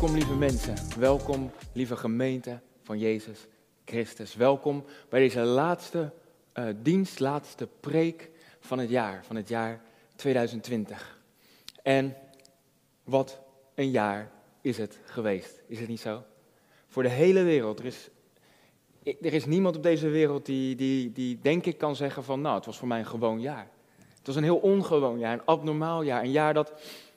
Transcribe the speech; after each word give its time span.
Welkom 0.00 0.18
lieve 0.18 0.36
mensen, 0.36 0.74
welkom 0.98 1.50
lieve 1.72 1.96
gemeente 1.96 2.60
van 2.82 2.98
Jezus 2.98 3.46
Christus. 3.84 4.34
Welkom 4.34 4.84
bij 5.08 5.20
deze 5.20 5.40
laatste 5.40 6.12
uh, 6.54 6.64
dienst, 6.82 7.18
laatste 7.18 7.68
preek 7.80 8.30
van 8.60 8.78
het 8.78 8.90
jaar, 8.90 9.24
van 9.24 9.36
het 9.36 9.48
jaar 9.48 9.82
2020. 10.16 11.18
En 11.82 12.16
wat 13.04 13.40
een 13.74 13.90
jaar 13.90 14.30
is 14.60 14.78
het 14.78 14.98
geweest, 15.04 15.62
is 15.66 15.78
het 15.78 15.88
niet 15.88 16.00
zo? 16.00 16.22
Voor 16.88 17.02
de 17.02 17.08
hele 17.08 17.42
wereld. 17.42 17.78
Er 17.78 17.84
is, 17.84 18.08
er 19.02 19.32
is 19.32 19.44
niemand 19.44 19.76
op 19.76 19.82
deze 19.82 20.08
wereld 20.08 20.46
die, 20.46 20.76
die, 20.76 21.12
die 21.12 21.38
denk 21.42 21.66
ik 21.66 21.78
kan 21.78 21.96
zeggen 21.96 22.24
van 22.24 22.40
nou, 22.40 22.56
het 22.56 22.66
was 22.66 22.78
voor 22.78 22.88
mij 22.88 22.98
een 22.98 23.06
gewoon 23.06 23.40
jaar. 23.40 23.68
Het 24.18 24.26
was 24.26 24.36
een 24.36 24.42
heel 24.42 24.56
ongewoon 24.56 25.18
jaar, 25.18 25.32
een 25.32 25.44
abnormaal 25.44 26.02
jaar, 26.02 26.22
een 26.22 26.30
jaar 26.30 26.54
dat 26.54 26.72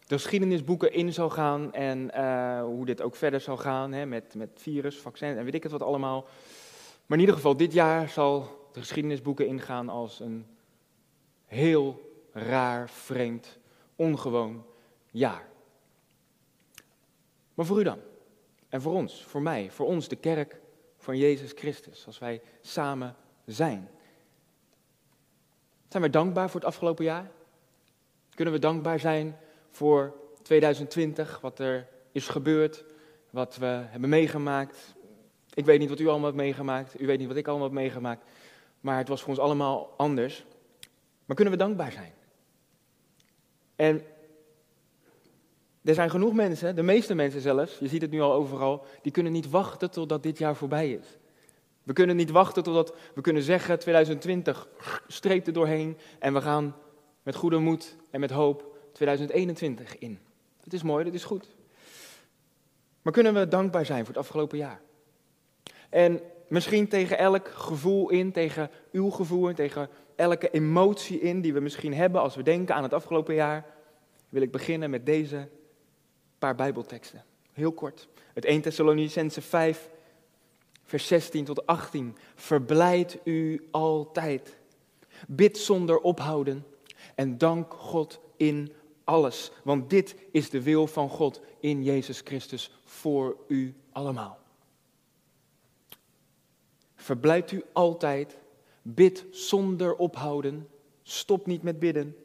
de 0.07 0.15
geschiedenisboeken 0.15 0.93
in 0.93 1.13
zou 1.13 1.31
gaan 1.31 1.73
en 1.73 2.11
uh, 2.15 2.61
hoe 2.63 2.85
dit 2.85 3.01
ook 3.01 3.15
verder 3.15 3.39
zou 3.39 3.57
gaan 3.57 3.91
hè, 3.91 4.05
met, 4.05 4.35
met 4.35 4.49
virus, 4.55 4.97
vaccin 4.97 5.37
en 5.37 5.43
weet 5.43 5.53
ik 5.53 5.63
het 5.63 5.71
wat 5.71 5.81
allemaal. 5.81 6.21
Maar 7.05 7.17
in 7.17 7.19
ieder 7.19 7.35
geval, 7.35 7.57
dit 7.57 7.73
jaar 7.73 8.09
zal 8.09 8.67
de 8.71 8.79
geschiedenisboeken 8.79 9.47
ingaan 9.47 9.89
als 9.89 10.19
een 10.19 10.45
heel 11.45 12.11
raar, 12.31 12.89
vreemd, 12.89 13.57
ongewoon 13.95 14.65
jaar. 15.11 15.47
Maar 17.53 17.65
voor 17.65 17.79
u 17.79 17.83
dan? 17.83 17.99
En 18.69 18.81
voor 18.81 18.93
ons, 18.93 19.23
voor 19.23 19.41
mij, 19.41 19.71
voor 19.71 19.85
ons, 19.85 20.07
de 20.07 20.15
kerk 20.15 20.61
van 20.97 21.17
Jezus 21.17 21.51
Christus, 21.55 22.05
als 22.05 22.19
wij 22.19 22.41
samen 22.61 23.15
zijn. 23.45 23.89
Zijn 25.87 26.03
wij 26.03 26.11
dankbaar 26.11 26.49
voor 26.49 26.59
het 26.59 26.69
afgelopen 26.69 27.05
jaar? 27.05 27.31
Kunnen 28.35 28.53
we 28.53 28.59
dankbaar 28.59 28.99
zijn 28.99 29.37
voor 29.73 30.13
2020, 30.41 31.39
wat 31.41 31.59
er 31.59 31.87
is 32.11 32.27
gebeurd, 32.27 32.83
wat 33.29 33.55
we 33.55 33.65
hebben 33.65 34.09
meegemaakt. 34.09 34.93
Ik 35.53 35.65
weet 35.65 35.79
niet 35.79 35.89
wat 35.89 35.99
u 35.99 36.07
allemaal 36.07 36.25
hebt 36.25 36.41
meegemaakt, 36.41 37.01
u 37.01 37.05
weet 37.05 37.19
niet 37.19 37.27
wat 37.27 37.37
ik 37.37 37.47
allemaal 37.47 37.67
heb 37.67 37.75
meegemaakt, 37.75 38.25
maar 38.79 38.97
het 38.97 39.07
was 39.07 39.19
voor 39.19 39.29
ons 39.29 39.39
allemaal 39.39 39.93
anders. 39.97 40.45
Maar 41.25 41.35
kunnen 41.35 41.53
we 41.53 41.59
dankbaar 41.59 41.91
zijn? 41.91 42.13
En 43.75 44.01
er 45.83 45.93
zijn 45.93 46.09
genoeg 46.09 46.33
mensen, 46.33 46.75
de 46.75 46.83
meeste 46.83 47.15
mensen 47.15 47.41
zelfs, 47.41 47.77
je 47.79 47.87
ziet 47.87 48.01
het 48.01 48.11
nu 48.11 48.21
al 48.21 48.33
overal, 48.33 48.85
die 49.01 49.11
kunnen 49.11 49.31
niet 49.31 49.49
wachten 49.49 49.91
totdat 49.91 50.23
dit 50.23 50.37
jaar 50.37 50.55
voorbij 50.55 50.91
is. 50.91 51.17
We 51.83 51.93
kunnen 51.93 52.15
niet 52.15 52.31
wachten 52.31 52.63
totdat 52.63 52.95
we 53.15 53.21
kunnen 53.21 53.43
zeggen 53.43 53.79
2020 53.79 54.67
streep 55.07 55.47
er 55.47 55.53
doorheen 55.53 55.97
en 56.19 56.33
we 56.33 56.41
gaan 56.41 56.75
met 57.23 57.35
goede 57.35 57.57
moed 57.57 57.95
en 58.09 58.19
met 58.19 58.31
hoop 58.31 58.72
2021 58.93 59.97
in. 59.97 60.19
Dat 60.63 60.73
is 60.73 60.83
mooi, 60.83 61.03
dat 61.03 61.13
is 61.13 61.23
goed. 61.23 61.55
Maar 63.01 63.13
kunnen 63.13 63.33
we 63.33 63.47
dankbaar 63.47 63.85
zijn 63.85 64.05
voor 64.05 64.13
het 64.13 64.23
afgelopen 64.23 64.57
jaar? 64.57 64.81
En 65.89 66.21
misschien 66.47 66.87
tegen 66.87 67.17
elk 67.17 67.47
gevoel 67.47 68.09
in, 68.09 68.31
tegen 68.31 68.69
uw 68.91 69.09
gevoel 69.09 69.53
tegen 69.53 69.89
elke 70.15 70.49
emotie 70.49 71.19
in 71.19 71.41
die 71.41 71.53
we 71.53 71.59
misschien 71.59 71.93
hebben 71.93 72.21
als 72.21 72.35
we 72.35 72.43
denken 72.43 72.75
aan 72.75 72.83
het 72.83 72.93
afgelopen 72.93 73.35
jaar, 73.35 73.65
wil 74.29 74.41
ik 74.41 74.51
beginnen 74.51 74.89
met 74.89 75.05
deze 75.05 75.49
paar 76.39 76.55
Bijbelteksten. 76.55 77.23
Heel 77.53 77.71
kort. 77.71 78.07
Het 78.33 78.45
1 78.45 78.61
Thessalonicense 78.61 79.41
5, 79.41 79.89
vers 80.83 81.07
16 81.07 81.45
tot 81.45 81.65
18. 81.65 82.17
Verblijd 82.35 83.19
u 83.23 83.67
altijd. 83.71 84.57
Bid 85.27 85.57
zonder 85.57 85.99
ophouden 85.99 86.65
en 87.15 87.37
dank 87.37 87.73
God 87.73 88.19
in 88.37 88.71
alles. 89.03 89.51
Want 89.63 89.89
dit 89.89 90.15
is 90.31 90.49
de 90.49 90.61
wil 90.61 90.87
van 90.87 91.09
God 91.09 91.41
in 91.59 91.83
Jezus 91.83 92.21
Christus 92.23 92.71
voor 92.83 93.37
u 93.47 93.75
allemaal. 93.91 94.39
Verblijd 96.95 97.51
u 97.51 97.63
altijd, 97.73 98.37
bid 98.81 99.25
zonder 99.31 99.95
ophouden, 99.95 100.69
stop 101.03 101.45
niet 101.45 101.63
met 101.63 101.79
bidden 101.79 102.15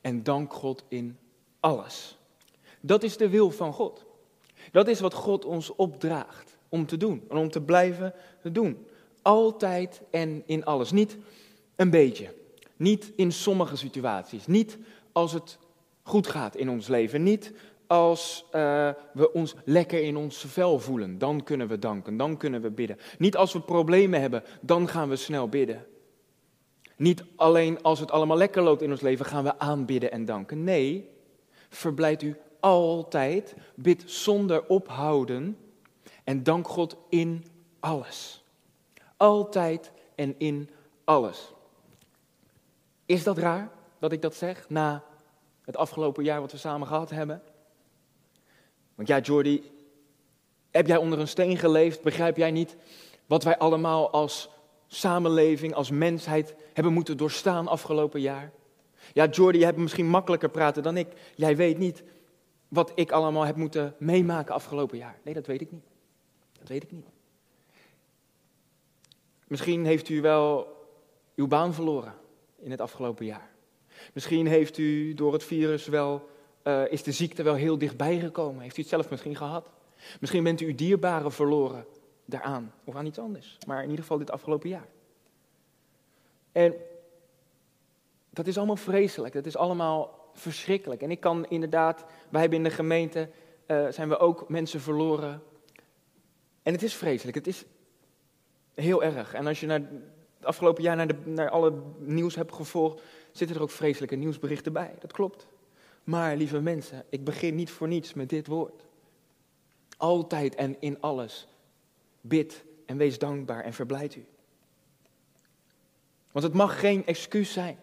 en 0.00 0.22
dank 0.22 0.52
God 0.52 0.84
in 0.88 1.18
alles. 1.60 2.18
Dat 2.80 3.02
is 3.02 3.16
de 3.16 3.28
wil 3.28 3.50
van 3.50 3.72
God. 3.72 4.04
Dat 4.72 4.88
is 4.88 5.00
wat 5.00 5.14
God 5.14 5.44
ons 5.44 5.74
opdraagt 5.74 6.58
om 6.68 6.86
te 6.86 6.96
doen 6.96 7.24
en 7.28 7.36
om 7.36 7.50
te 7.50 7.60
blijven 7.60 8.14
doen. 8.42 8.86
Altijd 9.22 10.00
en 10.10 10.42
in 10.46 10.64
alles. 10.64 10.90
Niet 10.90 11.16
een 11.76 11.90
beetje. 11.90 12.34
Niet 12.76 13.12
in 13.16 13.32
sommige 13.32 13.76
situaties. 13.76 14.46
Niet 14.46 14.78
als 15.12 15.32
het 15.32 15.58
goed 16.02 16.26
gaat 16.26 16.56
in 16.56 16.68
ons 16.68 16.88
leven. 16.88 17.22
Niet 17.22 17.52
als 17.86 18.44
uh, 18.46 18.90
we 19.12 19.32
ons 19.32 19.54
lekker 19.64 20.02
in 20.02 20.16
ons 20.16 20.44
vel 20.48 20.78
voelen, 20.78 21.18
dan 21.18 21.42
kunnen 21.42 21.68
we 21.68 21.78
danken, 21.78 22.16
dan 22.16 22.36
kunnen 22.36 22.62
we 22.62 22.70
bidden. 22.70 22.98
Niet 23.18 23.36
als 23.36 23.52
we 23.52 23.60
problemen 23.60 24.20
hebben, 24.20 24.42
dan 24.60 24.88
gaan 24.88 25.08
we 25.08 25.16
snel 25.16 25.48
bidden. 25.48 25.86
Niet 26.96 27.24
alleen 27.36 27.82
als 27.82 27.98
het 28.00 28.10
allemaal 28.10 28.36
lekker 28.36 28.62
loopt 28.62 28.82
in 28.82 28.90
ons 28.90 29.00
leven, 29.00 29.24
gaan 29.24 29.44
we 29.44 29.58
aanbidden 29.58 30.12
en 30.12 30.24
danken. 30.24 30.64
Nee, 30.64 31.10
verblijd 31.68 32.22
u 32.22 32.36
altijd, 32.60 33.54
bid 33.74 34.02
zonder 34.06 34.66
ophouden 34.66 35.58
en 36.24 36.42
dank 36.42 36.68
God 36.68 36.96
in 37.08 37.44
alles. 37.80 38.44
Altijd 39.16 39.92
en 40.14 40.34
in 40.38 40.70
alles. 41.04 41.52
Is 43.06 43.22
dat 43.22 43.38
raar 43.38 43.70
dat 43.98 44.12
ik 44.12 44.22
dat 44.22 44.34
zeg 44.34 44.68
na 44.68 45.04
het 45.72 45.80
afgelopen 45.80 46.24
jaar 46.24 46.40
wat 46.40 46.52
we 46.52 46.58
samen 46.58 46.86
gehad 46.86 47.10
hebben? 47.10 47.42
Want 48.94 49.08
ja, 49.08 49.18
Jordi, 49.18 49.70
heb 50.70 50.86
jij 50.86 50.96
onder 50.96 51.18
een 51.18 51.28
steen 51.28 51.56
geleefd? 51.56 52.02
Begrijp 52.02 52.36
jij 52.36 52.50
niet 52.50 52.76
wat 53.26 53.44
wij 53.44 53.58
allemaal 53.58 54.10
als 54.10 54.50
samenleving, 54.86 55.74
als 55.74 55.90
mensheid 55.90 56.54
hebben 56.72 56.92
moeten 56.92 57.16
doorstaan 57.16 57.68
afgelopen 57.68 58.20
jaar? 58.20 58.52
Ja, 59.12 59.26
Jordi, 59.26 59.58
je 59.58 59.64
hebt 59.64 59.76
misschien 59.78 60.06
makkelijker 60.08 60.50
praten 60.50 60.82
dan 60.82 60.96
ik. 60.96 61.08
Jij 61.34 61.56
weet 61.56 61.78
niet 61.78 62.02
wat 62.68 62.92
ik 62.94 63.12
allemaal 63.12 63.44
heb 63.44 63.56
moeten 63.56 63.94
meemaken 63.98 64.54
afgelopen 64.54 64.98
jaar. 64.98 65.18
Nee, 65.22 65.34
dat 65.34 65.46
weet 65.46 65.60
ik 65.60 65.72
niet. 65.72 65.84
Dat 66.58 66.68
weet 66.68 66.82
ik 66.82 66.90
niet. 66.90 67.06
Misschien 69.46 69.84
heeft 69.84 70.08
u 70.08 70.20
wel 70.20 70.76
uw 71.34 71.46
baan 71.46 71.74
verloren 71.74 72.14
in 72.58 72.70
het 72.70 72.80
afgelopen 72.80 73.24
jaar. 73.24 73.51
Misschien 74.12 74.46
heeft 74.46 74.78
u 74.78 75.14
door 75.14 75.32
het 75.32 75.44
virus 75.44 75.86
wel, 75.86 76.28
uh, 76.64 76.92
is 76.92 77.02
de 77.02 77.12
ziekte 77.12 77.42
wel 77.42 77.54
heel 77.54 77.78
dichtbij 77.78 78.18
gekomen. 78.18 78.62
Heeft 78.62 78.76
u 78.76 78.80
het 78.80 78.90
zelf 78.90 79.10
misschien 79.10 79.36
gehad? 79.36 79.70
Misschien 80.20 80.44
bent 80.44 80.60
u 80.60 80.66
uw 80.66 80.74
dierbaren 80.74 81.32
verloren 81.32 81.86
daaraan 82.24 82.72
of 82.84 82.94
aan 82.94 83.06
iets 83.06 83.18
anders. 83.18 83.58
Maar 83.66 83.78
in 83.78 83.88
ieder 83.88 84.00
geval 84.00 84.18
dit 84.18 84.30
afgelopen 84.30 84.68
jaar. 84.68 84.88
En 86.52 86.74
dat 88.30 88.46
is 88.46 88.56
allemaal 88.56 88.76
vreselijk. 88.76 89.34
Dat 89.34 89.46
is 89.46 89.56
allemaal 89.56 90.30
verschrikkelijk. 90.32 91.02
En 91.02 91.10
ik 91.10 91.20
kan 91.20 91.46
inderdaad, 91.48 92.04
wij 92.28 92.40
hebben 92.40 92.58
in 92.58 92.64
de 92.64 92.70
gemeente, 92.70 93.28
uh, 93.66 93.88
zijn 93.88 94.08
we 94.08 94.18
ook 94.18 94.48
mensen 94.48 94.80
verloren. 94.80 95.42
En 96.62 96.72
het 96.72 96.82
is 96.82 96.94
vreselijk. 96.94 97.36
Het 97.36 97.46
is 97.46 97.64
heel 98.74 99.02
erg. 99.02 99.34
En 99.34 99.46
als 99.46 99.60
je 99.60 99.66
naar 99.66 99.80
het 100.36 100.46
afgelopen 100.46 100.82
jaar 100.82 100.96
naar, 100.96 101.06
de, 101.06 101.16
naar 101.24 101.50
alle 101.50 101.72
nieuws 101.98 102.34
hebt 102.34 102.52
gevolgd, 102.54 103.02
zitten 103.32 103.56
er 103.56 103.62
ook 103.62 103.70
vreselijke 103.70 104.16
nieuwsberichten 104.16 104.72
bij. 104.72 104.94
Dat 104.98 105.12
klopt. 105.12 105.46
Maar 106.04 106.36
lieve 106.36 106.60
mensen, 106.60 107.04
ik 107.08 107.24
begin 107.24 107.54
niet 107.54 107.70
voor 107.70 107.88
niets 107.88 108.14
met 108.14 108.28
dit 108.28 108.46
woord. 108.46 108.84
Altijd 109.96 110.54
en 110.54 110.76
in 110.80 111.00
alles. 111.00 111.48
Bid 112.20 112.64
en 112.86 112.96
wees 112.96 113.18
dankbaar 113.18 113.64
en 113.64 113.72
verblijd 113.72 114.14
u. 114.14 114.26
Want 116.32 116.44
het 116.44 116.54
mag 116.54 116.80
geen 116.80 117.06
excuus 117.06 117.52
zijn. 117.52 117.78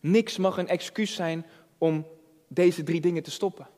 Niks 0.00 0.36
mag 0.36 0.56
een 0.56 0.68
excuus 0.68 1.14
zijn 1.14 1.46
om 1.78 2.06
deze 2.48 2.82
drie 2.82 3.00
dingen 3.00 3.22
te 3.22 3.30
stoppen. 3.30 3.68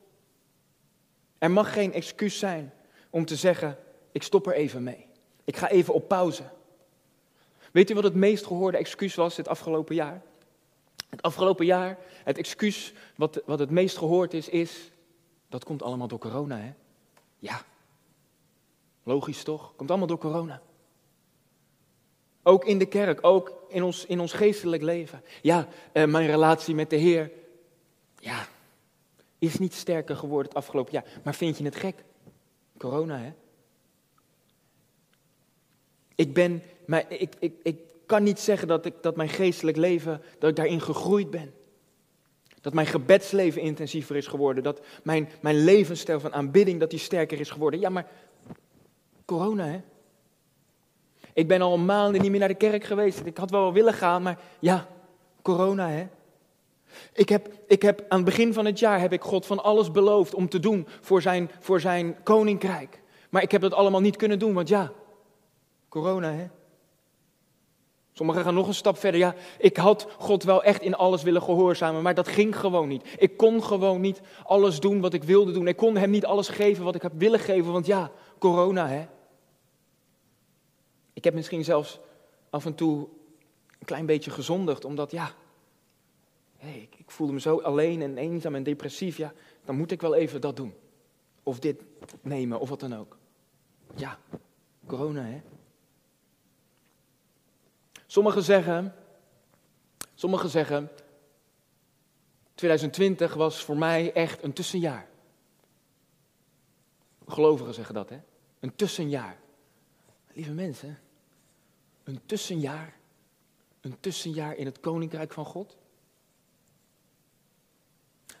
Er 1.37 1.51
mag 1.51 1.73
geen 1.73 1.93
excuus 1.93 2.39
zijn 2.39 2.73
om 3.09 3.25
te 3.25 3.35
zeggen: 3.35 3.77
ik 4.11 4.23
stop 4.23 4.47
er 4.47 4.53
even 4.53 4.83
mee. 4.83 5.07
Ik 5.43 5.55
ga 5.55 5.69
even 5.69 5.93
op 5.93 6.07
pauze. 6.07 6.43
Weet 7.71 7.89
u 7.89 7.93
wat 7.93 8.03
het 8.03 8.15
meest 8.15 8.45
gehoorde 8.45 8.77
excuus 8.77 9.15
was 9.15 9.35
dit 9.35 9.47
afgelopen 9.47 9.95
jaar? 9.95 10.21
Het 11.11 11.21
afgelopen 11.21 11.65
jaar, 11.65 11.97
het 12.23 12.37
excuus 12.37 12.93
wat, 13.15 13.41
wat 13.45 13.59
het 13.59 13.69
meest 13.69 13.97
gehoord 13.97 14.33
is, 14.33 14.49
is, 14.49 14.91
dat 15.49 15.63
komt 15.63 15.83
allemaal 15.83 16.07
door 16.07 16.19
corona, 16.19 16.57
hè? 16.57 16.73
Ja, 17.39 17.61
logisch 19.03 19.43
toch? 19.43 19.75
Komt 19.75 19.89
allemaal 19.89 20.07
door 20.07 20.17
corona. 20.17 20.61
Ook 22.43 22.65
in 22.65 22.77
de 22.77 22.85
kerk, 22.85 23.25
ook 23.25 23.53
in 23.69 23.83
ons, 23.83 24.05
in 24.05 24.19
ons 24.19 24.33
geestelijk 24.33 24.81
leven. 24.83 25.23
Ja, 25.41 25.67
eh, 25.91 26.05
mijn 26.05 26.27
relatie 26.27 26.75
met 26.75 26.89
de 26.89 26.95
Heer, 26.95 27.31
ja, 28.19 28.47
is 29.39 29.59
niet 29.59 29.73
sterker 29.73 30.15
geworden 30.15 30.47
het 30.47 30.57
afgelopen 30.57 30.93
jaar. 30.93 31.05
Maar 31.23 31.35
vind 31.35 31.57
je 31.57 31.63
het 31.63 31.75
gek? 31.75 32.03
Corona, 32.77 33.17
hè? 33.17 33.33
Ik 36.15 36.33
ben, 36.33 36.63
maar 36.85 37.11
ik, 37.11 37.35
ik, 37.39 37.53
ik 37.63 37.77
kan 38.11 38.23
niet 38.23 38.39
zeggen 38.39 38.67
dat, 38.67 38.85
ik, 38.85 38.93
dat 39.01 39.15
mijn 39.15 39.29
geestelijk 39.29 39.77
leven, 39.77 40.21
dat 40.39 40.49
ik 40.49 40.55
daarin 40.55 40.81
gegroeid 40.81 41.29
ben. 41.29 41.53
Dat 42.61 42.73
mijn 42.73 42.87
gebedsleven 42.87 43.61
intensiever 43.61 44.15
is 44.15 44.27
geworden. 44.27 44.63
Dat 44.63 44.81
mijn, 45.03 45.29
mijn 45.41 45.63
levensstijl 45.63 46.19
van 46.19 46.33
aanbidding 46.33 46.79
dat 46.79 46.89
die 46.89 46.99
sterker 46.99 47.39
is 47.39 47.49
geworden. 47.49 47.79
Ja, 47.79 47.89
maar 47.89 48.07
corona 49.25 49.65
hè. 49.65 49.81
Ik 51.33 51.47
ben 51.47 51.61
al 51.61 51.77
maanden 51.77 52.21
niet 52.21 52.31
meer 52.31 52.39
naar 52.39 52.47
de 52.47 52.55
kerk 52.67 52.83
geweest. 52.83 53.25
Ik 53.25 53.37
had 53.37 53.51
wel 53.51 53.73
willen 53.73 53.93
gaan, 53.93 54.21
maar 54.21 54.39
ja, 54.59 54.87
corona 55.41 55.89
hè. 55.89 56.07
Ik 57.13 57.29
heb, 57.29 57.49
ik 57.67 57.81
heb 57.81 58.05
aan 58.07 58.17
het 58.17 58.25
begin 58.25 58.53
van 58.53 58.65
het 58.65 58.79
jaar 58.79 58.99
heb 58.99 59.13
ik 59.13 59.21
God 59.21 59.45
van 59.45 59.63
alles 59.63 59.91
beloofd 59.91 60.33
om 60.33 60.49
te 60.49 60.59
doen 60.59 60.87
voor 61.01 61.21
zijn, 61.21 61.51
voor 61.59 61.79
zijn 61.79 62.15
koninkrijk. 62.23 63.01
Maar 63.29 63.41
ik 63.41 63.51
heb 63.51 63.61
dat 63.61 63.73
allemaal 63.73 64.01
niet 64.01 64.15
kunnen 64.15 64.39
doen, 64.39 64.53
want 64.53 64.67
ja, 64.67 64.91
corona 65.89 66.31
hè. 66.31 66.47
Sommigen 68.21 68.45
gaan 68.45 68.53
nog 68.53 68.67
een 68.67 68.73
stap 68.73 68.97
verder. 68.97 69.19
Ja, 69.19 69.35
ik 69.57 69.77
had 69.77 70.07
God 70.17 70.43
wel 70.43 70.63
echt 70.63 70.81
in 70.81 70.95
alles 70.95 71.23
willen 71.23 71.41
gehoorzamen, 71.41 72.01
maar 72.01 72.13
dat 72.13 72.27
ging 72.27 72.59
gewoon 72.59 72.87
niet. 72.87 73.15
Ik 73.17 73.37
kon 73.37 73.63
gewoon 73.63 74.01
niet 74.01 74.21
alles 74.43 74.79
doen 74.79 75.01
wat 75.01 75.13
ik 75.13 75.23
wilde 75.23 75.51
doen. 75.51 75.67
Ik 75.67 75.75
kon 75.75 75.97
hem 75.97 76.09
niet 76.09 76.25
alles 76.25 76.47
geven 76.47 76.83
wat 76.83 76.95
ik 76.95 77.01
heb 77.01 77.11
willen 77.15 77.39
geven, 77.39 77.71
want 77.71 77.85
ja, 77.85 78.11
corona 78.37 78.87
hè. 78.87 79.07
Ik 81.13 81.23
heb 81.23 81.33
misschien 81.33 81.63
zelfs 81.63 81.99
af 82.49 82.65
en 82.65 82.75
toe 82.75 83.07
een 83.79 83.85
klein 83.85 84.05
beetje 84.05 84.31
gezondigd, 84.31 84.85
omdat 84.85 85.11
ja, 85.11 85.31
ik 86.97 87.11
voelde 87.11 87.33
me 87.33 87.39
zo 87.39 87.59
alleen 87.59 88.01
en 88.01 88.17
eenzaam 88.17 88.55
en 88.55 88.63
depressief. 88.63 89.17
Ja, 89.17 89.33
dan 89.65 89.75
moet 89.75 89.91
ik 89.91 90.01
wel 90.01 90.15
even 90.15 90.41
dat 90.41 90.55
doen. 90.55 90.73
Of 91.43 91.59
dit 91.59 91.83
nemen, 92.21 92.59
of 92.59 92.69
wat 92.69 92.79
dan 92.79 92.95
ook. 92.95 93.17
Ja, 93.95 94.17
corona 94.85 95.21
hè. 95.21 95.41
Sommigen 98.11 98.43
zeggen, 98.43 98.95
sommigen 100.13 100.49
zeggen, 100.49 100.89
2020 102.55 103.33
was 103.33 103.63
voor 103.63 103.77
mij 103.77 104.13
echt 104.13 104.43
een 104.43 104.53
tussenjaar. 104.53 105.07
Gelovigen 107.27 107.73
zeggen 107.73 107.93
dat, 107.93 108.09
hè? 108.09 108.19
Een 108.59 108.75
tussenjaar. 108.75 109.39
Lieve 110.33 110.51
mensen, 110.51 110.99
een 112.03 112.19
tussenjaar, 112.25 112.97
een 113.81 113.99
tussenjaar 113.99 114.55
in 114.55 114.65
het 114.65 114.79
koninkrijk 114.79 115.33
van 115.33 115.45
God. 115.45 115.77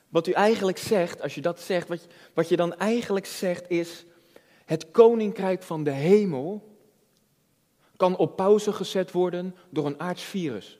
Wat 0.09 0.27
u 0.27 0.31
eigenlijk 0.31 0.77
zegt, 0.77 1.21
als 1.21 1.35
je 1.35 1.41
dat 1.41 1.59
zegt, 1.59 1.87
wat, 1.87 2.07
wat 2.33 2.49
je 2.49 2.55
dan 2.55 2.75
eigenlijk 2.77 3.25
zegt 3.25 3.69
is, 3.69 4.05
het 4.65 4.91
koninkrijk 4.91 5.63
van 5.63 5.83
de 5.83 5.91
hemel 5.91 6.70
kan 8.01 8.17
op 8.17 8.35
pauze 8.35 8.73
gezet 8.73 9.11
worden 9.11 9.55
door 9.69 9.85
een 9.85 9.99
aards 9.99 10.23
virus. 10.23 10.79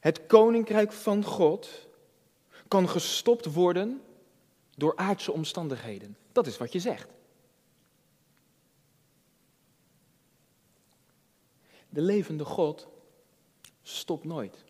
Het 0.00 0.26
koninkrijk 0.26 0.92
van 0.92 1.24
God 1.24 1.88
kan 2.68 2.88
gestopt 2.88 3.52
worden 3.52 4.02
door 4.74 4.96
aardse 4.96 5.32
omstandigheden. 5.32 6.16
Dat 6.32 6.46
is 6.46 6.58
wat 6.58 6.72
je 6.72 6.80
zegt. 6.80 7.10
De 11.88 12.00
levende 12.00 12.44
God 12.44 12.88
stopt 13.82 14.24
nooit. 14.24 14.64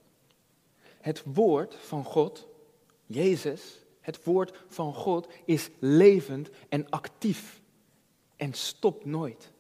Het 1.01 1.23
woord 1.25 1.75
van 1.75 2.05
God, 2.05 2.49
Jezus, 3.07 3.79
het 4.01 4.25
woord 4.25 4.65
van 4.67 4.95
God 4.95 5.29
is 5.45 5.71
levend 5.79 6.51
en 6.69 6.91
actief 6.91 7.61
en 8.37 8.53
stopt 8.53 9.05
nooit. 9.05 9.53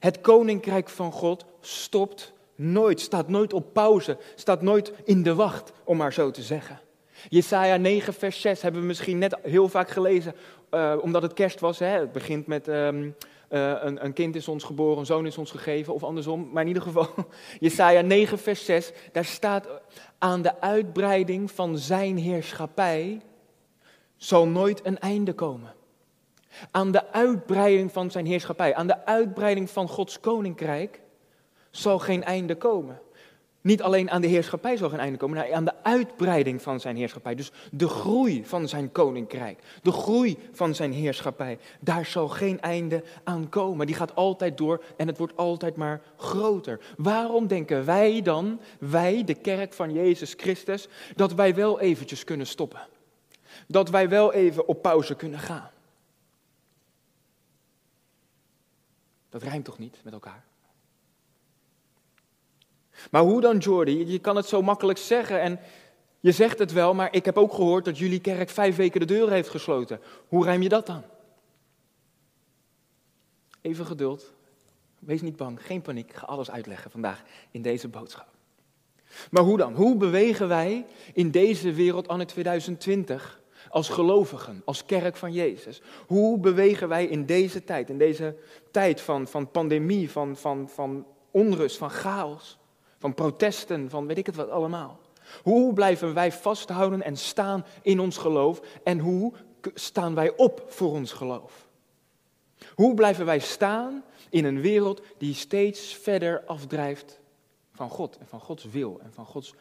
Het 0.00 0.20
koninkrijk 0.20 0.88
van 0.88 1.12
God 1.12 1.44
stopt 1.60 2.32
nooit, 2.54 3.00
staat 3.00 3.28
nooit 3.28 3.52
op 3.52 3.72
pauze, 3.72 4.16
staat 4.34 4.62
nooit 4.62 4.92
in 5.04 5.22
de 5.22 5.34
wacht, 5.34 5.72
om 5.84 5.96
maar 5.96 6.12
zo 6.12 6.30
te 6.30 6.42
zeggen. 6.42 6.80
Jesaja 7.28 7.76
9, 7.76 8.14
vers 8.14 8.40
6 8.40 8.62
hebben 8.62 8.80
we 8.80 8.86
misschien 8.86 9.18
net 9.18 9.36
heel 9.42 9.68
vaak 9.68 9.90
gelezen, 9.90 10.34
uh, 10.70 10.96
omdat 11.00 11.22
het 11.22 11.32
kerst 11.32 11.60
was. 11.60 11.78
Hè? 11.78 11.86
Het 11.86 12.12
begint 12.12 12.46
met 12.46 12.68
um, 12.68 13.16
uh, 13.50 13.72
een, 13.80 14.04
een, 14.04 14.12
kind 14.12 14.36
is 14.36 14.48
ons 14.48 14.64
geboren, 14.64 14.98
een 14.98 15.06
zoon 15.06 15.26
is 15.26 15.38
ons 15.38 15.50
gegeven, 15.50 15.94
of 15.94 16.04
andersom. 16.04 16.48
Maar 16.52 16.62
in 16.62 16.68
ieder 16.68 16.82
geval, 16.82 17.08
Jesaja 17.60 18.00
9, 18.00 18.38
vers 18.38 18.64
6, 18.64 18.92
daar 19.12 19.24
staat 19.24 19.68
aan 20.18 20.42
de 20.42 20.60
uitbreiding 20.60 21.50
van 21.50 21.78
zijn 21.78 22.16
heerschappij 22.16 23.20
zal 24.16 24.46
nooit 24.46 24.86
een 24.86 24.98
einde 24.98 25.32
komen. 25.32 25.74
Aan 26.70 26.92
de 26.92 27.12
uitbreiding 27.12 27.92
van 27.92 28.10
zijn 28.10 28.26
heerschappij, 28.26 28.74
aan 28.74 28.86
de 28.86 29.06
uitbreiding 29.06 29.70
van 29.70 29.88
Gods 29.88 30.20
koninkrijk 30.20 31.00
zal 31.70 31.98
geen 31.98 32.24
einde 32.24 32.56
komen. 32.56 33.00
Niet 33.62 33.82
alleen 33.82 34.10
aan 34.10 34.20
de 34.20 34.26
heerschappij 34.26 34.76
zal 34.76 34.88
geen 34.88 34.98
einde 34.98 35.18
komen, 35.18 35.36
maar 35.36 35.52
aan 35.52 35.64
de 35.64 35.82
uitbreiding 35.82 36.62
van 36.62 36.80
zijn 36.80 36.96
heerschappij. 36.96 37.34
Dus 37.34 37.52
de 37.70 37.88
groei 37.88 38.44
van 38.44 38.68
zijn 38.68 38.92
koninkrijk, 38.92 39.62
de 39.82 39.92
groei 39.92 40.38
van 40.52 40.74
zijn 40.74 40.92
heerschappij, 40.92 41.58
daar 41.80 42.04
zal 42.04 42.28
geen 42.28 42.60
einde 42.60 43.02
aan 43.24 43.48
komen. 43.48 43.86
Die 43.86 43.94
gaat 43.94 44.14
altijd 44.14 44.58
door 44.58 44.84
en 44.96 45.06
het 45.06 45.18
wordt 45.18 45.36
altijd 45.36 45.76
maar 45.76 46.00
groter. 46.16 46.80
Waarom 46.96 47.46
denken 47.46 47.84
wij 47.84 48.22
dan, 48.22 48.60
wij, 48.78 49.24
de 49.24 49.34
kerk 49.34 49.72
van 49.72 49.92
Jezus 49.92 50.34
Christus, 50.36 50.88
dat 51.16 51.32
wij 51.32 51.54
wel 51.54 51.80
eventjes 51.80 52.24
kunnen 52.24 52.46
stoppen? 52.46 52.80
Dat 53.66 53.90
wij 53.90 54.08
wel 54.08 54.32
even 54.32 54.68
op 54.68 54.82
pauze 54.82 55.14
kunnen 55.14 55.38
gaan? 55.38 55.70
Dat 59.30 59.42
rijmt 59.42 59.64
toch 59.64 59.78
niet 59.78 60.00
met 60.04 60.12
elkaar? 60.12 60.44
Maar 63.10 63.22
hoe 63.22 63.40
dan, 63.40 63.58
Jordi? 63.58 64.06
Je 64.06 64.18
kan 64.18 64.36
het 64.36 64.46
zo 64.46 64.62
makkelijk 64.62 64.98
zeggen 64.98 65.40
en 65.40 65.60
je 66.20 66.32
zegt 66.32 66.58
het 66.58 66.72
wel, 66.72 66.94
maar 66.94 67.14
ik 67.14 67.24
heb 67.24 67.36
ook 67.36 67.54
gehoord 67.54 67.84
dat 67.84 67.98
jullie 67.98 68.20
kerk 68.20 68.50
vijf 68.50 68.76
weken 68.76 69.00
de 69.00 69.06
deur 69.06 69.30
heeft 69.30 69.48
gesloten. 69.48 70.00
Hoe 70.28 70.44
rijm 70.44 70.62
je 70.62 70.68
dat 70.68 70.86
dan? 70.86 71.02
Even 73.60 73.86
geduld. 73.86 74.32
Wees 74.98 75.20
niet 75.20 75.36
bang, 75.36 75.66
geen 75.66 75.82
paniek. 75.82 76.10
Ik 76.10 76.16
ga 76.16 76.26
alles 76.26 76.50
uitleggen 76.50 76.90
vandaag 76.90 77.22
in 77.50 77.62
deze 77.62 77.88
boodschap. 77.88 78.28
Maar 79.30 79.42
hoe 79.42 79.56
dan? 79.56 79.74
Hoe 79.74 79.96
bewegen 79.96 80.48
wij 80.48 80.86
in 81.12 81.30
deze 81.30 81.72
wereld 81.72 82.08
anno 82.08 82.24
2020 82.24 83.39
als 83.70 83.88
gelovigen, 83.88 84.62
als 84.64 84.84
kerk 84.84 85.16
van 85.16 85.32
Jezus? 85.32 85.82
Hoe 86.06 86.38
bewegen 86.38 86.88
wij 86.88 87.06
in 87.06 87.26
deze 87.26 87.64
tijd, 87.64 87.90
in 87.90 87.98
deze 87.98 88.36
tijd 88.70 89.00
van, 89.00 89.26
van 89.26 89.50
pandemie, 89.50 90.10
van, 90.10 90.36
van, 90.36 90.68
van 90.68 91.06
onrust, 91.30 91.76
van 91.76 91.90
chaos, 91.90 92.58
van 92.98 93.14
protesten, 93.14 93.90
van 93.90 94.06
weet 94.06 94.18
ik 94.18 94.26
het 94.26 94.36
wat 94.36 94.50
allemaal? 94.50 95.00
Hoe 95.42 95.72
blijven 95.72 96.14
wij 96.14 96.32
vasthouden 96.32 97.02
en 97.02 97.16
staan 97.16 97.64
in 97.82 98.00
ons 98.00 98.16
geloof 98.16 98.60
en 98.84 98.98
hoe 98.98 99.32
staan 99.74 100.14
wij 100.14 100.36
op 100.36 100.64
voor 100.66 100.90
ons 100.90 101.12
geloof? 101.12 101.68
Hoe 102.74 102.94
blijven 102.94 103.24
wij 103.24 103.38
staan 103.38 104.04
in 104.30 104.44
een 104.44 104.60
wereld 104.60 105.02
die 105.18 105.34
steeds 105.34 105.94
verder 105.94 106.42
afdrijft 106.46 107.20
van 107.72 107.90
God 107.90 108.18
en 108.18 108.26
van 108.26 108.40
Gods 108.40 108.64
wil 108.64 109.00
en 109.02 109.12
van 109.12 109.26
Gods 109.26 109.54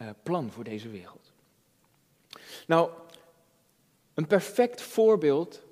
uh, 0.00 0.08
plan 0.22 0.50
voor 0.50 0.64
deze 0.64 0.88
wereld? 0.88 1.32
Nou, 2.66 2.90
een 4.16 4.26
perfect 4.26 4.82
voorbeeld, 4.82 5.62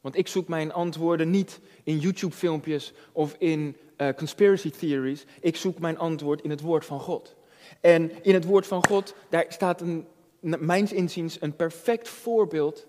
want 0.00 0.16
ik 0.16 0.28
zoek 0.28 0.48
mijn 0.48 0.72
antwoorden 0.72 1.30
niet 1.30 1.60
in 1.82 1.98
YouTube-filmpjes 1.98 2.92
of 3.12 3.34
in 3.38 3.76
uh, 3.96 4.08
conspiracy 4.16 4.70
theories. 4.70 5.24
Ik 5.40 5.56
zoek 5.56 5.78
mijn 5.78 5.98
antwoord 5.98 6.42
in 6.42 6.50
het 6.50 6.60
woord 6.60 6.84
van 6.84 7.00
God. 7.00 7.34
En 7.80 8.24
in 8.24 8.34
het 8.34 8.44
woord 8.44 8.66
van 8.66 8.86
God, 8.86 9.14
daar 9.28 9.44
staat 9.48 9.80
een, 9.80 10.06
mijns 10.40 10.92
inziens 10.92 11.40
een 11.40 11.56
perfect 11.56 12.08
voorbeeld 12.08 12.86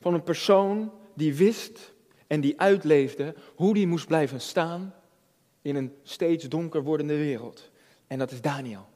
van 0.00 0.14
een 0.14 0.22
persoon 0.22 0.92
die 1.14 1.34
wist 1.34 1.92
en 2.26 2.40
die 2.40 2.60
uitleefde 2.60 3.34
hoe 3.54 3.74
die 3.74 3.86
moest 3.86 4.06
blijven 4.06 4.40
staan 4.40 4.94
in 5.62 5.76
een 5.76 5.92
steeds 6.02 6.48
donker 6.48 6.82
wordende 6.82 7.16
wereld. 7.16 7.70
En 8.06 8.18
dat 8.18 8.30
is 8.30 8.40
Daniel. 8.40 8.86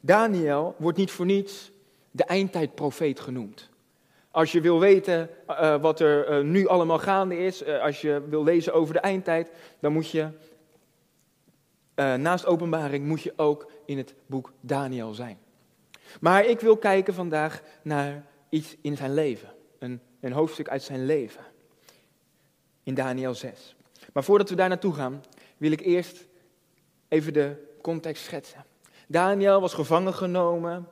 Daniel 0.00 0.74
wordt 0.78 0.98
niet 0.98 1.10
voor 1.10 1.26
niets 1.26 1.70
de 2.18 2.24
eindtijdprofeet 2.24 3.20
genoemd. 3.20 3.68
Als 4.30 4.52
je 4.52 4.60
wil 4.60 4.80
weten 4.80 5.30
uh, 5.48 5.80
wat 5.80 6.00
er 6.00 6.38
uh, 6.38 6.44
nu 6.44 6.66
allemaal 6.66 6.98
gaande 6.98 7.38
is, 7.38 7.64
als 7.66 8.00
je 8.00 8.22
wil 8.28 8.44
lezen 8.44 8.74
over 8.74 8.94
de 8.94 9.00
eindtijd, 9.00 9.50
dan 9.80 9.92
moet 9.92 10.10
je 10.10 10.28
naast 12.16 12.46
openbaring 12.46 13.06
moet 13.06 13.22
je 13.22 13.32
ook 13.36 13.70
in 13.84 13.98
het 13.98 14.14
boek 14.26 14.52
Daniel 14.60 15.14
zijn. 15.14 15.38
Maar 16.20 16.44
ik 16.44 16.60
wil 16.60 16.76
kijken 16.76 17.14
vandaag 17.14 17.62
naar 17.82 18.24
iets 18.48 18.76
in 18.80 18.96
zijn 18.96 19.14
leven, 19.14 19.48
een, 19.78 20.00
een 20.20 20.32
hoofdstuk 20.32 20.68
uit 20.68 20.82
zijn 20.82 21.06
leven, 21.06 21.44
in 22.82 22.94
Daniel 22.94 23.34
6. 23.34 23.76
Maar 24.12 24.24
voordat 24.24 24.48
we 24.48 24.54
daar 24.54 24.68
naartoe 24.68 24.94
gaan, 24.94 25.24
wil 25.56 25.72
ik 25.72 25.80
eerst 25.80 26.26
even 27.08 27.32
de 27.32 27.74
context 27.82 28.24
schetsen. 28.24 28.64
Daniel 29.08 29.60
was 29.60 29.74
gevangen 29.74 30.14
genomen 30.14 30.88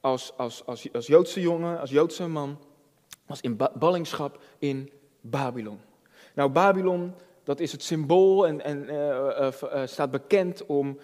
als, 0.00 0.32
als, 0.36 0.66
als, 0.66 0.92
als 0.92 1.06
Joodse 1.06 1.40
jongen, 1.40 1.80
als 1.80 1.90
Joodse 1.90 2.28
man, 2.28 2.58
was 3.26 3.40
in 3.40 3.58
ballingschap 3.74 4.42
in 4.58 4.90
Babylon. 5.20 5.80
Nou, 6.34 6.50
Babylon, 6.50 7.14
dat 7.44 7.60
is 7.60 7.72
het 7.72 7.82
symbool 7.82 8.46
en, 8.46 8.64
en 8.64 8.82
uh, 8.82 9.48
uh, 9.62 9.86
staat 9.86 10.10
bekend 10.10 10.66
om 10.66 10.98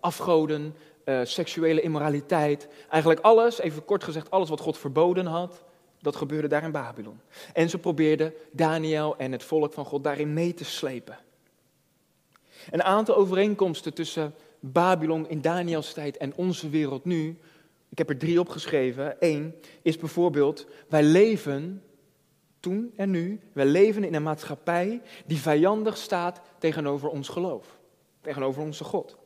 afgoden, 0.00 0.74
eh, 1.08 1.20
seksuele 1.22 1.80
immoraliteit. 1.80 2.68
Eigenlijk 2.88 3.20
alles, 3.20 3.60
even 3.60 3.84
kort 3.84 4.04
gezegd, 4.04 4.30
alles 4.30 4.48
wat 4.48 4.60
God 4.60 4.78
verboden 4.78 5.26
had, 5.26 5.62
dat 6.00 6.16
gebeurde 6.16 6.48
daar 6.48 6.62
in 6.62 6.72
Babylon. 6.72 7.20
En 7.52 7.70
ze 7.70 7.78
probeerden 7.78 8.32
Daniel 8.52 9.16
en 9.16 9.32
het 9.32 9.42
volk 9.42 9.72
van 9.72 9.84
God 9.84 10.04
daarin 10.04 10.32
mee 10.32 10.54
te 10.54 10.64
slepen. 10.64 11.18
Een 12.70 12.82
aantal 12.82 13.16
overeenkomsten 13.16 13.94
tussen 13.94 14.34
Babylon 14.60 15.28
in 15.28 15.40
Daniels 15.40 15.92
tijd 15.92 16.16
en 16.16 16.32
onze 16.36 16.68
wereld 16.68 17.04
nu. 17.04 17.38
Ik 17.98 18.06
heb 18.08 18.16
er 18.16 18.26
drie 18.26 18.40
opgeschreven. 18.40 19.16
Eén 19.18 19.54
is 19.82 19.96
bijvoorbeeld, 19.96 20.66
wij 20.88 21.02
leven 21.02 21.82
toen 22.60 22.92
en 22.96 23.10
nu, 23.10 23.40
wij 23.52 23.66
leven 23.66 24.04
in 24.04 24.14
een 24.14 24.22
maatschappij 24.22 25.02
die 25.26 25.38
vijandig 25.38 25.96
staat 25.96 26.40
tegenover 26.58 27.08
ons 27.08 27.28
geloof, 27.28 27.78
tegenover 28.20 28.62
onze 28.62 28.84
God. 28.84 29.16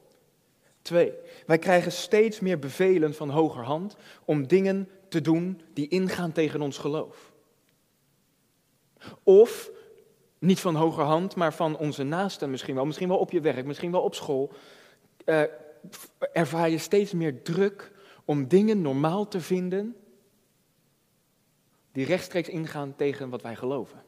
Twee, 0.83 1.13
wij 1.47 1.59
krijgen 1.59 1.93
steeds 1.93 2.41
meer 2.41 2.59
bevelen 2.59 3.15
van 3.15 3.31
hogerhand 3.31 3.97
om 4.25 4.47
dingen 4.47 4.89
te 5.09 5.21
doen 5.21 5.61
die 5.73 5.89
ingaan 5.89 6.33
tegen 6.33 6.61
ons 6.61 6.79
geloof. 6.79 7.33
Of, 9.23 9.71
niet 10.39 10.61
van 10.61 10.75
hogerhand, 10.75 11.37
maar 11.37 11.55
van 11.55 11.77
onze 11.77 12.03
naasten 12.03 12.51
misschien 12.51 12.75
wel, 12.75 12.87
misschien 12.87 13.09
wel 13.09 13.19
op 13.19 13.31
je 13.31 13.41
werk, 13.41 13.67
misschien 13.67 13.93
wel 13.93 14.03
op 14.03 14.15
school, 14.15 14.53
uh, 15.25 15.43
ervaar 16.33 16.71
je 16.71 16.79
steeds 16.79 17.13
meer 17.13 17.43
druk 17.43 17.92
om 18.25 18.49
dingen 18.49 18.83
normaal 18.83 19.29
te 19.29 19.41
vinden 19.41 19.97
die 21.93 22.07
rechtstreeks 22.07 22.49
ingaan 22.49 22.97
tegen 22.97 23.29
wat 23.29 23.43
wij 23.43 23.57
geloven. 23.57 24.03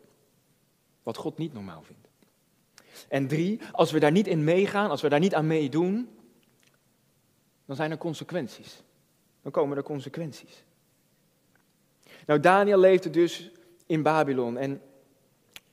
Wat 1.02 1.16
God 1.16 1.38
niet 1.38 1.52
normaal 1.52 1.82
vindt. 1.82 2.08
En 3.08 3.28
drie, 3.28 3.60
als 3.72 3.90
we 3.90 4.00
daar 4.00 4.12
niet 4.12 4.26
in 4.26 4.44
meegaan, 4.44 4.90
als 4.90 5.00
we 5.00 5.08
daar 5.08 5.20
niet 5.20 5.34
aan 5.34 5.46
meedoen, 5.46 6.08
dan 7.64 7.76
zijn 7.76 7.90
er 7.90 7.98
consequenties. 7.98 8.82
Dan 9.42 9.52
komen 9.52 9.76
er 9.76 9.82
consequenties. 9.82 10.64
Nou, 12.26 12.40
Daniel 12.40 12.78
leefde 12.78 13.10
dus 13.10 13.50
in 13.86 14.02
Babylon. 14.02 14.56
En 14.56 14.82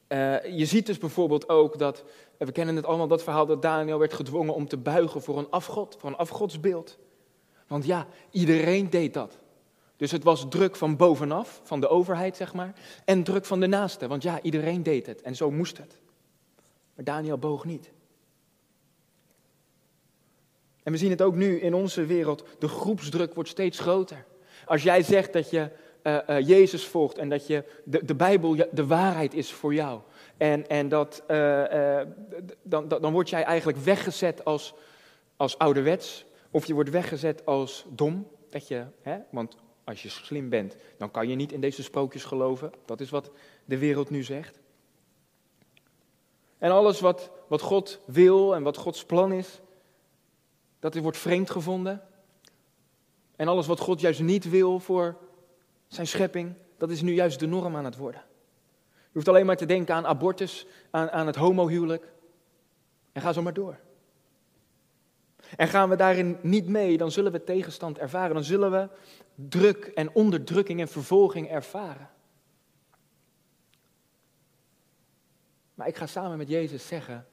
uh, 0.08 0.58
je 0.58 0.66
ziet 0.66 0.86
dus 0.86 0.98
bijvoorbeeld 0.98 1.50
ook 1.50 1.80
dat, 1.80 2.04
we 2.38 2.52
kennen 2.52 2.76
het 2.76 2.86
allemaal, 2.86 3.08
dat 3.08 3.24
verhaal 3.24 3.46
dat 3.46 3.62
Daniel 3.62 4.00
werd 4.00 4.14
gedwongen 4.14 4.54
om 4.54 4.68
te 4.68 4.78
buigen 4.78 5.22
voor 5.22 5.38
een 5.38 5.50
afgod, 5.50 5.96
voor 6.00 6.10
een 6.10 6.16
afgodsbeeld. 6.16 6.98
Want 7.72 7.86
ja, 7.86 8.08
iedereen 8.32 8.90
deed 8.90 9.14
dat. 9.14 9.38
Dus 9.98 10.12
het 10.12 10.24
was 10.24 10.46
druk 10.50 10.76
van 10.76 10.96
bovenaf, 10.96 11.62
van 11.64 11.80
de 11.80 11.88
overheid 11.88 12.36
zeg 12.36 12.54
maar, 12.54 12.74
en 13.06 13.24
druk 13.24 13.46
van 13.46 13.60
de 13.60 13.68
naaste. 13.68 14.08
Want 14.08 14.24
ja, 14.24 14.42
iedereen 14.42 14.84
deed 14.84 15.06
het 15.06 15.22
en 15.22 15.36
zo 15.36 15.52
moest 15.52 15.78
het. 15.78 15.98
Maar 16.96 17.06
Daniel 17.06 17.38
boog 17.38 17.66
niet. 17.66 17.92
En 20.84 20.92
we 20.92 20.98
zien 20.98 21.10
het 21.10 21.22
ook 21.22 21.36
nu 21.36 21.60
in 21.60 21.74
onze 21.74 22.06
wereld. 22.06 22.44
De 22.60 22.68
groepsdruk 22.68 23.34
wordt 23.34 23.50
steeds 23.50 23.80
groter. 23.80 24.26
Als 24.66 24.84
jij 24.84 25.04
zegt 25.04 25.34
dat 25.34 25.50
je 25.50 25.70
uh, 26.04 26.18
uh, 26.30 26.48
Jezus 26.48 26.86
volgt 26.88 27.18
en 27.18 27.30
dat 27.30 27.48
je 27.48 27.64
de, 27.84 28.06
de 28.06 28.16
Bijbel 28.16 28.56
de 28.72 28.86
waarheid 28.86 29.34
is 29.34 29.52
voor 29.52 29.74
jou. 29.74 30.00
En, 30.38 30.68
en 30.68 30.90
dat, 30.90 31.24
uh, 31.28 32.02
dan, 32.62 32.88
dan 32.88 33.12
word 33.12 33.30
jij 33.30 33.44
eigenlijk 33.44 33.78
weggezet 33.78 34.46
als, 34.46 34.74
als 35.36 35.58
ouderwets. 35.58 36.26
Of 36.52 36.66
je 36.66 36.74
wordt 36.74 36.90
weggezet 36.90 37.46
als 37.46 37.86
dom. 37.90 38.28
Dat 38.50 38.68
je, 38.68 38.86
hè, 39.02 39.20
want 39.32 39.56
als 39.84 40.04
je 40.04 40.10
slim 40.10 40.50
bent, 40.50 40.76
dan 40.98 41.12
kan 41.12 41.28
je 41.28 41.36
niet 41.36 41.52
in 41.52 41.62
deze 41.62 41.84
sprookjes 41.84 42.24
geloven. 42.24 42.72
Dat 42.86 43.02
is 43.02 43.10
wat 43.10 43.32
de 43.66 43.78
wereld 43.78 44.10
nu 44.10 44.24
zegt. 44.24 44.60
En 46.58 46.72
alles 46.72 47.00
wat, 47.00 47.32
wat 47.48 47.62
God 47.62 48.00
wil 48.06 48.56
en 48.56 48.64
wat 48.64 48.78
Gods 48.78 49.06
plan 49.06 49.32
is, 49.32 49.62
dat 50.80 50.96
wordt 50.96 51.18
vreemd 51.18 51.50
gevonden. 51.50 52.02
En 53.36 53.48
alles 53.48 53.68
wat 53.68 53.80
God 53.80 54.02
juist 54.02 54.22
niet 54.22 54.50
wil 54.50 54.80
voor 54.80 55.18
zijn 55.88 56.08
schepping, 56.08 56.54
dat 56.78 56.90
is 56.90 57.02
nu 57.02 57.14
juist 57.14 57.40
de 57.40 57.46
norm 57.46 57.76
aan 57.76 57.86
het 57.86 57.98
worden. 57.98 58.22
Je 58.84 59.18
hoeft 59.18 59.28
alleen 59.28 59.46
maar 59.46 59.58
te 59.58 59.66
denken 59.66 59.96
aan 59.96 60.06
abortus, 60.06 60.66
aan, 60.90 61.10
aan 61.10 61.28
het 61.28 61.36
homohuwelijk. 61.36 62.12
En 63.12 63.22
ga 63.22 63.34
zo 63.34 63.42
maar 63.42 63.54
door. 63.54 63.80
En 65.58 65.68
gaan 65.68 65.90
we 65.90 65.96
daarin 65.96 66.38
niet 66.42 66.68
mee, 66.68 66.98
dan 66.98 67.12
zullen 67.12 67.32
we 67.32 67.44
tegenstand 67.44 67.98
ervaren. 67.98 68.34
Dan 68.34 68.44
zullen 68.44 68.72
we 68.72 68.90
druk 69.36 69.86
en 69.86 70.14
onderdrukking 70.14 70.80
en 70.80 70.88
vervolging 70.88 71.50
ervaren. 71.50 72.10
Maar 75.74 75.88
ik 75.88 75.96
ga 75.96 76.08
samen 76.08 76.38
met 76.38 76.50
Jezus 76.50 76.88
zeggen: 76.88 77.26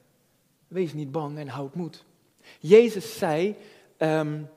wees 0.67 0.93
niet 0.93 1.11
bang 1.11 1.37
en 1.37 1.47
houd 1.47 1.75
moed. 1.75 2.05
Jezus 2.59 3.17
zei: 3.17 3.55
um, 3.97 4.49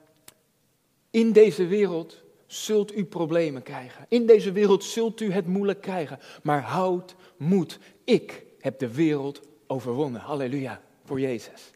in 1.11 1.33
deze 1.33 1.67
wereld 1.67 2.23
zult 2.47 2.97
u 2.97 3.05
problemen 3.05 3.63
krijgen. 3.63 4.07
In 4.09 4.27
deze 4.27 4.53
wereld 4.53 4.85
zult 4.85 5.21
u 5.21 5.33
het 5.33 5.47
moeilijk 5.47 5.81
krijgen. 5.81 6.19
Maar 6.43 6.63
houd 6.63 7.15
moed. 7.37 7.79
Ik 8.05 8.45
heb 8.59 8.79
de 8.79 8.95
wereld 8.95 9.41
overwonnen. 9.67 10.21
Halleluja 10.21 10.83
voor 11.05 11.21
Jezus. 11.21 11.71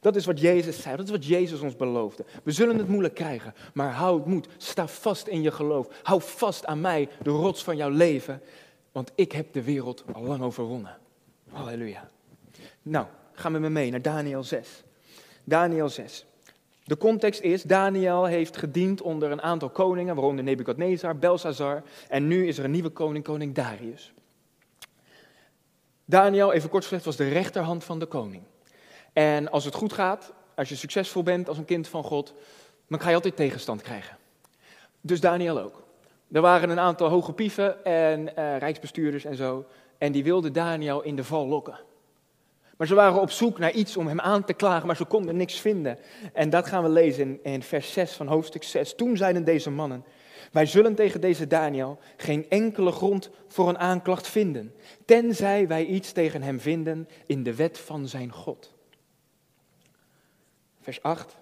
Dat 0.00 0.16
is 0.16 0.26
wat 0.26 0.40
Jezus 0.40 0.82
zei, 0.82 0.96
dat 0.96 1.04
is 1.04 1.10
wat 1.10 1.26
Jezus 1.26 1.60
ons 1.60 1.76
beloofde. 1.76 2.24
We 2.42 2.52
zullen 2.52 2.78
het 2.78 2.88
moeilijk 2.88 3.14
krijgen, 3.14 3.54
maar 3.74 3.92
houd 3.92 4.26
moed. 4.26 4.48
Sta 4.56 4.88
vast 4.88 5.26
in 5.26 5.42
je 5.42 5.50
geloof. 5.50 5.88
Hou 6.02 6.22
vast 6.22 6.66
aan 6.66 6.80
mij, 6.80 7.08
de 7.22 7.30
rots 7.30 7.64
van 7.64 7.76
jouw 7.76 7.90
leven. 7.90 8.42
Want 8.92 9.12
ik 9.14 9.32
heb 9.32 9.52
de 9.52 9.62
wereld 9.62 10.04
al 10.12 10.22
lang 10.22 10.42
overwonnen. 10.42 10.98
Halleluja. 11.50 12.08
Nou, 12.82 13.06
gaan 13.32 13.52
we 13.52 13.58
me 13.58 13.70
mee 13.70 13.90
naar 13.90 14.02
Daniel 14.02 14.42
6. 14.42 14.82
Daniel 15.44 15.88
6. 15.88 16.24
De 16.84 16.96
context 16.96 17.40
is, 17.40 17.62
Daniel 17.62 18.24
heeft 18.24 18.56
gediend 18.56 19.02
onder 19.02 19.30
een 19.30 19.42
aantal 19.42 19.70
koningen, 19.70 20.14
waaronder 20.14 20.44
Nebukadnezar, 20.44 21.16
Belshazzar. 21.16 21.82
En 22.08 22.26
nu 22.26 22.46
is 22.46 22.58
er 22.58 22.64
een 22.64 22.70
nieuwe 22.70 22.90
koning, 22.90 23.24
koning 23.24 23.54
Darius. 23.54 24.12
Daniel, 26.04 26.52
even 26.52 26.70
kort 26.70 26.82
gezegd, 26.82 27.04
was 27.04 27.16
de 27.16 27.28
rechterhand 27.28 27.84
van 27.84 27.98
de 27.98 28.06
koning. 28.06 28.42
En 29.12 29.50
als 29.50 29.64
het 29.64 29.74
goed 29.74 29.92
gaat, 29.92 30.32
als 30.54 30.68
je 30.68 30.76
succesvol 30.76 31.22
bent 31.22 31.48
als 31.48 31.58
een 31.58 31.64
kind 31.64 31.88
van 31.88 32.02
God, 32.02 32.34
dan 32.88 33.00
ga 33.00 33.08
je 33.08 33.14
altijd 33.14 33.36
tegenstand 33.36 33.82
krijgen. 33.82 34.16
Dus 35.00 35.20
Daniel 35.20 35.60
ook. 35.60 35.82
Er 36.32 36.40
waren 36.40 36.70
een 36.70 36.78
aantal 36.78 37.08
hoge 37.08 37.32
pieven 37.32 37.84
en 37.84 38.20
uh, 38.20 38.58
rijksbestuurders 38.58 39.24
en 39.24 39.36
zo. 39.36 39.64
En 39.98 40.12
die 40.12 40.24
wilden 40.24 40.52
Daniel 40.52 41.02
in 41.02 41.16
de 41.16 41.24
val 41.24 41.46
lokken. 41.46 41.78
Maar 42.76 42.86
ze 42.86 42.94
waren 42.94 43.20
op 43.20 43.30
zoek 43.30 43.58
naar 43.58 43.72
iets 43.72 43.96
om 43.96 44.06
hem 44.06 44.20
aan 44.20 44.44
te 44.44 44.52
klagen, 44.52 44.86
maar 44.86 44.96
ze 44.96 45.04
konden 45.04 45.36
niks 45.36 45.60
vinden. 45.60 45.98
En 46.32 46.50
dat 46.50 46.66
gaan 46.66 46.82
we 46.82 46.88
lezen 46.88 47.24
in, 47.24 47.52
in 47.52 47.62
vers 47.62 47.92
6 47.92 48.12
van 48.12 48.26
hoofdstuk 48.26 48.62
6. 48.62 48.94
Toen 48.94 49.16
zeiden 49.16 49.44
deze 49.44 49.70
mannen, 49.70 50.04
wij 50.52 50.66
zullen 50.66 50.94
tegen 50.94 51.20
deze 51.20 51.46
Daniel 51.46 51.98
geen 52.16 52.46
enkele 52.48 52.92
grond 52.92 53.30
voor 53.48 53.68
een 53.68 53.78
aanklacht 53.78 54.28
vinden, 54.28 54.74
tenzij 55.04 55.68
wij 55.68 55.84
iets 55.84 56.12
tegen 56.12 56.42
hem 56.42 56.60
vinden 56.60 57.08
in 57.26 57.42
de 57.42 57.54
wet 57.54 57.78
van 57.78 58.08
zijn 58.08 58.32
God. 58.32 58.72
Vers 60.80 61.02
8. 61.02 61.36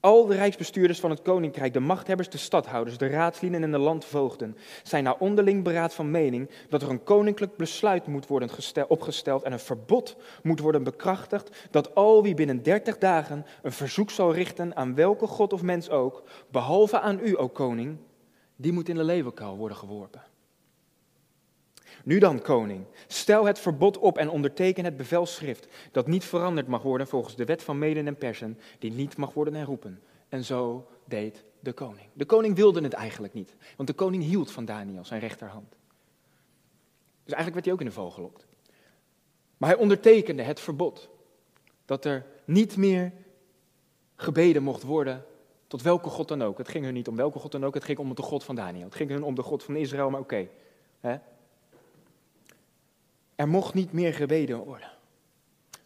Al 0.00 0.26
de 0.26 0.34
rijksbestuurders 0.34 1.00
van 1.00 1.10
het 1.10 1.22
koninkrijk, 1.22 1.72
de 1.72 1.80
machthebbers, 1.80 2.28
de 2.28 2.38
stadhouders, 2.38 2.98
de 2.98 3.06
raadslieden 3.06 3.62
en 3.62 3.70
de 3.70 3.78
landvoogden 3.78 4.56
zijn 4.82 5.04
naar 5.04 5.16
onderling 5.18 5.64
beraad 5.64 5.94
van 5.94 6.10
mening 6.10 6.50
dat 6.68 6.82
er 6.82 6.90
een 6.90 7.02
koninklijk 7.02 7.56
besluit 7.56 8.06
moet 8.06 8.26
worden 8.26 8.50
opgesteld 8.88 9.42
en 9.42 9.52
een 9.52 9.58
verbod 9.58 10.16
moet 10.42 10.60
worden 10.60 10.82
bekrachtigd 10.82 11.68
dat 11.70 11.94
al 11.94 12.22
wie 12.22 12.34
binnen 12.34 12.62
dertig 12.62 12.98
dagen 12.98 13.46
een 13.62 13.72
verzoek 13.72 14.10
zal 14.10 14.34
richten 14.34 14.76
aan 14.76 14.94
welke 14.94 15.26
god 15.26 15.52
of 15.52 15.62
mens 15.62 15.90
ook, 15.90 16.22
behalve 16.50 17.00
aan 17.00 17.18
u, 17.22 17.36
o 17.36 17.48
koning, 17.48 17.96
die 18.56 18.72
moet 18.72 18.88
in 18.88 18.96
de 18.96 19.04
leeuwenkuil 19.04 19.56
worden 19.56 19.76
geworpen. 19.76 20.22
Nu 22.08 22.18
dan, 22.18 22.42
koning, 22.42 22.84
stel 23.06 23.44
het 23.46 23.58
verbod 23.58 23.98
op 23.98 24.18
en 24.18 24.30
onderteken 24.30 24.84
het 24.84 24.96
bevelschrift, 24.96 25.68
dat 25.92 26.06
niet 26.06 26.24
veranderd 26.24 26.66
mag 26.66 26.82
worden 26.82 27.06
volgens 27.06 27.36
de 27.36 27.44
wet 27.44 27.62
van 27.62 27.78
Meden 27.78 28.06
en 28.06 28.16
Persen, 28.16 28.58
die 28.78 28.92
niet 28.92 29.16
mag 29.16 29.32
worden 29.32 29.54
herroepen. 29.54 30.02
En 30.28 30.44
zo 30.44 30.86
deed 31.04 31.44
de 31.60 31.72
koning. 31.72 32.08
De 32.12 32.24
koning 32.24 32.56
wilde 32.56 32.82
het 32.82 32.92
eigenlijk 32.92 33.34
niet, 33.34 33.54
want 33.76 33.88
de 33.88 33.94
koning 33.94 34.22
hield 34.22 34.50
van 34.50 34.64
Daniel, 34.64 35.04
zijn 35.04 35.20
rechterhand. 35.20 35.76
Dus 37.24 37.34
eigenlijk 37.34 37.54
werd 37.54 37.64
hij 37.64 37.74
ook 37.74 37.80
in 37.80 37.86
de 37.86 37.92
val 37.92 38.10
gelokt. 38.10 38.46
Maar 39.56 39.68
hij 39.68 39.78
ondertekende 39.78 40.42
het 40.42 40.60
verbod 40.60 41.08
dat 41.84 42.04
er 42.04 42.26
niet 42.44 42.76
meer 42.76 43.12
gebeden 44.16 44.62
mocht 44.62 44.82
worden 44.82 45.24
tot 45.66 45.82
welke 45.82 46.08
God 46.08 46.28
dan 46.28 46.42
ook. 46.42 46.58
Het 46.58 46.68
ging 46.68 46.84
hun 46.84 46.94
niet 46.94 47.08
om 47.08 47.16
welke 47.16 47.38
God 47.38 47.52
dan 47.52 47.64
ook, 47.64 47.74
het 47.74 47.84
ging 47.84 47.98
om 47.98 48.14
de 48.14 48.22
God 48.22 48.44
van 48.44 48.54
Daniel. 48.54 48.84
Het 48.84 48.94
ging 48.94 49.10
hun 49.10 49.22
om 49.22 49.34
de 49.34 49.42
God 49.42 49.62
van 49.62 49.76
Israël, 49.76 50.10
maar 50.10 50.20
oké. 50.20 50.48
Er 53.38 53.48
mocht 53.48 53.74
niet 53.74 53.92
meer 53.92 54.14
gebeden 54.14 54.58
worden. 54.58 54.90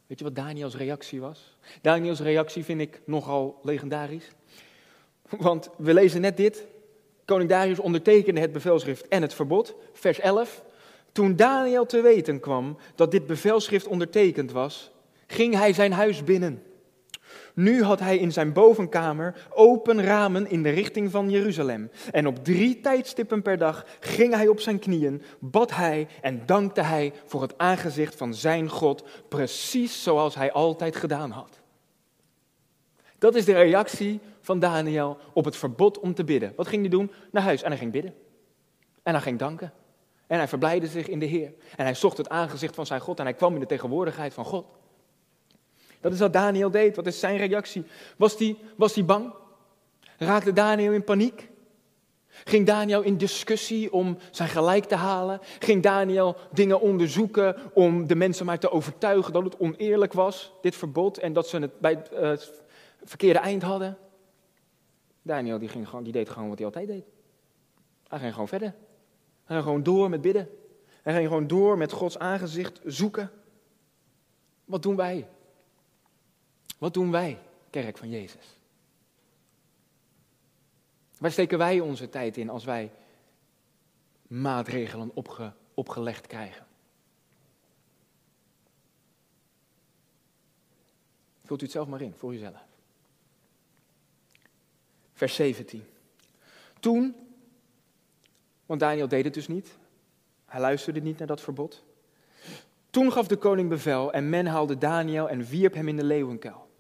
Weet 0.07 0.19
je 0.19 0.25
wat 0.25 0.35
Daniels 0.35 0.77
reactie 0.77 1.21
was? 1.21 1.57
Daniels 1.81 2.21
reactie 2.21 2.65
vind 2.65 2.81
ik 2.81 3.01
nogal 3.05 3.61
legendarisch. 3.63 4.31
Want 5.29 5.69
we 5.77 5.95
lezen 5.95 6.21
net 6.21 6.37
dit. 6.37 6.67
Koning 7.25 7.51
Darius 7.51 7.79
ondertekende 7.79 8.41
het 8.41 8.53
bevelschrift 8.53 9.09
en 9.09 9.23
het 9.23 9.35
verbod. 9.35 9.75
Vers 9.93 10.21
11. 10.21 10.65
Toen 11.13 11.37
Daniel 11.37 11.87
te 11.87 12.01
weten 12.01 12.41
kwam 12.41 12.77
dat 12.95 13.11
dit 13.11 13.27
bevelschrift 13.27 13.87
ondertekend 13.87 14.53
was, 14.53 14.91
ging 15.27 15.55
hij 15.55 15.73
zijn 15.73 15.93
huis 15.93 16.25
binnen. 16.25 16.63
Nu 17.55 17.83
had 17.83 18.01
hij 18.01 18.19
in 18.19 18.33
zijn 18.33 18.53
bovenkamer 18.53 19.47
open 19.51 20.03
ramen 20.03 20.51
in 20.51 20.62
de 20.62 20.71
richting 20.71 21.11
van 21.11 21.31
Jeruzalem. 21.31 21.91
En 22.11 22.27
op 22.27 22.45
drie 22.45 22.81
tijdstippen 22.81 23.43
per 23.43 23.59
dag 23.59 23.87
ging 24.01 24.35
hij 24.35 24.49
op 24.49 24.61
zijn 24.61 24.79
knieën, 24.79 25.23
bad 25.39 25.71
hij 25.71 26.07
en 26.21 26.43
dankte 26.47 26.83
hij 26.83 27.12
voor 27.27 27.43
het 27.43 27.59
aangezicht 27.59 28.15
van 28.15 28.35
zijn 28.35 28.69
God, 28.69 29.05
precies 29.29 30.03
zoals 30.03 30.35
hij 30.35 30.53
altijd 30.53 30.97
gedaan 30.97 31.31
had. 31.31 31.61
Dat 33.19 33.35
is 33.35 33.45
de 33.45 33.53
reactie 33.53 34.21
van 34.41 34.59
Daniel 34.59 35.19
op 35.33 35.45
het 35.45 35.57
verbod 35.57 35.99
om 35.99 36.15
te 36.15 36.25
bidden. 36.25 36.53
Wat 36.57 36.69
ging 36.69 36.81
hij 36.81 36.91
doen? 36.91 37.12
Naar 37.31 37.43
huis 37.43 37.62
en 37.62 37.69
hij 37.69 37.79
ging 37.79 37.93
bidden. 37.93 38.15
En 39.03 39.12
hij 39.12 39.23
ging 39.23 39.39
danken. 39.39 39.73
En 40.27 40.39
hij 40.39 40.49
verblijde 40.49 40.87
zich 40.87 41.09
in 41.09 41.19
de 41.19 41.27
Heer. 41.27 41.53
En 41.77 41.85
hij 41.85 41.95
zocht 41.95 42.17
het 42.17 42.29
aangezicht 42.29 42.75
van 42.75 42.87
zijn 42.87 43.01
God 43.01 43.19
en 43.19 43.25
hij 43.25 43.35
kwam 43.35 43.55
in 43.55 43.61
de 43.61 43.67
tegenwoordigheid 43.67 44.35
van 44.35 44.45
God. 44.45 44.67
Dat 46.03 46.13
is 46.13 46.19
wat 46.19 46.33
Daniel 46.33 46.71
deed. 46.71 46.97
Wat 46.97 47.07
is 47.07 47.19
zijn 47.19 47.37
reactie? 47.37 47.85
Was 48.17 48.39
hij 48.39 48.57
was 48.77 49.05
bang? 49.05 49.33
Raakte 50.19 50.53
Daniel 50.53 50.93
in 50.93 51.05
paniek? 51.05 51.51
Ging 52.29 52.67
Daniel 52.67 53.03
in 53.03 53.17
discussie 53.17 53.93
om 53.93 54.19
zijn 54.31 54.49
gelijk 54.49 54.85
te 54.85 54.95
halen? 54.95 55.41
Ging 55.59 55.83
Daniel 55.83 56.37
dingen 56.53 56.81
onderzoeken 56.81 57.57
om 57.75 58.07
de 58.07 58.15
mensen 58.15 58.47
maar 58.47 58.59
te 58.59 58.71
overtuigen 58.71 59.33
dat 59.33 59.45
het 59.45 59.59
oneerlijk 59.59 60.13
was, 60.13 60.53
dit 60.61 60.77
verbod, 60.77 61.19
en 61.19 61.33
dat 61.33 61.49
ze 61.49 61.59
het 61.59 61.81
bij 61.81 61.91
het 61.91 62.11
uh, 62.13 62.33
verkeerde 63.05 63.39
eind 63.39 63.63
hadden? 63.63 63.99
Daniel 65.23 65.59
die 65.59 65.69
ging 65.69 65.89
gewoon, 65.89 66.05
die 66.05 66.13
deed 66.13 66.31
gewoon 66.31 66.49
wat 66.49 66.57
hij 66.57 66.67
altijd 66.67 66.87
deed. 66.87 67.05
Hij 68.09 68.19
ging 68.19 68.33
gewoon 68.33 68.49
verder. 68.49 68.75
Hij 69.45 69.57
ging 69.57 69.63
gewoon 69.63 69.83
door 69.83 70.09
met 70.09 70.21
bidden. 70.21 70.49
Hij 71.03 71.15
ging 71.15 71.27
gewoon 71.27 71.47
door 71.47 71.79
met 71.79 71.93
Gods 71.93 72.19
aangezicht 72.19 72.81
zoeken. 72.85 73.31
Wat 74.65 74.83
doen 74.83 74.97
wij? 74.97 75.29
Wat 76.83 76.95
doen 76.95 77.11
wij, 77.11 77.39
kerk 77.71 77.99
van 77.99 78.11
Jezus? 78.11 78.59
Waar 81.19 81.31
steken 81.31 81.59
wij 81.59 81.81
onze 81.81 82.09
tijd 82.09 82.37
in 82.37 82.49
als 82.49 82.65
wij 82.65 82.93
maatregelen 84.27 85.11
opge, 85.15 85.53
opgelegd 85.75 86.27
krijgen? 86.27 86.67
Vult 91.45 91.61
u 91.61 91.65
het 91.65 91.73
zelf 91.73 91.89
maar 91.89 92.01
in, 92.01 92.15
voor 92.17 92.35
uzelf. 92.35 92.65
Vers 95.12 95.35
17. 95.35 95.85
Toen, 96.81 97.17
want 98.67 98.81
Daniel 98.81 99.09
deed 99.09 99.25
het 99.25 99.35
dus 99.35 99.49
niet, 99.49 99.77
hij 100.45 100.61
luisterde 100.61 101.01
niet 101.01 101.19
naar 101.19 101.27
dat 101.27 101.41
verbod. 101.41 101.85
Toen 102.91 103.12
gaf 103.12 103.27
de 103.27 103.37
koning 103.37 103.69
bevel 103.69 104.12
en 104.12 104.29
men 104.29 104.47
haalde 104.47 104.79
Daniel 104.79 105.29
en 105.29 105.45
wierp 105.45 105.75
hem 105.75 105.89
in 105.89 105.97
de 105.97 106.05
leeuwenkuil. 106.05 106.71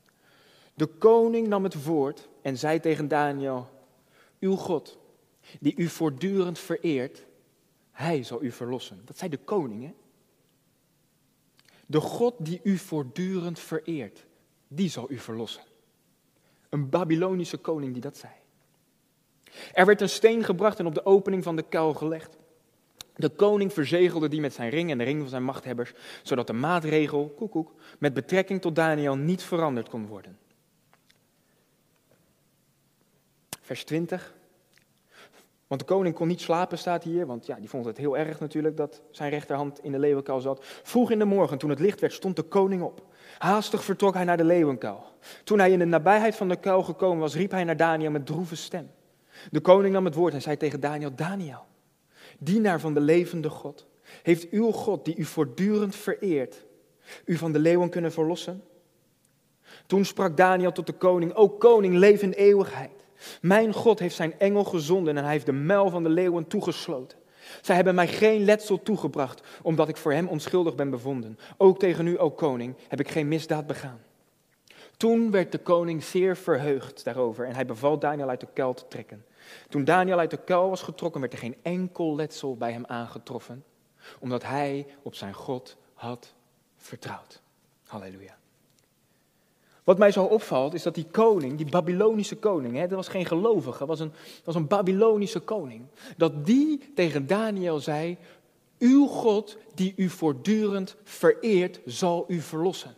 De 0.74 0.86
koning 0.86 1.48
nam 1.48 1.64
het 1.64 1.84
woord 1.84 2.28
en 2.42 2.58
zei 2.58 2.80
tegen 2.80 3.08
Daniel: 3.08 3.68
Uw 4.40 4.56
God, 4.56 4.98
die 5.60 5.76
u 5.76 5.88
voortdurend 5.88 6.58
vereert, 6.58 7.26
hij 7.90 8.22
zal 8.22 8.42
u 8.42 8.50
verlossen. 8.50 9.02
Dat 9.04 9.18
zei 9.18 9.30
de 9.30 9.38
koning, 9.38 9.82
hè? 9.84 9.92
De 11.86 12.00
God 12.00 12.34
die 12.38 12.60
u 12.62 12.78
voortdurend 12.78 13.58
vereert, 13.58 14.26
die 14.68 14.88
zal 14.88 15.10
u 15.10 15.18
verlossen. 15.18 15.62
Een 16.68 16.88
Babylonische 16.88 17.56
koning 17.56 17.92
die 17.92 18.02
dat 18.02 18.16
zei. 18.16 18.32
Er 19.72 19.86
werd 19.86 20.00
een 20.00 20.08
steen 20.08 20.44
gebracht 20.44 20.78
en 20.78 20.86
op 20.86 20.94
de 20.94 21.04
opening 21.04 21.42
van 21.42 21.56
de 21.56 21.62
kuil 21.62 21.94
gelegd. 21.94 22.36
De 23.16 23.28
koning 23.28 23.72
verzegelde 23.72 24.28
die 24.28 24.40
met 24.40 24.52
zijn 24.52 24.70
ring 24.70 24.90
en 24.90 24.98
de 24.98 25.04
ring 25.04 25.20
van 25.20 25.28
zijn 25.28 25.44
machthebbers, 25.44 25.92
zodat 26.22 26.46
de 26.46 26.52
maatregel, 26.52 27.32
koekoek, 27.36 27.74
met 27.98 28.14
betrekking 28.14 28.60
tot 28.60 28.74
Daniel 28.74 29.16
niet 29.16 29.42
veranderd 29.42 29.88
kon 29.88 30.06
worden. 30.06 30.38
Vers 33.72 33.84
20. 33.84 34.34
Want 35.66 35.80
de 35.80 35.86
koning 35.86 36.14
kon 36.14 36.28
niet 36.28 36.40
slapen, 36.40 36.78
staat 36.78 37.04
hier, 37.04 37.26
want 37.26 37.46
ja, 37.46 37.56
die 37.56 37.68
vond 37.68 37.84
het 37.84 37.96
heel 37.96 38.16
erg 38.16 38.40
natuurlijk 38.40 38.76
dat 38.76 39.02
zijn 39.10 39.30
rechterhand 39.30 39.84
in 39.84 39.92
de 39.92 39.98
leeuwenkuil 39.98 40.40
zat. 40.40 40.64
Vroeg 40.82 41.10
in 41.10 41.18
de 41.18 41.24
morgen, 41.24 41.58
toen 41.58 41.70
het 41.70 41.78
licht 41.78 42.00
werd, 42.00 42.12
stond 42.12 42.36
de 42.36 42.42
koning 42.42 42.82
op. 42.82 43.06
Haastig 43.38 43.84
vertrok 43.84 44.14
hij 44.14 44.24
naar 44.24 44.36
de 44.36 44.44
leeuwenkuil. 44.44 45.04
Toen 45.44 45.58
hij 45.58 45.70
in 45.70 45.78
de 45.78 45.84
nabijheid 45.84 46.36
van 46.36 46.48
de 46.48 46.56
kuil 46.56 46.82
gekomen 46.82 47.18
was, 47.18 47.34
riep 47.34 47.50
hij 47.50 47.64
naar 47.64 47.76
Daniel 47.76 48.10
met 48.10 48.26
droeve 48.26 48.56
stem. 48.56 48.90
De 49.50 49.60
koning 49.60 49.94
nam 49.94 50.04
het 50.04 50.14
woord 50.14 50.34
en 50.34 50.42
zei 50.42 50.56
tegen 50.56 50.80
Daniel, 50.80 51.14
Daniel, 51.14 51.64
dienaar 52.38 52.80
van 52.80 52.94
de 52.94 53.00
levende 53.00 53.48
God, 53.48 53.86
heeft 54.22 54.50
uw 54.50 54.70
God, 54.70 55.04
die 55.04 55.16
u 55.16 55.24
voortdurend 55.24 55.96
vereert, 55.96 56.64
u 57.24 57.36
van 57.36 57.52
de 57.52 57.58
leeuwen 57.58 57.90
kunnen 57.90 58.12
verlossen? 58.12 58.62
Toen 59.86 60.04
sprak 60.04 60.36
Daniel 60.36 60.72
tot 60.72 60.86
de 60.86 60.92
koning, 60.92 61.34
o 61.34 61.48
koning, 61.48 61.94
leef 61.94 62.22
in 62.22 62.32
eeuwigheid. 62.32 63.01
Mijn 63.40 63.72
God 63.72 63.98
heeft 63.98 64.14
zijn 64.14 64.38
engel 64.38 64.64
gezonden 64.64 65.16
en 65.16 65.22
hij 65.22 65.32
heeft 65.32 65.46
de 65.46 65.52
muil 65.52 65.90
van 65.90 66.02
de 66.02 66.08
leeuwen 66.08 66.46
toegesloten. 66.46 67.18
Zij 67.60 67.74
hebben 67.74 67.94
mij 67.94 68.08
geen 68.08 68.44
letsel 68.44 68.82
toegebracht, 68.82 69.42
omdat 69.62 69.88
ik 69.88 69.96
voor 69.96 70.12
hem 70.12 70.28
onschuldig 70.28 70.74
ben 70.74 70.90
bevonden. 70.90 71.38
Ook 71.56 71.78
tegen 71.78 72.06
u, 72.06 72.18
o 72.18 72.30
koning, 72.30 72.76
heb 72.88 73.00
ik 73.00 73.10
geen 73.10 73.28
misdaad 73.28 73.66
begaan. 73.66 74.00
Toen 74.96 75.30
werd 75.30 75.52
de 75.52 75.58
koning 75.58 76.04
zeer 76.04 76.36
verheugd 76.36 77.04
daarover 77.04 77.46
en 77.46 77.54
hij 77.54 77.66
beval 77.66 77.98
Daniel 77.98 78.28
uit 78.28 78.40
de 78.40 78.48
kuil 78.52 78.74
te 78.74 78.88
trekken. 78.88 79.24
Toen 79.68 79.84
Daniel 79.84 80.18
uit 80.18 80.30
de 80.30 80.44
kuil 80.44 80.68
was 80.68 80.82
getrokken, 80.82 81.20
werd 81.20 81.32
er 81.32 81.38
geen 81.38 81.56
enkel 81.62 82.14
letsel 82.14 82.56
bij 82.56 82.72
hem 82.72 82.84
aangetroffen, 82.86 83.64
omdat 84.20 84.42
hij 84.42 84.86
op 85.02 85.14
zijn 85.14 85.34
God 85.34 85.76
had 85.94 86.34
vertrouwd. 86.76 87.42
Halleluja. 87.86 88.41
Wat 89.84 89.98
mij 89.98 90.12
zo 90.12 90.24
opvalt 90.24 90.74
is 90.74 90.82
dat 90.82 90.94
die 90.94 91.06
koning, 91.10 91.56
die 91.56 91.70
Babylonische 91.70 92.36
koning, 92.36 92.74
hè, 92.76 92.86
dat 92.86 92.96
was 92.96 93.08
geen 93.08 93.26
gelovige, 93.26 93.86
was 93.86 94.00
een, 94.00 94.12
dat 94.12 94.44
was 94.44 94.54
een 94.54 94.66
Babylonische 94.66 95.40
koning, 95.40 95.86
dat 96.16 96.46
die 96.46 96.92
tegen 96.94 97.26
Daniel 97.26 97.80
zei, 97.80 98.16
uw 98.78 99.06
God 99.06 99.56
die 99.74 99.92
u 99.96 100.08
voortdurend 100.08 100.96
vereert, 101.04 101.80
zal 101.84 102.24
u 102.28 102.40
verlossen. 102.40 102.94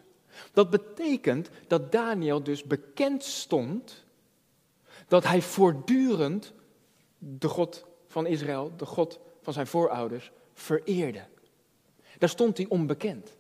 Dat 0.53 0.71
betekent 0.71 1.51
dat 1.67 1.93
Daniel 1.93 2.43
dus 2.43 2.63
bekend 2.63 3.25
stond 3.25 4.05
dat 5.09 5.25
hij 5.25 5.43
voortdurend 5.43 6.53
de 7.19 7.49
God 7.49 7.85
van 8.09 8.27
Israël, 8.27 8.73
de 8.77 8.87
God 8.87 9.21
van 9.43 9.53
zijn 9.53 9.67
voorouders, 9.67 10.33
vereerde. 10.55 11.25
Daar 12.19 12.29
stond 12.29 12.57
hij 12.57 12.67
onbekend 12.69 13.37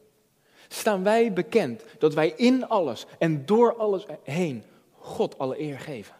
staan 0.68 1.02
wij 1.02 1.32
bekend 1.32 1.84
dat 1.98 2.14
wij 2.14 2.32
in 2.36 2.68
alles 2.68 3.06
en 3.18 3.46
door 3.46 3.76
alles 3.76 4.06
heen 4.22 4.64
God 4.92 5.38
alle 5.38 5.60
eer 5.60 5.80
geven. 5.80 6.14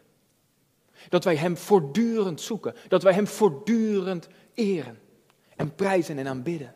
Dat 1.09 1.25
wij 1.25 1.37
Hem 1.37 1.57
voortdurend 1.57 2.41
zoeken, 2.41 2.75
dat 2.89 3.03
wij 3.03 3.13
Hem 3.13 3.27
voortdurend 3.27 4.29
eren 4.55 4.99
en 5.57 5.75
prijzen 5.75 6.19
en 6.19 6.27
aanbidden. 6.27 6.75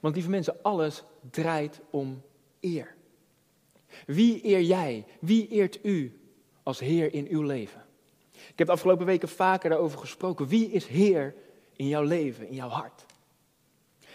Want 0.00 0.14
lieve 0.14 0.30
mensen, 0.30 0.62
alles 0.62 1.02
draait 1.30 1.80
om 1.90 2.22
eer. 2.60 2.94
Wie 4.06 4.44
eer 4.44 4.60
jij? 4.60 5.04
Wie 5.20 5.48
eert 5.48 5.78
u 5.84 6.20
als 6.62 6.78
Heer 6.78 7.14
in 7.14 7.26
uw 7.30 7.42
leven? 7.42 7.84
Ik 8.32 8.58
heb 8.58 8.66
de 8.66 8.72
afgelopen 8.72 9.06
weken 9.06 9.28
vaker 9.28 9.70
daarover 9.70 9.98
gesproken. 9.98 10.46
Wie 10.46 10.70
is 10.70 10.86
Heer 10.86 11.34
in 11.76 11.88
jouw 11.88 12.02
leven, 12.02 12.48
in 12.48 12.54
jouw 12.54 12.68
hart? 12.68 13.04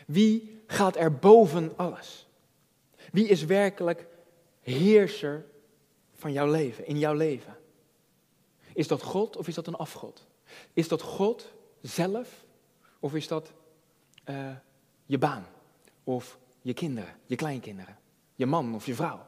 Wie 0.07 0.61
gaat 0.67 0.95
er 0.95 1.15
boven 1.15 1.77
alles? 1.77 2.27
Wie 3.11 3.27
is 3.27 3.45
werkelijk 3.45 4.07
heerser 4.61 5.45
van 6.13 6.31
jouw 6.31 6.51
leven, 6.51 6.85
in 6.87 6.99
jouw 6.99 7.13
leven? 7.13 7.57
Is 8.73 8.87
dat 8.87 9.01
God 9.01 9.37
of 9.37 9.47
is 9.47 9.55
dat 9.55 9.67
een 9.67 9.75
afgod? 9.75 10.27
Is 10.73 10.87
dat 10.87 11.01
God 11.01 11.53
zelf 11.81 12.45
of 12.99 13.15
is 13.15 13.27
dat 13.27 13.53
uh, 14.29 14.55
je 15.05 15.17
baan 15.17 15.45
of 16.03 16.39
je 16.61 16.73
kinderen, 16.73 17.15
je 17.25 17.35
kleinkinderen, 17.35 17.97
je 18.35 18.45
man 18.45 18.75
of 18.75 18.85
je 18.85 18.95
vrouw? 18.95 19.25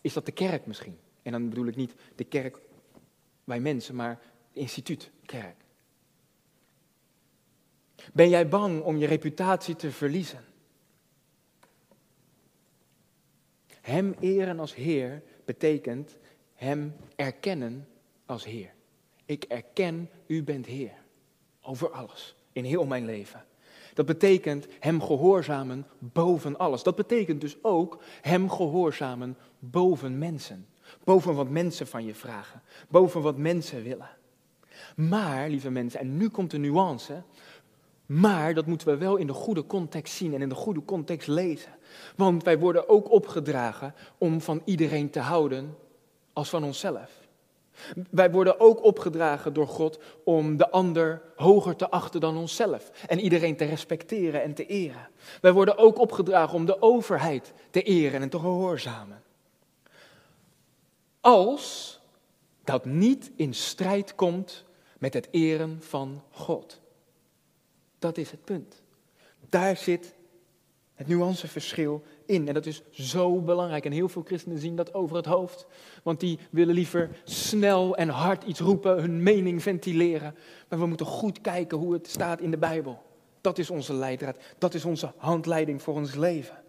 Is 0.00 0.12
dat 0.12 0.26
de 0.26 0.32
kerk 0.32 0.66
misschien? 0.66 0.98
En 1.22 1.32
dan 1.32 1.48
bedoel 1.48 1.66
ik 1.66 1.76
niet 1.76 1.94
de 2.14 2.24
kerk 2.24 2.58
bij 3.44 3.60
mensen, 3.60 3.94
maar 3.94 4.08
het 4.08 4.18
instituut 4.52 5.10
kerk. 5.24 5.56
Ben 8.12 8.28
jij 8.28 8.48
bang 8.48 8.82
om 8.82 8.96
je 8.96 9.06
reputatie 9.06 9.76
te 9.76 9.90
verliezen? 9.90 10.44
Hem 13.80 14.14
eren 14.20 14.60
als 14.60 14.74
Heer 14.74 15.22
betekent 15.44 16.18
Hem 16.54 16.96
erkennen 17.16 17.88
als 18.26 18.44
Heer. 18.44 18.72
Ik 19.24 19.44
erken, 19.44 20.10
U 20.26 20.42
bent 20.42 20.66
Heer. 20.66 20.94
Over 21.62 21.90
alles, 21.90 22.36
in 22.52 22.64
heel 22.64 22.86
mijn 22.86 23.04
leven. 23.04 23.44
Dat 23.94 24.06
betekent 24.06 24.66
Hem 24.80 25.02
gehoorzamen 25.02 25.86
boven 25.98 26.58
alles. 26.58 26.82
Dat 26.82 26.96
betekent 26.96 27.40
dus 27.40 27.56
ook 27.62 28.02
Hem 28.20 28.50
gehoorzamen 28.50 29.36
boven 29.58 30.18
mensen. 30.18 30.66
Boven 31.04 31.34
wat 31.34 31.48
mensen 31.48 31.86
van 31.86 32.04
je 32.04 32.14
vragen. 32.14 32.62
Boven 32.88 33.22
wat 33.22 33.36
mensen 33.36 33.82
willen. 33.82 34.10
Maar, 34.96 35.48
lieve 35.48 35.70
mensen, 35.70 36.00
en 36.00 36.16
nu 36.16 36.28
komt 36.28 36.50
de 36.50 36.58
nuance. 36.58 37.22
Maar 38.10 38.54
dat 38.54 38.66
moeten 38.66 38.88
we 38.88 38.96
wel 38.96 39.16
in 39.16 39.26
de 39.26 39.32
goede 39.32 39.66
context 39.66 40.14
zien 40.14 40.34
en 40.34 40.42
in 40.42 40.48
de 40.48 40.54
goede 40.54 40.84
context 40.84 41.28
lezen. 41.28 41.72
Want 42.16 42.42
wij 42.44 42.58
worden 42.58 42.88
ook 42.88 43.10
opgedragen 43.10 43.94
om 44.18 44.40
van 44.40 44.62
iedereen 44.64 45.10
te 45.10 45.20
houden 45.20 45.76
als 46.32 46.48
van 46.48 46.64
onszelf. 46.64 47.10
Wij 48.10 48.30
worden 48.30 48.60
ook 48.60 48.84
opgedragen 48.84 49.52
door 49.52 49.66
God 49.66 49.98
om 50.24 50.56
de 50.56 50.70
ander 50.70 51.22
hoger 51.36 51.76
te 51.76 51.90
achten 51.90 52.20
dan 52.20 52.36
onszelf 52.36 52.90
en 53.06 53.20
iedereen 53.20 53.56
te 53.56 53.64
respecteren 53.64 54.42
en 54.42 54.54
te 54.54 54.66
eren. 54.66 55.08
Wij 55.40 55.52
worden 55.52 55.78
ook 55.78 55.98
opgedragen 55.98 56.54
om 56.54 56.66
de 56.66 56.82
overheid 56.82 57.52
te 57.70 57.82
eren 57.82 58.22
en 58.22 58.28
te 58.28 58.38
gehoorzamen. 58.38 59.22
Als 61.20 62.00
dat 62.64 62.84
niet 62.84 63.30
in 63.36 63.54
strijd 63.54 64.14
komt 64.14 64.64
met 64.98 65.14
het 65.14 65.28
eren 65.30 65.76
van 65.80 66.22
God. 66.30 66.79
Dat 68.00 68.18
is 68.18 68.30
het 68.30 68.44
punt. 68.44 68.82
Daar 69.48 69.76
zit 69.76 70.14
het 70.94 71.08
nuanceverschil 71.08 72.02
in. 72.26 72.48
En 72.48 72.54
dat 72.54 72.66
is 72.66 72.82
zo 72.90 73.40
belangrijk. 73.40 73.84
En 73.84 73.92
heel 73.92 74.08
veel 74.08 74.22
christenen 74.22 74.58
zien 74.58 74.76
dat 74.76 74.94
over 74.94 75.16
het 75.16 75.26
hoofd. 75.26 75.66
Want 76.02 76.20
die 76.20 76.38
willen 76.50 76.74
liever 76.74 77.10
snel 77.24 77.96
en 77.96 78.08
hard 78.08 78.44
iets 78.44 78.60
roepen, 78.60 79.00
hun 79.00 79.22
mening 79.22 79.62
ventileren. 79.62 80.34
Maar 80.68 80.78
we 80.78 80.86
moeten 80.86 81.06
goed 81.06 81.40
kijken 81.40 81.78
hoe 81.78 81.92
het 81.92 82.08
staat 82.08 82.40
in 82.40 82.50
de 82.50 82.58
Bijbel. 82.58 83.02
Dat 83.40 83.58
is 83.58 83.70
onze 83.70 83.94
leidraad. 83.94 84.36
Dat 84.58 84.74
is 84.74 84.84
onze 84.84 85.12
handleiding 85.16 85.82
voor 85.82 85.94
ons 85.94 86.14
leven. 86.14 86.62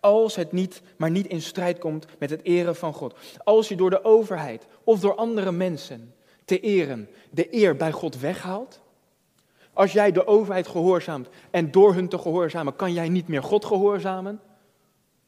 Als 0.00 0.36
het 0.36 0.52
niet, 0.52 0.82
maar 0.96 1.10
niet 1.10 1.26
in 1.26 1.42
strijd 1.42 1.78
komt 1.78 2.06
met 2.18 2.30
het 2.30 2.42
eren 2.42 2.76
van 2.76 2.94
God. 2.94 3.14
Als 3.44 3.68
je 3.68 3.76
door 3.76 3.90
de 3.90 4.04
overheid 4.04 4.66
of 4.84 5.00
door 5.00 5.14
andere 5.14 5.52
mensen 5.52 6.14
te 6.44 6.60
eren 6.60 7.08
de 7.30 7.54
eer 7.54 7.76
bij 7.76 7.92
God 7.92 8.20
weghaalt. 8.20 8.80
Als 9.80 9.92
jij 9.92 10.12
de 10.12 10.26
overheid 10.26 10.66
gehoorzaamt 10.66 11.28
en 11.50 11.70
door 11.70 11.94
hun 11.94 12.08
te 12.08 12.18
gehoorzamen 12.18 12.76
kan 12.76 12.92
jij 12.92 13.08
niet 13.08 13.28
meer 13.28 13.42
God 13.42 13.64
gehoorzamen. 13.64 14.40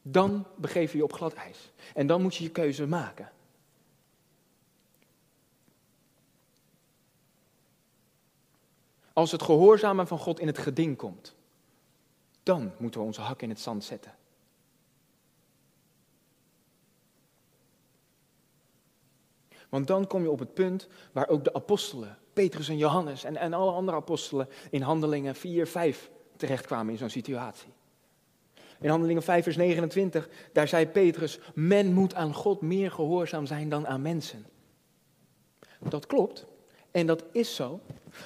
Dan 0.02 0.46
begeef 0.56 0.92
je 0.92 0.98
je 0.98 1.04
op 1.04 1.12
glad 1.12 1.32
ijs. 1.32 1.72
En 1.94 2.06
dan 2.06 2.22
moet 2.22 2.34
je 2.34 2.44
je 2.44 2.50
keuze 2.50 2.86
maken. 2.86 3.32
Als 9.12 9.32
het 9.32 9.42
gehoorzamen 9.42 10.06
van 10.06 10.18
God 10.18 10.40
in 10.40 10.46
het 10.46 10.58
geding 10.58 10.96
komt, 10.96 11.34
dan 12.42 12.72
moeten 12.78 13.00
we 13.00 13.06
onze 13.06 13.20
hak 13.20 13.42
in 13.42 13.48
het 13.48 13.60
zand 13.60 13.84
zetten. 13.84 14.14
Want 19.68 19.86
dan 19.86 20.06
kom 20.06 20.22
je 20.22 20.30
op 20.30 20.38
het 20.38 20.54
punt 20.54 20.88
waar 21.12 21.28
ook 21.28 21.44
de 21.44 21.54
apostelen, 21.54 22.18
Petrus 22.32 22.68
en 22.68 22.76
Johannes 22.76 23.24
en, 23.24 23.36
en 23.36 23.52
alle 23.52 23.72
andere 23.72 23.96
apostelen 23.96 24.48
in 24.70 24.82
Handelingen 24.82 25.34
4, 25.34 25.66
5 25.66 26.10
terechtkwamen 26.36 26.92
in 26.92 26.98
zo'n 26.98 27.10
situatie. 27.10 27.68
In 28.80 28.88
Handelingen 28.88 29.22
5, 29.22 29.44
vers 29.44 29.56
29, 29.56 30.28
daar 30.52 30.68
zei 30.68 30.86
Petrus, 30.86 31.38
men 31.54 31.92
moet 31.92 32.14
aan 32.14 32.34
God 32.34 32.60
meer 32.60 32.90
gehoorzaam 32.90 33.46
zijn 33.46 33.68
dan 33.68 33.86
aan 33.86 34.02
mensen. 34.02 34.46
Dat 35.78 36.06
klopt 36.06 36.46
en 36.90 37.06
dat 37.06 37.24
is 37.32 37.54
zo, 37.54 37.80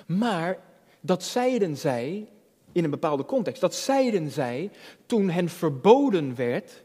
maar 0.07 0.59
dat 1.01 1.23
zeiden 1.23 1.77
zij 1.77 2.29
in 2.73 2.85
een 2.85 2.91
bepaalde 2.91 3.25
context. 3.25 3.61
Dat 3.61 3.75
zeiden 3.75 4.31
zij 4.31 4.71
toen 5.07 5.31
hen 5.31 5.49
verboden 5.49 6.35
werd 6.35 6.85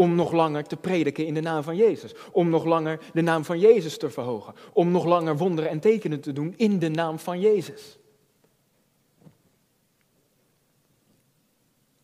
om 0.00 0.14
nog 0.14 0.32
langer 0.32 0.64
te 0.64 0.76
prediken 0.76 1.26
in 1.26 1.34
de 1.34 1.40
naam 1.40 1.62
van 1.62 1.76
Jezus. 1.76 2.14
Om 2.32 2.48
nog 2.48 2.64
langer 2.64 3.00
de 3.12 3.20
naam 3.20 3.44
van 3.44 3.58
Jezus 3.58 3.98
te 3.98 4.10
verhogen. 4.10 4.54
Om 4.72 4.90
nog 4.90 5.04
langer 5.04 5.36
wonderen 5.36 5.70
en 5.70 5.80
tekenen 5.80 6.20
te 6.20 6.32
doen 6.32 6.54
in 6.56 6.78
de 6.78 6.88
naam 6.88 7.18
van 7.18 7.40
Jezus. 7.40 7.98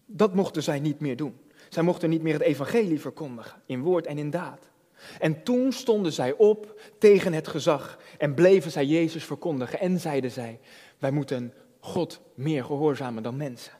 Dat 0.06 0.34
mochten 0.34 0.62
zij 0.62 0.80
niet 0.80 1.00
meer 1.00 1.16
doen. 1.16 1.36
Zij 1.68 1.82
mochten 1.82 2.10
niet 2.10 2.22
meer 2.22 2.32
het 2.32 2.42
evangelie 2.42 3.00
verkondigen, 3.00 3.62
in 3.66 3.82
woord 3.82 4.06
en 4.06 4.18
in 4.18 4.30
daad. 4.30 4.70
En 5.18 5.42
toen 5.42 5.72
stonden 5.72 6.12
zij 6.12 6.32
op 6.32 6.80
tegen 6.98 7.32
het 7.32 7.48
gezag 7.48 7.98
en 8.18 8.34
bleven 8.34 8.70
zij 8.70 8.84
Jezus 8.84 9.24
verkondigen 9.24 9.80
en 9.80 10.00
zeiden 10.00 10.30
zij, 10.30 10.60
wij 10.98 11.10
moeten 11.10 11.52
God 11.80 12.20
meer 12.34 12.64
gehoorzamen 12.64 13.22
dan 13.22 13.36
mensen. 13.36 13.72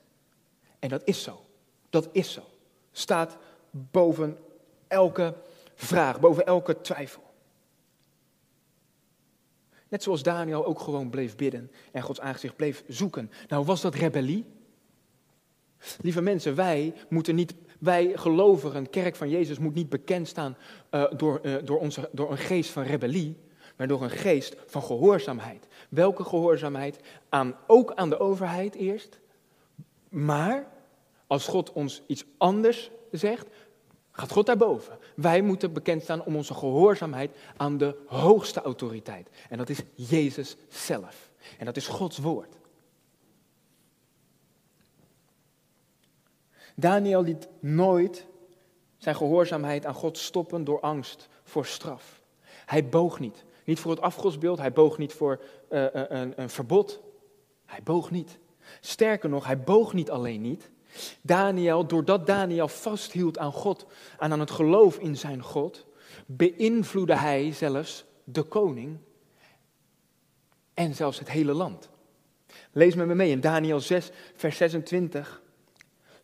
En 0.79 0.89
dat 0.89 1.03
is 1.05 1.23
zo. 1.23 1.41
Dat 1.91 2.09
is 2.13 2.33
zo. 2.33 2.43
Staat 2.93 3.37
boven 3.91 4.39
elke 4.89 5.35
vraag, 5.75 6.21
boven 6.21 6.47
elke 6.47 6.81
twijfel. 6.81 7.25
Net 9.89 10.03
zoals 10.03 10.23
Daniel 10.23 10.67
ook 10.67 10.81
gewoon 10.81 11.11
bleef 11.11 11.37
bidden 11.37 11.71
en 11.93 12.03
Gods 12.03 12.21
aangezicht 12.21 12.57
bleef 12.57 12.85
zoeken. 12.89 13.31
Nou, 13.49 13.65
was 13.65 13.81
dat 13.81 13.95
rebellie? 13.95 14.45
Lieve 16.01 16.21
mensen, 16.21 16.55
wij 16.55 16.95
moeten 17.09 17.35
niet, 17.35 17.55
wij 17.79 18.13
gelovigen, 18.17 18.91
kerk 18.91 19.17
van 19.17 19.29
Jezus, 19.29 19.59
moet 19.59 19.75
niet 19.75 19.89
bekend 19.89 20.29
staan 20.29 20.57
uh, 20.91 21.05
door, 21.17 21.41
uh, 21.43 21.57
door, 21.65 21.79
onze, 21.79 22.09
door 22.13 22.31
een 22.31 22.39
geest 22.39 22.71
van 22.71 22.83
rebellie, 22.83 23.37
maar 23.77 23.87
door 23.87 24.03
een 24.03 24.11
geest 24.11 24.57
van 24.67 24.83
gehoorzaamheid. 24.83 25.67
Welke 25.89 26.25
gehoorzaamheid? 26.25 27.01
Aan, 27.29 27.57
ook 27.67 27.95
aan 27.95 28.11
de 28.11 28.19
overheid 28.19 28.75
eerst, 28.75 29.21
maar 30.09 30.67
als 31.27 31.47
God 31.47 31.73
ons 31.73 32.03
iets 32.07 32.25
anders 32.39 32.91
zegt, 33.11 33.49
gaat 34.17 34.31
God 34.31 34.47
daarboven. 34.47 34.99
Wij 35.15 35.43
moeten 35.43 35.73
bekend 35.73 36.03
staan 36.03 36.25
om 36.25 36.37
onze 36.37 36.55
gehoorzaamheid 36.55 37.37
aan 37.57 37.79
de 37.79 37.97
hoogste 38.07 38.63
autoriteit. 38.63 39.29
En 39.49 39.59
dat 39.59 39.69
is 39.69 39.83
Jezus 39.95 40.57
zelf. 40.69 41.31
En 41.59 41.65
dat 41.65 41.77
is 41.77 41.87
Gods 41.87 42.19
woord. 42.19 42.59
Daniel 46.75 47.23
liet 47.23 47.49
nooit 47.61 48.27
zijn 48.97 49.17
gehoorzaamheid 49.17 49.87
aan 49.87 49.95
God 49.95 50.19
stoppen 50.19 50.65
door 50.65 50.81
angst 50.81 51.29
voor 51.43 51.67
straf. 51.67 52.23
Hij 52.67 52.89
boog 52.89 53.21
niet. 53.21 53.45
Niet 53.65 53.81
voor 53.81 53.91
het 53.91 54.01
afgodsbeeld, 54.01 54.59
hij 54.59 54.73
boog 54.73 54.99
niet 54.99 55.13
voor 55.13 55.41
uh, 55.71 55.87
een, 55.93 56.41
een 56.41 56.51
verbod. 56.51 57.01
Hij 57.65 57.83
boog 57.83 58.11
niet. 58.11 58.39
Sterker 58.81 59.29
nog, 59.29 59.47
hij 59.47 59.61
boog 59.61 59.93
niet 59.93 60.11
alleen 60.11 60.41
niet, 60.41 60.71
Daniel, 61.23 61.87
doordat 61.87 62.27
Daniel 62.27 62.69
vasthield 62.69 63.39
aan 63.39 63.53
God 63.53 63.87
en 64.19 64.33
aan 64.33 64.41
het 64.41 64.51
geloof 64.51 64.99
in 64.99 65.17
zijn 65.17 65.43
God, 65.43 65.87
beïnvloedde 66.27 67.17
hij 67.17 67.53
zelfs 67.53 68.05
de 68.25 68.43
koning 68.43 68.99
en 70.75 70.95
zelfs 70.95 71.19
het 71.19 71.31
hele 71.31 71.53
land. 71.53 71.89
Lees 72.73 72.95
met 72.95 73.07
me 73.07 73.15
mee 73.15 73.31
in 73.31 73.41
Daniel 73.41 73.81
6, 73.81 74.11
vers 74.37 74.57
26. 74.57 75.43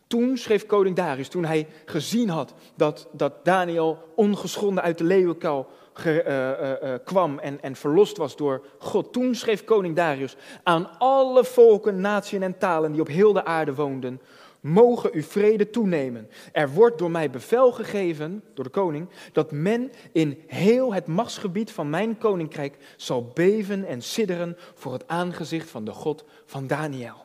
Toen 0.07 0.37
schreef 0.37 0.67
koning 0.67 0.97
Darius, 0.97 1.29
toen 1.29 1.45
hij 1.45 1.67
gezien 1.85 2.29
had 2.29 2.55
dat, 2.75 3.09
dat 3.13 3.45
Daniel 3.45 4.13
ongeschonden 4.15 4.83
uit 4.83 4.99
de 4.99 5.05
leeuwenkuil 5.05 5.69
ge, 5.93 6.25
uh, 6.27 6.89
uh, 6.89 6.93
uh, 6.93 6.99
kwam 7.05 7.39
en, 7.39 7.63
en 7.63 7.77
verlost 7.77 8.17
was 8.17 8.37
door 8.37 8.67
God. 8.79 9.13
Toen 9.13 9.35
schreef 9.35 9.65
koning 9.65 9.97
Darius 9.97 10.37
aan 10.63 10.99
alle 10.99 11.45
volken, 11.45 12.01
naties 12.01 12.41
en 12.41 12.59
talen 12.59 12.93
die 12.93 13.01
op 13.01 13.07
heel 13.07 13.33
de 13.33 13.45
aarde 13.45 13.75
woonden 13.75 14.21
mogen 14.63 15.11
u 15.13 15.23
vrede 15.23 15.71
toenemen. 15.71 16.29
Er 16.53 16.71
wordt 16.71 16.99
door 16.99 17.11
mij 17.11 17.31
bevel 17.31 17.73
gegeven, 17.73 18.43
door 18.55 18.65
de 18.65 18.71
koning, 18.71 19.09
dat 19.33 19.53
men 19.53 19.93
in 20.13 20.43
heel 20.47 20.95
het 20.95 21.07
machtsgebied 21.07 21.71
van 21.71 21.91
mijn 21.91 22.19
koninkrijk 22.19 22.77
zal 22.97 23.31
beven 23.35 23.85
en 23.85 24.03
sidderen 24.03 24.57
voor 24.75 24.93
het 24.93 25.09
aangezicht 25.09 25.71
van 25.71 25.85
de 25.85 25.93
God 25.93 26.25
van 26.47 26.67
Daniel. 26.67 27.25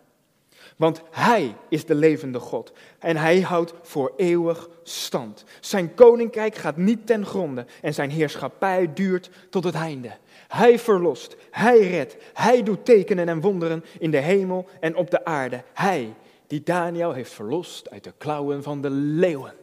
Want 0.78 1.02
hij 1.12 1.56
is 1.70 1.86
de 1.86 1.96
levende 1.96 2.40
God 2.40 2.74
en 3.00 3.18
hij 3.18 3.42
houdt 3.42 3.74
voor 3.82 4.14
eeuwig 4.18 4.70
stand. 4.84 5.44
Zijn 5.60 5.94
koninkrijk 5.94 6.56
gaat 6.56 6.78
niet 6.78 7.08
ten 7.08 7.26
gronde 7.26 7.66
en 7.82 7.94
zijn 7.94 8.10
heerschappij 8.10 8.94
duurt 8.94 9.30
tot 9.50 9.64
het 9.64 9.76
einde. 9.76 10.12
Hij 10.48 10.80
verlost, 10.80 11.36
hij 11.52 11.80
redt, 11.80 12.18
hij 12.34 12.64
doet 12.64 12.86
tekenen 12.86 13.30
en 13.30 13.42
wonderen 13.42 13.84
in 14.00 14.12
de 14.12 14.18
hemel 14.18 14.68
en 14.80 14.96
op 14.96 15.12
de 15.12 15.26
aarde. 15.26 15.64
Hij 15.74 16.14
die 16.48 16.64
Daniel 16.64 17.12
heeft 17.12 17.34
verlost 17.34 17.90
uit 17.90 18.04
de 18.04 18.14
klauwen 18.18 18.64
van 18.64 18.82
de 18.82 18.90
leeuwen. 18.90 19.56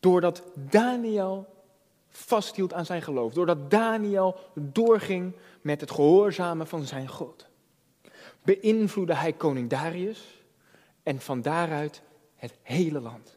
Doordat 0.00 0.42
Daniel 0.54 1.46
vasthield 2.08 2.72
aan 2.72 2.86
zijn 2.86 3.02
geloof, 3.02 3.32
doordat 3.32 3.70
Daniel 3.70 4.36
doorging 4.54 5.36
met 5.60 5.80
het 5.80 5.90
gehoorzamen 5.90 6.66
van 6.66 6.84
zijn 6.84 7.08
God, 7.08 7.46
beïnvloedde 8.42 9.14
hij 9.14 9.32
koning 9.32 9.70
Darius 9.70 10.42
en 11.02 11.20
van 11.20 11.42
daaruit 11.42 12.02
het 12.34 12.54
hele 12.62 13.00
land. 13.00 13.36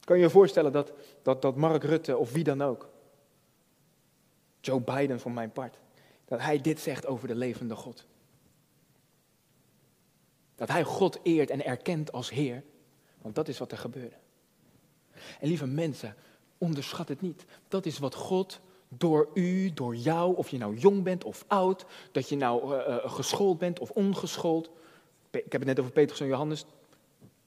Kan 0.00 0.16
je 0.16 0.22
je 0.22 0.30
voorstellen 0.30 0.72
dat, 0.72 0.92
dat, 1.22 1.42
dat 1.42 1.56
Mark 1.56 1.84
Rutte 1.84 2.16
of 2.16 2.32
wie 2.32 2.44
dan 2.44 2.62
ook, 2.62 2.88
Joe 4.60 4.80
Biden 4.80 5.20
voor 5.20 5.32
mijn 5.32 5.52
part, 5.52 5.78
dat 6.30 6.40
hij 6.40 6.60
dit 6.60 6.80
zegt 6.80 7.06
over 7.06 7.28
de 7.28 7.34
levende 7.34 7.74
God. 7.74 8.04
Dat 10.54 10.68
hij 10.68 10.84
God 10.84 11.18
eert 11.22 11.50
en 11.50 11.64
erkent 11.64 12.12
als 12.12 12.30
Heer, 12.30 12.62
want 13.22 13.34
dat 13.34 13.48
is 13.48 13.58
wat 13.58 13.72
er 13.72 13.78
gebeurde. 13.78 14.16
En 15.40 15.48
lieve 15.48 15.66
mensen, 15.66 16.14
onderschat 16.58 17.08
het 17.08 17.20
niet. 17.20 17.44
Dat 17.68 17.86
is 17.86 17.98
wat 17.98 18.14
God 18.14 18.60
door 18.88 19.28
u, 19.34 19.72
door 19.72 19.96
jou, 19.96 20.36
of 20.36 20.48
je 20.48 20.58
nou 20.58 20.76
jong 20.76 21.02
bent 21.02 21.24
of 21.24 21.44
oud, 21.46 21.84
dat 22.12 22.28
je 22.28 22.36
nou 22.36 22.74
uh, 22.74 22.96
geschoold 23.10 23.58
bent 23.58 23.78
of 23.78 23.90
ongeschoold. 23.90 24.70
Ik 25.30 25.52
heb 25.52 25.60
het 25.60 25.64
net 25.64 25.80
over 25.80 25.92
Petrus 25.92 26.20
en 26.20 26.26
Johannes. 26.26 26.64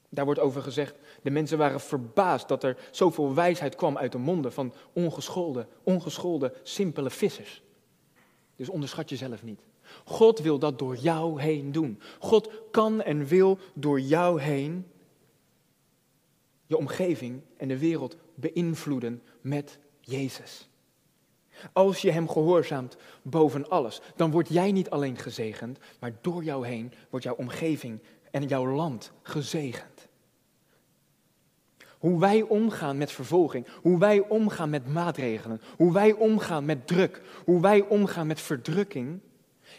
Daar 0.09 0.25
wordt 0.25 0.39
over 0.39 0.61
gezegd, 0.61 0.95
de 1.21 1.29
mensen 1.29 1.57
waren 1.57 1.81
verbaasd 1.81 2.47
dat 2.47 2.63
er 2.63 2.77
zoveel 2.91 3.33
wijsheid 3.33 3.75
kwam 3.75 3.97
uit 3.97 4.11
de 4.11 4.17
monden 4.17 4.53
van 4.53 4.73
ongeschoolde, 4.93 5.67
ongeschoolde, 5.83 6.53
simpele 6.63 7.09
vissers. 7.09 7.62
Dus 8.55 8.69
onderschat 8.69 9.09
jezelf 9.09 9.43
niet. 9.43 9.61
God 10.05 10.39
wil 10.39 10.59
dat 10.59 10.79
door 10.79 10.95
jou 10.95 11.41
heen 11.41 11.71
doen. 11.71 11.99
God 12.19 12.49
kan 12.71 13.01
en 13.01 13.25
wil 13.25 13.57
door 13.73 13.99
jou 13.99 14.41
heen 14.41 14.85
je 16.65 16.77
omgeving 16.77 17.41
en 17.57 17.67
de 17.67 17.77
wereld 17.77 18.17
beïnvloeden 18.35 19.21
met 19.41 19.79
Jezus. 19.99 20.69
Als 21.73 22.01
je 22.01 22.11
Hem 22.11 22.29
gehoorzaamt 22.29 22.97
boven 23.21 23.69
alles, 23.69 24.01
dan 24.15 24.31
word 24.31 24.47
jij 24.49 24.71
niet 24.71 24.89
alleen 24.89 25.17
gezegend, 25.17 25.79
maar 25.99 26.13
door 26.21 26.43
jou 26.43 26.67
heen 26.67 26.93
wordt 27.09 27.25
jouw 27.25 27.35
omgeving 27.35 27.99
en 28.31 28.47
jouw 28.47 28.67
land 28.67 29.11
gezegend. 29.21 30.07
Hoe 32.03 32.19
wij 32.19 32.41
omgaan 32.41 32.97
met 32.97 33.11
vervolging, 33.11 33.67
hoe 33.81 33.99
wij 33.99 34.19
omgaan 34.19 34.69
met 34.69 34.87
maatregelen, 34.87 35.61
hoe 35.77 35.93
wij 35.93 36.11
omgaan 36.11 36.65
met 36.65 36.87
druk, 36.87 37.21
hoe 37.45 37.61
wij 37.61 37.81
omgaan 37.81 38.27
met 38.27 38.41
verdrukking, 38.41 39.19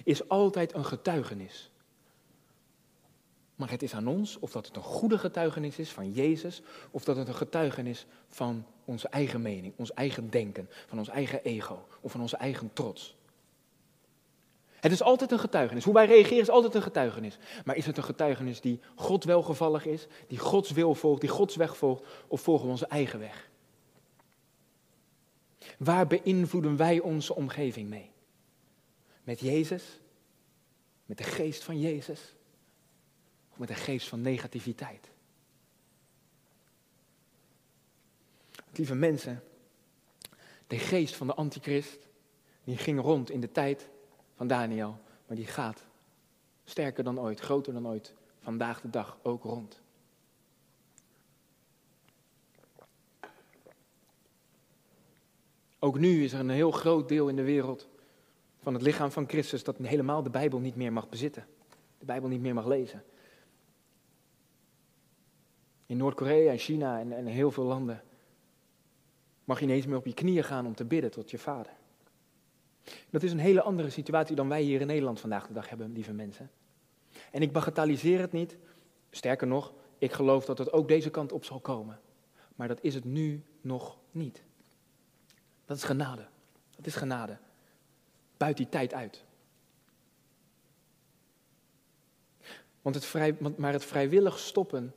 is 0.05 0.29
altijd 0.29 0.75
een 0.75 0.85
getuigenis. 0.85 1.71
Maar 3.55 3.71
het 3.71 3.83
is 3.83 3.95
aan 3.95 4.07
ons 4.07 4.39
of 4.39 4.53
dat 4.53 4.67
het 4.67 4.77
een 4.77 4.83
goede 4.83 5.19
getuigenis 5.19 5.79
is 5.79 5.91
van 5.91 6.13
Jezus, 6.13 6.63
of 6.91 7.05
dat 7.05 7.17
het 7.17 7.29
een 7.29 7.35
getuigenis 7.35 8.07
van 8.29 8.65
onze 8.85 9.09
eigen 9.09 9.43
mening, 9.43 9.75
ons 9.77 9.95
eigen 9.95 10.31
denken, 10.31 10.69
van 10.87 10.99
ons 10.99 11.09
eigen 11.09 11.43
ego 11.43 11.87
of 12.01 12.13
van 12.13 12.21
onze 12.21 12.37
eigen 12.37 12.71
trots. 12.73 13.17
Het 14.85 14.93
is 14.93 15.03
altijd 15.03 15.33
een 15.33 15.39
getuigenis. 15.39 15.85
Hoe 15.85 15.95
wij 15.95 16.07
reageren 16.07 16.39
is 16.39 16.51
altijd 16.51 16.75
een 16.75 16.83
getuigenis. 16.83 17.39
Maar 17.65 17.77
is 17.77 17.87
het 17.87 17.97
een 17.97 18.05
getuigenis 18.05 18.61
die 18.61 18.81
God 18.95 19.25
welgevallig 19.25 19.87
is, 19.87 20.07
die 20.29 20.39
Gods 20.39 20.71
wil 20.71 20.95
volgt, 20.95 21.21
die 21.21 21.31
Gods 21.31 21.57
weg 21.57 21.77
volgt, 21.77 22.05
of 22.29 22.41
volgen 22.41 22.65
we 22.65 22.71
onze 22.71 22.87
eigen 22.87 23.19
weg? 23.19 23.51
Waar 25.79 26.07
beïnvloeden 26.07 26.77
wij 26.77 27.01
onze 27.01 27.35
omgeving 27.35 27.89
mee? 27.89 28.11
Met 29.23 29.41
Jezus? 29.41 30.01
Met 31.07 31.19
de 31.19 31.25
geest 31.25 31.65
van 31.65 31.81
Jezus? 31.81 32.35
Of 33.51 33.59
met 33.59 33.69
de 33.69 33.75
geest 33.75 34.09
van 34.09 34.21
negativiteit? 34.21 35.11
Lieve 38.73 38.95
mensen, 38.95 39.43
de 40.67 40.79
geest 40.79 41.15
van 41.15 41.27
de 41.27 41.35
antichrist, 41.35 42.09
die 42.65 42.77
ging 42.77 43.01
rond 43.01 43.31
in 43.31 43.41
de 43.41 43.53
tijd 43.53 43.93
van 44.35 44.47
Daniel, 44.47 44.99
maar 45.27 45.37
die 45.37 45.47
gaat 45.47 45.85
sterker 46.65 47.05
dan 47.05 47.21
ooit, 47.21 47.41
groter 47.41 47.73
dan 47.73 47.87
ooit, 47.87 48.15
vandaag 48.41 48.81
de 48.81 48.91
dag 48.91 49.19
ook 49.23 49.43
rond. 49.43 49.81
Ook 55.79 55.99
nu 55.99 56.25
is 56.25 56.33
er 56.33 56.41
een 56.41 56.51
heel 56.51 56.71
groot 56.71 57.09
deel 57.09 57.29
in 57.29 57.37
de 57.37 57.43
wereld 57.43 57.89
van 58.59 58.75
het 58.75 58.83
lichaam 58.83 59.11
van 59.11 59.29
Christus 59.29 59.65
dat 59.65 59.77
helemaal 59.79 60.23
de 60.23 60.31
Bijbel 60.31 60.59
niet 60.59 60.77
meer 60.77 60.93
mag 60.93 61.09
bezitten. 61.09 61.47
De 61.99 62.05
Bijbel 62.05 62.29
niet 62.29 62.41
meer 62.41 62.55
mag 62.55 62.67
lezen. 62.67 63.05
In 65.87 65.97
Noord-Korea 65.97 66.51
en 66.51 66.59
China 66.59 67.01
en, 67.01 67.13
en 67.13 67.27
heel 67.27 67.51
veel 67.51 67.65
landen 67.65 68.03
mag 69.45 69.59
je 69.59 69.65
ineens 69.65 69.87
meer 69.87 69.97
op 69.97 70.07
je 70.07 70.15
knieën 70.15 70.45
gaan 70.45 70.67
om 70.67 70.75
te 70.75 70.85
bidden 70.85 71.11
tot 71.11 71.31
je 71.31 71.39
vader. 71.39 71.73
Dat 73.11 73.23
is 73.23 73.33
een 73.33 73.39
hele 73.39 73.63
andere 73.63 73.91
situatie 73.91 74.37
dan 74.37 74.49
wij 74.49 74.63
hier 74.63 74.81
in 74.81 74.87
Nederland 74.87 75.21
vandaag 75.21 75.47
de 75.47 75.53
dag 75.53 75.69
hebben, 75.69 75.93
lieve 75.93 76.13
mensen. 76.13 76.51
En 77.31 77.43
ik 77.43 77.53
bagatelliseer 77.53 78.21
het 78.21 78.33
niet. 78.33 78.57
Sterker 79.11 79.47
nog, 79.47 79.73
ik 79.99 80.13
geloof 80.13 80.45
dat 80.45 80.59
het 80.59 80.73
ook 80.73 80.89
deze 80.89 81.11
kant 81.11 81.33
op 81.33 81.45
zal 81.45 81.61
komen. 81.61 82.01
Maar 82.55 82.69
dat 82.69 82.79
is 82.83 82.95
het 82.95 83.05
nu 83.05 83.43
nog 83.61 83.99
niet. 84.11 84.43
Dat 85.65 85.77
is 85.77 85.85
genade. 85.85 86.27
Dat 86.77 86.87
is 86.87 86.95
genade. 86.95 87.39
Buit 88.37 88.57
die 88.57 88.69
tijd 88.69 88.95
uit. 88.95 89.25
Want 92.83 92.95
het 92.95 93.05
vrij, 93.05 93.37
maar 93.57 93.73
het 93.73 93.85
vrijwillig 93.85 94.39
stoppen 94.39 94.95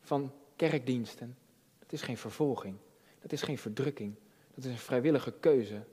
van 0.00 0.32
kerkdiensten, 0.56 1.36
dat 1.78 1.92
is 1.92 2.02
geen 2.02 2.16
vervolging. 2.16 2.76
Dat 3.20 3.32
is 3.32 3.42
geen 3.42 3.58
verdrukking. 3.58 4.14
Dat 4.54 4.64
is 4.64 4.70
een 4.70 4.78
vrijwillige 4.78 5.32
keuze 5.40 5.84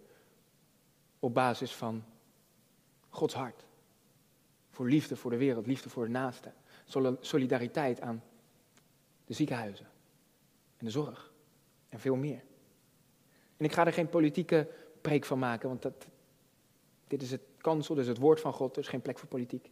op 1.20 1.34
basis 1.34 1.76
van 1.76 2.04
Gods 3.10 3.34
hart. 3.34 3.66
Voor 4.70 4.90
liefde 4.90 5.16
voor 5.16 5.32
de 5.32 5.38
wereld, 5.38 5.68
liefde 5.68 5.90
voor 5.90 6.06
de 6.06 6.12
naaste. 6.12 6.52
Solidariteit 7.20 8.02
aan 8.02 8.24
de 9.26 9.34
ziekenhuizen 9.34 9.88
en 10.78 10.86
de 10.86 10.92
zorg 10.92 11.32
en 11.90 12.00
veel 12.00 12.16
meer. 12.16 12.44
En 13.58 13.66
ik 13.66 13.72
ga 13.72 13.86
er 13.86 13.94
geen 13.94 14.10
politieke 14.10 14.70
preek 15.02 15.26
van 15.26 15.40
maken, 15.40 15.70
want 15.70 15.82
dat, 15.82 16.08
dit 17.08 17.22
is 17.22 17.32
het 17.32 17.42
kansel, 17.58 17.96
dit 17.96 18.04
is 18.04 18.10
het 18.10 18.20
woord 18.20 18.40
van 18.42 18.54
God, 18.54 18.78
is 18.78 18.88
geen 18.88 19.02
plek 19.02 19.20
voor 19.20 19.28
politiek. 19.28 19.72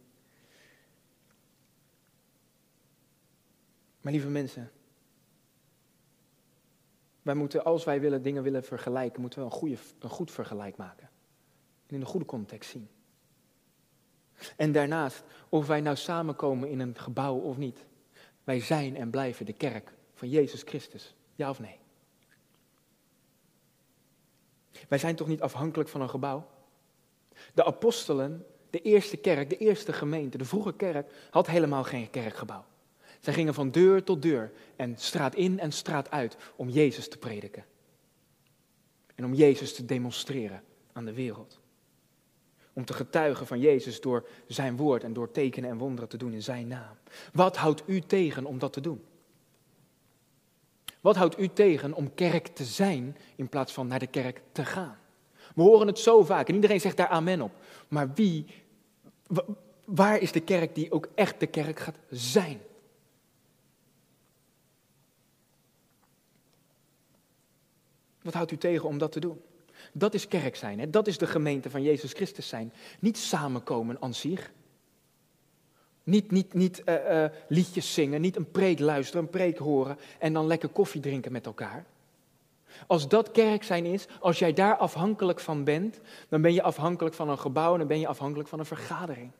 Maar 4.00 4.12
lieve 4.12 4.28
mensen, 4.28 4.70
wij 7.22 7.34
moeten, 7.34 7.64
als 7.64 7.84
wij 7.84 8.00
willen, 8.00 8.22
dingen 8.22 8.42
willen 8.42 8.64
vergelijken, 8.64 9.20
moeten 9.20 9.38
we 9.38 9.44
een, 9.44 9.50
goede, 9.50 9.76
een 9.98 10.10
goed 10.10 10.30
vergelijk 10.30 10.76
maken. 10.76 11.10
En 11.86 11.94
in 11.94 12.00
een 12.00 12.06
goede 12.06 12.26
context 12.26 12.70
zien. 12.70 12.88
En 14.56 14.72
daarnaast, 14.72 15.22
of 15.48 15.66
wij 15.66 15.80
nou 15.80 15.96
samenkomen 15.96 16.68
in 16.68 16.80
een 16.80 16.98
gebouw 16.98 17.36
of 17.36 17.56
niet. 17.56 17.84
Wij 18.44 18.60
zijn 18.60 18.96
en 18.96 19.10
blijven 19.10 19.46
de 19.46 19.52
kerk 19.52 19.92
van 20.14 20.28
Jezus 20.28 20.62
Christus. 20.62 21.14
Ja 21.34 21.50
of 21.50 21.60
nee? 21.60 21.78
Wij 24.88 24.98
zijn 24.98 25.16
toch 25.16 25.28
niet 25.28 25.40
afhankelijk 25.40 25.88
van 25.88 26.00
een 26.00 26.10
gebouw? 26.10 26.46
De 27.54 27.64
apostelen, 27.64 28.46
de 28.70 28.80
eerste 28.80 29.16
kerk, 29.16 29.50
de 29.50 29.56
eerste 29.56 29.92
gemeente, 29.92 30.38
de 30.38 30.44
vroege 30.44 30.74
kerk, 30.74 31.28
had 31.30 31.46
helemaal 31.46 31.84
geen 31.84 32.10
kerkgebouw. 32.10 32.64
Zij 33.20 33.32
gingen 33.32 33.54
van 33.54 33.70
deur 33.70 34.04
tot 34.04 34.22
deur 34.22 34.52
en 34.76 34.96
straat 34.98 35.34
in 35.34 35.58
en 35.58 35.72
straat 35.72 36.10
uit 36.10 36.36
om 36.56 36.68
Jezus 36.68 37.08
te 37.08 37.18
prediken. 37.18 37.64
En 39.14 39.24
om 39.24 39.34
Jezus 39.34 39.74
te 39.74 39.84
demonstreren 39.84 40.62
aan 40.92 41.04
de 41.04 41.12
wereld. 41.12 41.60
Om 42.76 42.84
te 42.84 42.92
getuigen 42.92 43.46
van 43.46 43.60
Jezus 43.60 44.00
door 44.00 44.28
zijn 44.46 44.76
woord 44.76 45.04
en 45.04 45.12
door 45.12 45.30
tekenen 45.30 45.70
en 45.70 45.78
wonderen 45.78 46.08
te 46.08 46.16
doen 46.16 46.32
in 46.32 46.42
zijn 46.42 46.66
naam. 46.66 46.96
Wat 47.32 47.56
houdt 47.56 47.82
u 47.86 48.00
tegen 48.00 48.44
om 48.44 48.58
dat 48.58 48.72
te 48.72 48.80
doen? 48.80 49.04
Wat 51.00 51.16
houdt 51.16 51.38
u 51.38 51.48
tegen 51.48 51.92
om 51.92 52.14
kerk 52.14 52.46
te 52.46 52.64
zijn 52.64 53.16
in 53.36 53.48
plaats 53.48 53.72
van 53.72 53.86
naar 53.86 53.98
de 53.98 54.06
kerk 54.06 54.42
te 54.52 54.64
gaan? 54.64 54.98
We 55.54 55.62
horen 55.62 55.86
het 55.86 55.98
zo 55.98 56.24
vaak 56.24 56.48
en 56.48 56.54
iedereen 56.54 56.80
zegt 56.80 56.96
daar 56.96 57.08
amen 57.08 57.40
op. 57.40 57.52
Maar 57.88 58.14
wie, 58.14 58.46
waar 59.84 60.20
is 60.20 60.32
de 60.32 60.40
kerk 60.40 60.74
die 60.74 60.92
ook 60.92 61.08
echt 61.14 61.40
de 61.40 61.46
kerk 61.46 61.78
gaat 61.78 61.98
zijn? 62.10 62.60
Wat 68.22 68.34
houdt 68.34 68.50
u 68.50 68.56
tegen 68.56 68.88
om 68.88 68.98
dat 68.98 69.12
te 69.12 69.20
doen? 69.20 69.40
Dat 69.98 70.14
is 70.14 70.28
kerk 70.28 70.56
zijn, 70.56 70.78
hè? 70.78 70.90
dat 70.90 71.06
is 71.06 71.18
de 71.18 71.26
gemeente 71.26 71.70
van 71.70 71.82
Jezus 71.82 72.12
Christus 72.12 72.48
zijn. 72.48 72.72
Niet 73.00 73.18
samenkomen 73.18 73.96
aan 74.00 74.14
zich. 74.14 74.52
Niet, 76.02 76.30
niet, 76.30 76.54
niet 76.54 76.82
uh, 76.84 76.94
uh, 76.94 77.24
liedjes 77.48 77.94
zingen, 77.94 78.20
niet 78.20 78.36
een 78.36 78.50
preek 78.50 78.78
luisteren, 78.78 79.22
een 79.22 79.30
preek 79.30 79.58
horen 79.58 79.98
en 80.18 80.32
dan 80.32 80.46
lekker 80.46 80.68
koffie 80.68 81.00
drinken 81.00 81.32
met 81.32 81.46
elkaar. 81.46 81.84
Als 82.86 83.08
dat 83.08 83.30
kerk 83.30 83.62
zijn 83.62 83.84
is, 83.84 84.06
als 84.20 84.38
jij 84.38 84.52
daar 84.52 84.76
afhankelijk 84.76 85.40
van 85.40 85.64
bent, 85.64 86.00
dan 86.28 86.42
ben 86.42 86.52
je 86.52 86.62
afhankelijk 86.62 87.14
van 87.14 87.28
een 87.28 87.38
gebouw 87.38 87.72
en 87.72 87.78
dan 87.78 87.88
ben 87.88 88.00
je 88.00 88.06
afhankelijk 88.06 88.48
van 88.48 88.58
een 88.58 88.66
vergadering. 88.66 89.30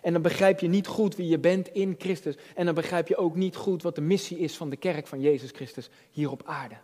En 0.00 0.12
dan 0.12 0.22
begrijp 0.22 0.60
je 0.60 0.68
niet 0.68 0.86
goed 0.86 1.16
wie 1.16 1.28
je 1.28 1.38
bent 1.38 1.68
in 1.68 1.94
Christus. 1.98 2.36
En 2.54 2.64
dan 2.64 2.74
begrijp 2.74 3.08
je 3.08 3.16
ook 3.16 3.36
niet 3.36 3.56
goed 3.56 3.82
wat 3.82 3.94
de 3.94 4.00
missie 4.00 4.38
is 4.38 4.56
van 4.56 4.70
de 4.70 4.76
kerk 4.76 5.06
van 5.06 5.20
Jezus 5.20 5.50
Christus 5.50 5.90
hier 6.10 6.30
op 6.30 6.42
aarde. 6.44 6.74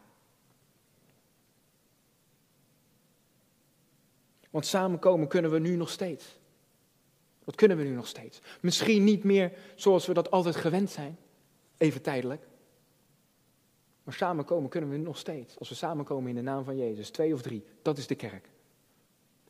Want 4.55 4.67
samenkomen 4.67 5.29
kunnen 5.29 5.51
we 5.51 5.59
nu 5.59 5.77
nog 5.77 5.91
steeds. 5.91 6.39
Dat 7.45 7.55
kunnen 7.55 7.77
we 7.77 7.83
nu 7.83 7.91
nog 7.91 8.07
steeds. 8.07 8.41
Misschien 8.61 9.05
niet 9.05 9.25
meer 9.25 9.53
zoals 9.75 10.07
we 10.07 10.15
dat 10.15 10.31
altijd 10.31 10.57
gewend 10.57 10.91
zijn, 10.91 11.19
even 11.77 12.03
tijdelijk. 12.03 12.47
Maar 14.03 14.15
samenkomen 14.15 14.71
kunnen 14.71 14.91
we 14.91 14.97
nog 14.97 15.19
steeds. 15.19 15.59
Als 15.59 15.69
we 15.69 15.75
samenkomen 15.75 16.29
in 16.29 16.35
de 16.35 16.43
naam 16.43 16.65
van 16.65 16.77
Jezus, 16.77 17.11
twee 17.11 17.35
of 17.35 17.43
drie, 17.43 17.65
dat 17.83 17.99
is 17.99 18.07
de 18.07 18.15
kerk. 18.15 18.49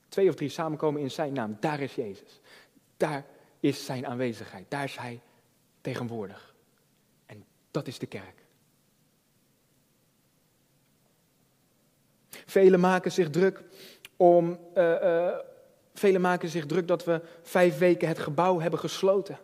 Twee 0.08 0.28
of 0.28 0.34
drie 0.34 0.48
samenkomen 0.48 1.00
in 1.00 1.10
zijn 1.10 1.32
naam, 1.32 1.56
daar 1.60 1.80
is 1.80 1.94
Jezus. 1.94 2.40
Daar 2.96 3.26
is 3.60 3.84
zijn 3.84 4.06
aanwezigheid, 4.06 4.70
daar 4.70 4.84
is 4.84 4.96
hij 4.96 5.20
tegenwoordig. 5.80 6.54
En 7.26 7.44
dat 7.70 7.86
is 7.86 7.98
de 7.98 8.06
kerk. 8.06 8.44
Velen 12.28 12.80
maken 12.80 13.12
zich 13.12 13.30
druk 13.30 13.62
om. 14.16 14.58
Uh, 14.76 15.28
velen 15.94 16.20
maken 16.20 16.48
zich 16.48 16.66
druk 16.66 16.88
dat 16.88 17.04
we 17.04 17.20
vijf 17.42 17.78
weken 17.78 18.08
het 18.08 18.18
gebouw 18.18 18.60
hebben 18.60 18.80
gesloten. 18.80 19.38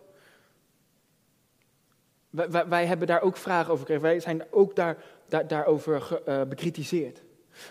Wij, 2.29 2.67
wij, 2.67 2.85
hebben 2.85 3.07
daar 3.07 3.21
ook 3.21 3.37
vragen 3.37 3.71
over 3.71 3.79
gekregen. 3.79 4.03
Wij 4.03 4.19
zijn 4.19 4.43
ook 4.49 4.75
daar, 4.75 4.97
daar, 5.27 5.47
daarover 5.47 6.01
ge, 6.01 6.21
uh, 6.27 6.41
bekritiseerd. 6.43 7.21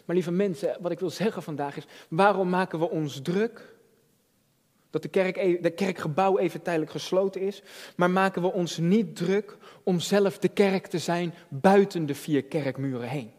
Maar 0.05 0.15
lieve 0.15 0.31
mensen, 0.31 0.77
wat 0.81 0.91
ik 0.91 1.01
wil 1.01 1.11
zeggen 1.11 1.43
vandaag 1.43 1.77
is: 1.77 1.87
waarom 2.09 2.49
maken 2.49 2.79
we 2.79 2.91
ons 2.91 3.21
druk 3.23 3.75
dat 4.91 5.03
de, 5.03 5.09
kerk, 5.09 5.37
e-, 5.37 5.61
de 5.61 5.71
kerkgebouw 5.71 6.39
even 6.39 6.63
tijdelijk 6.63 6.91
gesloten 6.91 7.41
is, 7.41 7.63
maar 7.97 8.11
maken 8.11 8.43
we 8.43 8.53
ons 8.53 8.79
niet 8.79 9.17
druk 9.17 9.57
om 9.83 10.01
zelf 10.01 10.39
de 10.39 10.49
kerk 10.49 10.87
te 10.87 10.99
zijn 10.99 11.35
buiten 11.49 12.07
de 12.07 12.15
vier 12.15 12.45
kerkmuren 12.45 13.09
heen? 13.09 13.33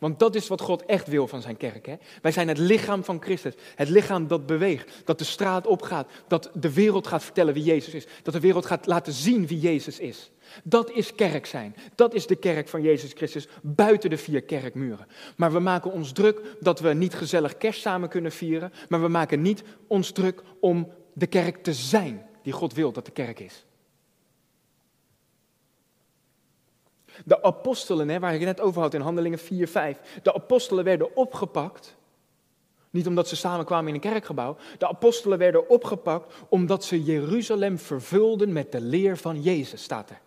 Want 0.00 0.18
dat 0.18 0.34
is 0.34 0.48
wat 0.48 0.60
God 0.60 0.84
echt 0.84 1.06
wil 1.06 1.28
van 1.28 1.42
zijn 1.42 1.56
kerk. 1.56 1.86
Hè? 1.86 1.94
Wij 2.22 2.32
zijn 2.32 2.48
het 2.48 2.58
lichaam 2.58 3.04
van 3.04 3.22
Christus. 3.22 3.54
Het 3.74 3.88
lichaam 3.88 4.26
dat 4.26 4.46
beweegt, 4.46 5.02
dat 5.04 5.18
de 5.18 5.24
straat 5.24 5.66
opgaat, 5.66 6.10
dat 6.28 6.50
de 6.54 6.72
wereld 6.72 7.06
gaat 7.06 7.24
vertellen 7.24 7.54
wie 7.54 7.62
Jezus 7.62 7.94
is. 7.94 8.06
Dat 8.22 8.34
de 8.34 8.40
wereld 8.40 8.66
gaat 8.66 8.86
laten 8.86 9.12
zien 9.12 9.46
wie 9.46 9.58
Jezus 9.58 9.98
is. 9.98 10.30
Dat 10.62 10.90
is 10.90 11.14
kerk 11.14 11.46
zijn. 11.46 11.76
Dat 11.94 12.14
is 12.14 12.26
de 12.26 12.36
kerk 12.36 12.68
van 12.68 12.82
Jezus 12.82 13.12
Christus 13.12 13.48
buiten 13.62 14.10
de 14.10 14.18
vier 14.18 14.42
kerkmuren. 14.42 15.06
Maar 15.36 15.52
we 15.52 15.58
maken 15.58 15.92
ons 15.92 16.12
druk 16.12 16.40
dat 16.60 16.80
we 16.80 16.94
niet 16.94 17.14
gezellig 17.14 17.56
kerst 17.56 17.80
samen 17.80 18.08
kunnen 18.08 18.32
vieren. 18.32 18.72
Maar 18.88 19.02
we 19.02 19.08
maken 19.08 19.42
niet 19.42 19.62
ons 19.86 20.10
druk 20.10 20.42
om 20.60 20.92
de 21.12 21.26
kerk 21.26 21.62
te 21.62 21.72
zijn 21.72 22.26
die 22.42 22.52
God 22.52 22.74
wil 22.74 22.92
dat 22.92 23.04
de 23.04 23.12
kerk 23.12 23.40
is. 23.40 23.64
De 27.24 27.42
apostelen, 27.42 28.08
hè, 28.08 28.18
waar 28.18 28.34
ik 28.34 28.40
het 28.40 28.56
net 28.56 28.60
over 28.60 28.82
had 28.82 28.94
in 28.94 29.00
Handelingen 29.00 29.38
4, 29.38 29.68
5. 29.68 30.20
De 30.22 30.34
apostelen 30.34 30.84
werden 30.84 31.16
opgepakt. 31.16 31.96
Niet 32.90 33.06
omdat 33.06 33.28
ze 33.28 33.36
samenkwamen 33.36 33.88
in 33.88 33.94
een 33.94 34.00
kerkgebouw. 34.00 34.56
De 34.78 34.88
apostelen 34.88 35.38
werden 35.38 35.68
opgepakt 35.68 36.34
omdat 36.48 36.84
ze 36.84 37.02
Jeruzalem 37.02 37.78
vervulden 37.78 38.52
met 38.52 38.72
de 38.72 38.80
leer 38.80 39.16
van 39.16 39.42
Jezus, 39.42 39.82
staat 39.82 40.10
er. 40.10 40.20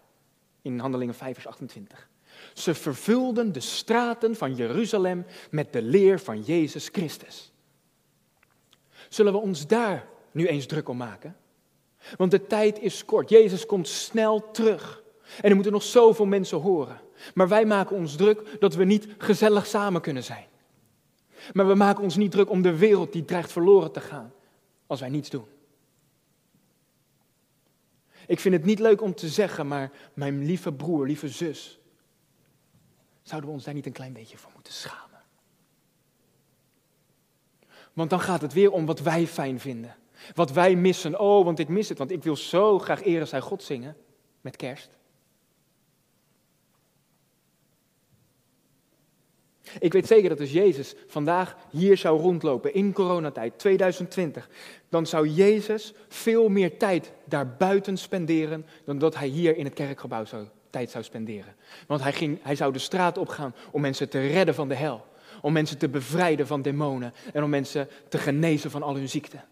In 0.61 0.79
Handelingen 0.79 1.15
5, 1.15 1.33
vers 1.33 1.47
28. 1.47 2.09
Ze 2.53 2.73
vervulden 2.73 3.51
de 3.51 3.59
straten 3.59 4.35
van 4.35 4.55
Jeruzalem 4.55 5.25
met 5.51 5.73
de 5.73 5.81
leer 5.81 6.19
van 6.19 6.41
Jezus 6.41 6.89
Christus. 6.91 7.51
Zullen 9.09 9.33
we 9.33 9.39
ons 9.39 9.67
daar 9.67 10.07
nu 10.31 10.47
eens 10.47 10.65
druk 10.65 10.89
om 10.89 10.97
maken? 10.97 11.35
Want 12.17 12.31
de 12.31 12.47
tijd 12.47 12.79
is 12.79 13.05
kort. 13.05 13.29
Jezus 13.29 13.65
komt 13.65 13.87
snel 13.87 14.51
terug. 14.51 15.02
En 15.41 15.49
er 15.49 15.55
moeten 15.55 15.73
nog 15.73 15.83
zoveel 15.83 16.25
mensen 16.25 16.57
horen. 16.57 17.01
Maar 17.33 17.47
wij 17.47 17.65
maken 17.65 17.95
ons 17.95 18.15
druk 18.15 18.57
dat 18.59 18.75
we 18.75 18.83
niet 18.83 19.07
gezellig 19.17 19.65
samen 19.65 20.01
kunnen 20.01 20.23
zijn. 20.23 20.45
Maar 21.53 21.67
we 21.67 21.75
maken 21.75 22.03
ons 22.03 22.15
niet 22.15 22.31
druk 22.31 22.49
om 22.49 22.61
de 22.61 22.77
wereld 22.77 23.13
die 23.13 23.25
dreigt 23.25 23.51
verloren 23.51 23.91
te 23.91 24.01
gaan 24.01 24.33
als 24.87 24.99
wij 24.99 25.09
niets 25.09 25.29
doen. 25.29 25.45
Ik 28.27 28.39
vind 28.39 28.55
het 28.55 28.65
niet 28.65 28.79
leuk 28.79 29.01
om 29.01 29.15
te 29.15 29.27
zeggen, 29.27 29.67
maar 29.67 29.91
mijn 30.13 30.45
lieve 30.45 30.73
broer, 30.73 31.07
lieve 31.07 31.29
zus, 31.29 31.79
zouden 33.21 33.49
we 33.49 33.55
ons 33.55 33.65
daar 33.65 33.73
niet 33.73 33.85
een 33.85 33.91
klein 33.91 34.13
beetje 34.13 34.37
voor 34.37 34.51
moeten 34.53 34.73
schamen? 34.73 35.21
Want 37.93 38.09
dan 38.09 38.19
gaat 38.19 38.41
het 38.41 38.53
weer 38.53 38.71
om 38.71 38.85
wat 38.85 38.99
wij 38.99 39.27
fijn 39.27 39.59
vinden. 39.59 39.95
Wat 40.35 40.51
wij 40.51 40.75
missen. 40.75 41.19
Oh, 41.19 41.45
want 41.45 41.59
ik 41.59 41.67
mis 41.67 41.89
het, 41.89 41.97
want 41.97 42.11
ik 42.11 42.23
wil 42.23 42.35
zo 42.35 42.79
graag 42.79 43.03
eren 43.03 43.27
zij 43.27 43.41
God 43.41 43.63
zingen 43.63 43.97
met 44.41 44.55
kerst. 44.55 44.89
Ik 49.79 49.93
weet 49.93 50.07
zeker 50.07 50.29
dat 50.29 50.39
als 50.39 50.51
Jezus 50.51 50.93
vandaag 51.07 51.55
hier 51.69 51.97
zou 51.97 52.19
rondlopen 52.19 52.73
in 52.73 52.93
coronatijd 52.93 53.59
2020, 53.59 54.49
dan 54.89 55.05
zou 55.05 55.27
Jezus 55.27 55.93
veel 56.07 56.49
meer 56.49 56.77
tijd 56.77 57.11
daarbuiten 57.25 57.97
spenderen 57.97 58.65
dan 58.85 58.97
dat 58.97 59.15
hij 59.15 59.27
hier 59.27 59.57
in 59.57 59.65
het 59.65 59.73
kerkgebouw 59.73 60.25
zou, 60.25 60.47
tijd 60.69 60.89
zou 60.91 61.03
spenderen. 61.03 61.55
Want 61.87 62.01
hij, 62.01 62.13
ging, 62.13 62.39
hij 62.41 62.55
zou 62.55 62.73
de 62.73 62.79
straat 62.79 63.17
opgaan 63.17 63.55
om 63.71 63.81
mensen 63.81 64.09
te 64.09 64.27
redden 64.27 64.55
van 64.55 64.67
de 64.67 64.75
hel, 64.75 65.05
om 65.41 65.53
mensen 65.53 65.77
te 65.77 65.89
bevrijden 65.89 66.47
van 66.47 66.61
demonen 66.61 67.13
en 67.33 67.43
om 67.43 67.49
mensen 67.49 67.87
te 68.09 68.17
genezen 68.17 68.71
van 68.71 68.83
al 68.83 68.95
hun 68.95 69.09
ziekten. 69.09 69.43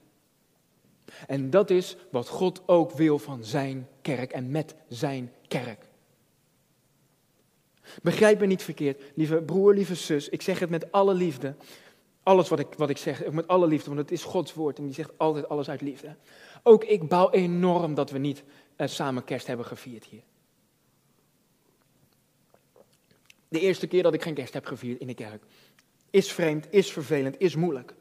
En 1.27 1.49
dat 1.49 1.69
is 1.69 1.95
wat 2.11 2.27
God 2.27 2.61
ook 2.65 2.91
wil 2.91 3.19
van 3.19 3.43
zijn 3.43 3.87
kerk 4.01 4.31
en 4.31 4.51
met 4.51 4.75
zijn 4.87 5.31
kerk. 5.47 5.89
Begrijp 8.03 8.39
me 8.39 8.45
niet 8.45 8.63
verkeerd, 8.63 9.01
lieve 9.15 9.41
broer, 9.41 9.73
lieve 9.73 9.95
zus. 9.95 10.29
Ik 10.29 10.41
zeg 10.41 10.59
het 10.59 10.69
met 10.69 10.91
alle 10.91 11.13
liefde. 11.13 11.55
Alles 12.23 12.49
wat 12.49 12.59
ik, 12.59 12.67
wat 12.77 12.89
ik 12.89 12.97
zeg, 12.97 13.31
met 13.31 13.47
alle 13.47 13.67
liefde, 13.67 13.87
want 13.87 14.01
het 14.01 14.11
is 14.11 14.23
Gods 14.23 14.53
woord 14.53 14.77
en 14.77 14.85
die 14.85 14.93
zegt 14.93 15.11
altijd 15.17 15.49
alles 15.49 15.69
uit 15.69 15.81
liefde. 15.81 16.15
Ook 16.63 16.83
ik 16.83 17.07
bouw 17.07 17.29
enorm 17.31 17.93
dat 17.93 18.09
we 18.09 18.17
niet 18.17 18.43
uh, 18.77 18.87
samen 18.87 19.23
kerst 19.23 19.47
hebben 19.47 19.65
gevierd 19.65 20.05
hier. 20.05 20.21
De 23.47 23.59
eerste 23.59 23.87
keer 23.87 24.03
dat 24.03 24.13
ik 24.13 24.21
geen 24.21 24.33
kerst 24.33 24.53
heb 24.53 24.65
gevierd 24.65 24.99
in 24.99 25.07
de 25.07 25.13
kerk. 25.13 25.43
Is 26.09 26.31
vreemd, 26.31 26.67
is 26.69 26.91
vervelend, 26.91 27.35
is 27.39 27.55
moeilijk. 27.55 27.93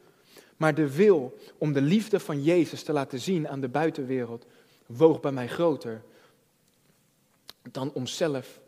Maar 0.56 0.74
de 0.74 0.94
wil 0.94 1.38
om 1.58 1.72
de 1.72 1.80
liefde 1.80 2.20
van 2.20 2.42
Jezus 2.42 2.82
te 2.82 2.92
laten 2.92 3.20
zien 3.20 3.48
aan 3.48 3.60
de 3.60 3.68
buitenwereld 3.68 4.46
woog 4.86 5.20
bij 5.20 5.32
mij 5.32 5.48
groter 5.48 6.02
dan 7.70 7.92
om 7.92 8.06
zelf 8.06 8.59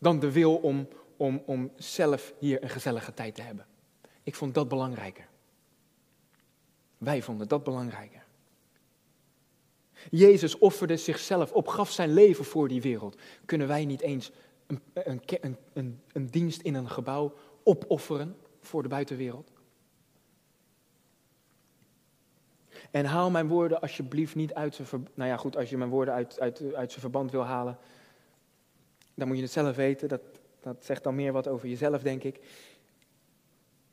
dan 0.00 0.18
de 0.18 0.32
wil 0.32 0.56
om, 0.56 0.88
om, 1.16 1.42
om 1.46 1.70
zelf 1.76 2.34
hier 2.38 2.62
een 2.62 2.68
gezellige 2.68 3.14
tijd 3.14 3.34
te 3.34 3.42
hebben. 3.42 3.66
Ik 4.22 4.34
vond 4.34 4.54
dat 4.54 4.68
belangrijker. 4.68 5.28
Wij 6.98 7.22
vonden 7.22 7.48
dat 7.48 7.64
belangrijker. 7.64 8.24
Jezus 10.10 10.58
offerde 10.58 10.96
zichzelf 10.96 11.52
op, 11.52 11.68
gaf 11.68 11.90
zijn 11.90 12.12
leven 12.12 12.44
voor 12.44 12.68
die 12.68 12.82
wereld. 12.82 13.20
Kunnen 13.44 13.68
wij 13.68 13.84
niet 13.84 14.00
eens 14.00 14.30
een, 14.66 14.80
een, 14.94 15.56
een, 15.72 16.00
een 16.12 16.26
dienst 16.26 16.60
in 16.60 16.74
een 16.74 16.90
gebouw 16.90 17.34
opofferen 17.64 18.36
voor 18.60 18.82
de 18.82 18.88
buitenwereld? 18.88 19.50
En 22.90 23.04
haal 23.04 23.30
mijn 23.30 23.48
woorden 23.48 23.80
alsjeblieft 23.80 24.34
niet 24.34 24.54
uit 24.54 24.74
zijn. 24.74 25.08
Nou 25.14 25.30
ja, 25.30 25.36
goed, 25.36 25.56
als 25.56 25.70
je 25.70 25.76
mijn 25.76 25.90
woorden 25.90 26.14
uit, 26.14 26.40
uit, 26.40 26.74
uit 26.74 26.90
zijn 26.90 27.00
verband 27.00 27.30
wil 27.30 27.44
halen, 27.44 27.78
dan 29.20 29.28
moet 29.28 29.36
je 29.36 29.42
het 29.42 29.52
zelf 29.52 29.76
weten. 29.76 30.08
Dat, 30.08 30.20
dat 30.60 30.84
zegt 30.84 31.02
dan 31.02 31.14
meer 31.14 31.32
wat 31.32 31.48
over 31.48 31.68
jezelf, 31.68 32.02
denk 32.02 32.22
ik. 32.22 32.40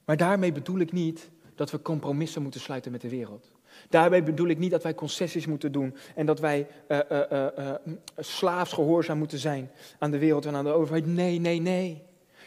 Maar 0.06 0.18
daarmee 0.18 0.52
bedoel 0.52 0.80
ik 0.80 0.92
niet 0.92 1.30
dat 1.56 1.72
we 1.72 1.82
compromissen 1.82 2.42
moeten 2.42 2.62
sluiten 2.62 2.92
met 2.92 3.02
de 3.02 3.10
wereld. 3.10 3.52
Daarmee 3.90 4.24
bedoel 4.24 4.48
ik 4.48 4.58
niet 4.58 4.72
dat 4.72 4.84
wij 4.84 4.96
concessies 4.96 5.46
moeten 5.46 5.72
doen 5.72 5.96
en 6.16 6.26
dat 6.26 6.40
wij 6.40 6.68
uh, 6.88 7.74
slaafs 8.18 8.74
gehoorzaam 8.74 9.18
moeten 9.18 9.40
zijn 9.40 9.72
aan 10.00 10.12
de 10.12 10.18
wereld 10.18 10.46
en 10.46 10.56
aan 10.56 10.64
de 10.64 10.72
overheid. 10.72 11.06
Nee, 11.06 11.40
nee, 11.40 11.60
nee. 11.60 12.02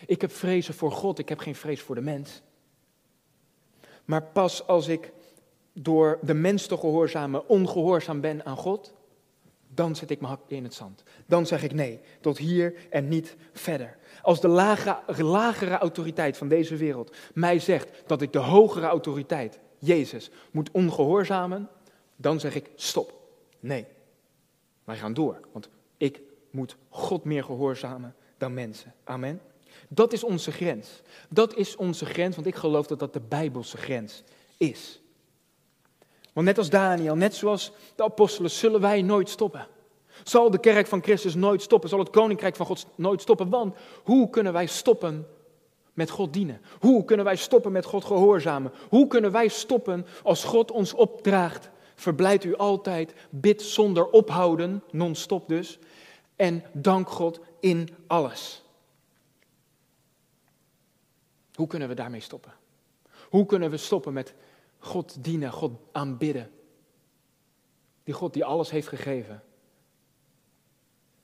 Ik 0.07 0.21
heb 0.21 0.33
vrezen 0.33 0.75
voor 0.75 0.93
God, 0.93 1.19
ik 1.19 1.29
heb 1.29 1.39
geen 1.39 1.55
vrees 1.55 1.81
voor 1.81 1.95
de 1.95 2.01
mens. 2.01 2.43
Maar 4.05 4.23
pas 4.23 4.67
als 4.67 4.89
ik 4.89 5.13
door 5.73 6.19
de 6.23 6.35
mens 6.35 6.67
te 6.67 6.77
gehoorzamen 6.77 7.49
ongehoorzaam 7.49 8.21
ben 8.21 8.45
aan 8.45 8.57
God, 8.57 8.95
dan 9.81 9.97
zet 9.97 10.11
ik 10.11 10.21
mijn 10.21 10.33
hak 10.33 10.41
in 10.47 10.65
het 10.65 10.75
zand. 10.75 11.03
Dan 11.27 11.47
zeg 11.47 11.63
ik 11.63 11.73
nee, 11.73 12.01
tot 12.21 12.39
hier 12.39 12.75
en 12.91 13.09
niet 13.09 13.37
verder. 13.53 13.97
Als 14.23 14.41
de 14.41 14.49
lagere, 14.49 15.25
lagere 15.25 15.79
autoriteit 15.79 16.37
van 16.37 16.49
deze 16.49 16.77
wereld 16.77 17.17
mij 17.35 17.59
zegt 17.59 18.03
dat 18.07 18.23
ik 18.23 18.33
de 18.33 18.39
hogere 18.39 18.87
autoriteit, 18.87 19.59
Jezus, 19.79 20.31
moet 20.51 20.71
ongehoorzamen, 20.71 21.69
dan 22.17 22.41
zeg 22.41 22.55
ik 22.55 22.71
stop. 22.75 23.13
Nee, 23.61 23.87
wij 24.85 24.97
gaan 24.97 25.15
door, 25.15 25.41
want 25.53 25.69
ik 25.97 26.21
moet 26.51 26.77
God 26.89 27.25
meer 27.25 27.45
gehoorzamen 27.45 28.15
dan 28.39 28.55
mensen. 28.55 28.95
Amen. 29.05 29.41
Dat 29.89 30.13
is 30.13 30.25
onze 30.25 30.53
grens. 30.53 31.03
Dat 31.29 31.57
is 31.57 31.77
onze 31.77 32.07
grens, 32.07 32.35
want 32.35 32.47
ik 32.47 32.55
geloof 32.55 32.87
dat 32.87 32.99
dat 32.99 33.13
de 33.13 33.21
Bijbelse 33.29 33.77
grens 33.77 34.23
is. 34.57 35.00
Net 36.43 36.59
als 36.59 36.71
Daniel, 36.71 37.17
net 37.17 37.35
zoals 37.35 37.73
de 37.95 38.03
apostelen, 38.03 38.51
zullen 38.51 38.81
wij 38.81 39.03
nooit 39.03 39.29
stoppen. 39.29 39.67
Zal 40.25 40.51
de 40.51 40.61
kerk 40.61 40.87
van 40.87 41.03
Christus 41.03 41.35
nooit 41.35 41.63
stoppen? 41.63 41.89
Zal 41.89 41.99
het 41.99 42.11
koninkrijk 42.11 42.57
van 42.57 42.67
God 42.67 42.87
nooit 42.95 43.21
stoppen? 43.21 43.49
Want 43.49 43.77
hoe 44.03 44.31
kunnen 44.31 44.53
wij 44.53 44.67
stoppen 44.67 45.27
met 45.93 46.11
God 46.11 46.33
dienen? 46.33 46.61
Hoe 46.81 47.05
kunnen 47.05 47.25
wij 47.25 47.37
stoppen 47.37 47.73
met 47.73 47.85
God 47.85 48.05
gehoorzamen? 48.05 48.73
Hoe 48.89 49.07
kunnen 49.07 49.33
wij 49.33 49.49
stoppen 49.49 50.07
als 50.23 50.45
God 50.45 50.71
ons 50.71 50.95
opdraagt? 50.95 51.71
Verblijd 51.95 52.45
u 52.45 52.57
altijd, 52.57 53.15
bid 53.31 53.63
zonder 53.63 54.11
ophouden, 54.11 54.83
non-stop 54.91 55.49
dus. 55.49 55.79
En 56.37 56.65
dank 56.73 57.09
God 57.09 57.41
in 57.61 57.89
alles. 58.07 58.63
Hoe 61.55 61.67
kunnen 61.67 61.89
we 61.89 61.95
daarmee 61.95 62.21
stoppen? 62.21 62.53
Hoe 63.29 63.47
kunnen 63.47 63.71
we 63.71 63.77
stoppen 63.77 64.13
met 64.13 64.35
God 64.81 65.25
dienen, 65.25 65.53
God 65.53 65.81
aanbidden. 65.93 66.51
Die 68.05 68.15
God 68.15 68.33
die 68.33 68.45
alles 68.45 68.71
heeft 68.71 68.89
gegeven. 68.89 69.43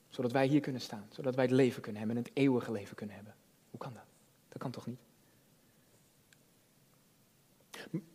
Zodat 0.07 0.31
wij 0.31 0.47
hier 0.47 0.59
kunnen 0.59 0.81
staan, 0.81 1.07
zodat 1.09 1.35
wij 1.35 1.43
het 1.43 1.53
leven 1.53 1.81
kunnen 1.81 2.01
hebben 2.01 2.17
en 2.17 2.23
het 2.23 2.31
eeuwige 2.33 2.71
leven 2.71 2.95
kunnen 2.95 3.15
hebben. 3.15 3.35
Hoe 3.69 3.79
kan 3.79 3.93
dat? 3.93 4.03
Dat 4.49 4.61
kan 4.61 4.71
toch 4.71 4.85
niet? 4.85 4.99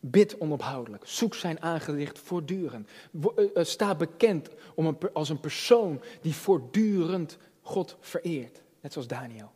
Bid 0.01 0.39
onophoudelijk. 0.39 1.07
Zoek 1.07 1.35
zijn 1.35 1.63
aangezicht 1.63 2.19
voortdurend. 2.19 2.89
Eh, 3.37 3.57
eh, 3.57 3.65
Sta 3.65 3.95
bekend 3.95 4.49
om 4.75 4.99
als 5.13 5.29
een 5.29 5.41
persoon 5.41 6.03
die 6.21 6.35
voortdurend 6.35 7.39
God 7.63 7.97
vereert. 8.01 8.63
Net 8.81 8.93
zoals 8.93 9.09
Daniel. 9.09 9.53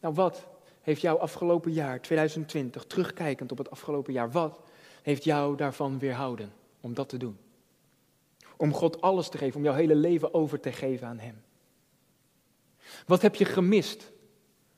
Nou, 0.00 0.14
wat 0.14 0.48
heeft 0.86 1.00
jou 1.00 1.20
afgelopen 1.20 1.72
jaar, 1.72 2.00
2020, 2.00 2.84
terugkijkend 2.84 3.52
op 3.52 3.58
het 3.58 3.70
afgelopen 3.70 4.12
jaar, 4.12 4.30
wat 4.30 4.60
heeft 5.02 5.24
jou 5.24 5.56
daarvan 5.56 5.98
weerhouden 5.98 6.52
om 6.80 6.94
dat 6.94 7.08
te 7.08 7.16
doen? 7.16 7.38
Om 8.56 8.72
God 8.72 9.00
alles 9.00 9.28
te 9.28 9.38
geven, 9.38 9.56
om 9.56 9.64
jouw 9.64 9.74
hele 9.74 9.94
leven 9.94 10.34
over 10.34 10.60
te 10.60 10.72
geven 10.72 11.06
aan 11.06 11.18
Hem. 11.18 11.42
Wat 13.06 13.22
heb 13.22 13.34
je 13.34 13.44
gemist 13.44 14.12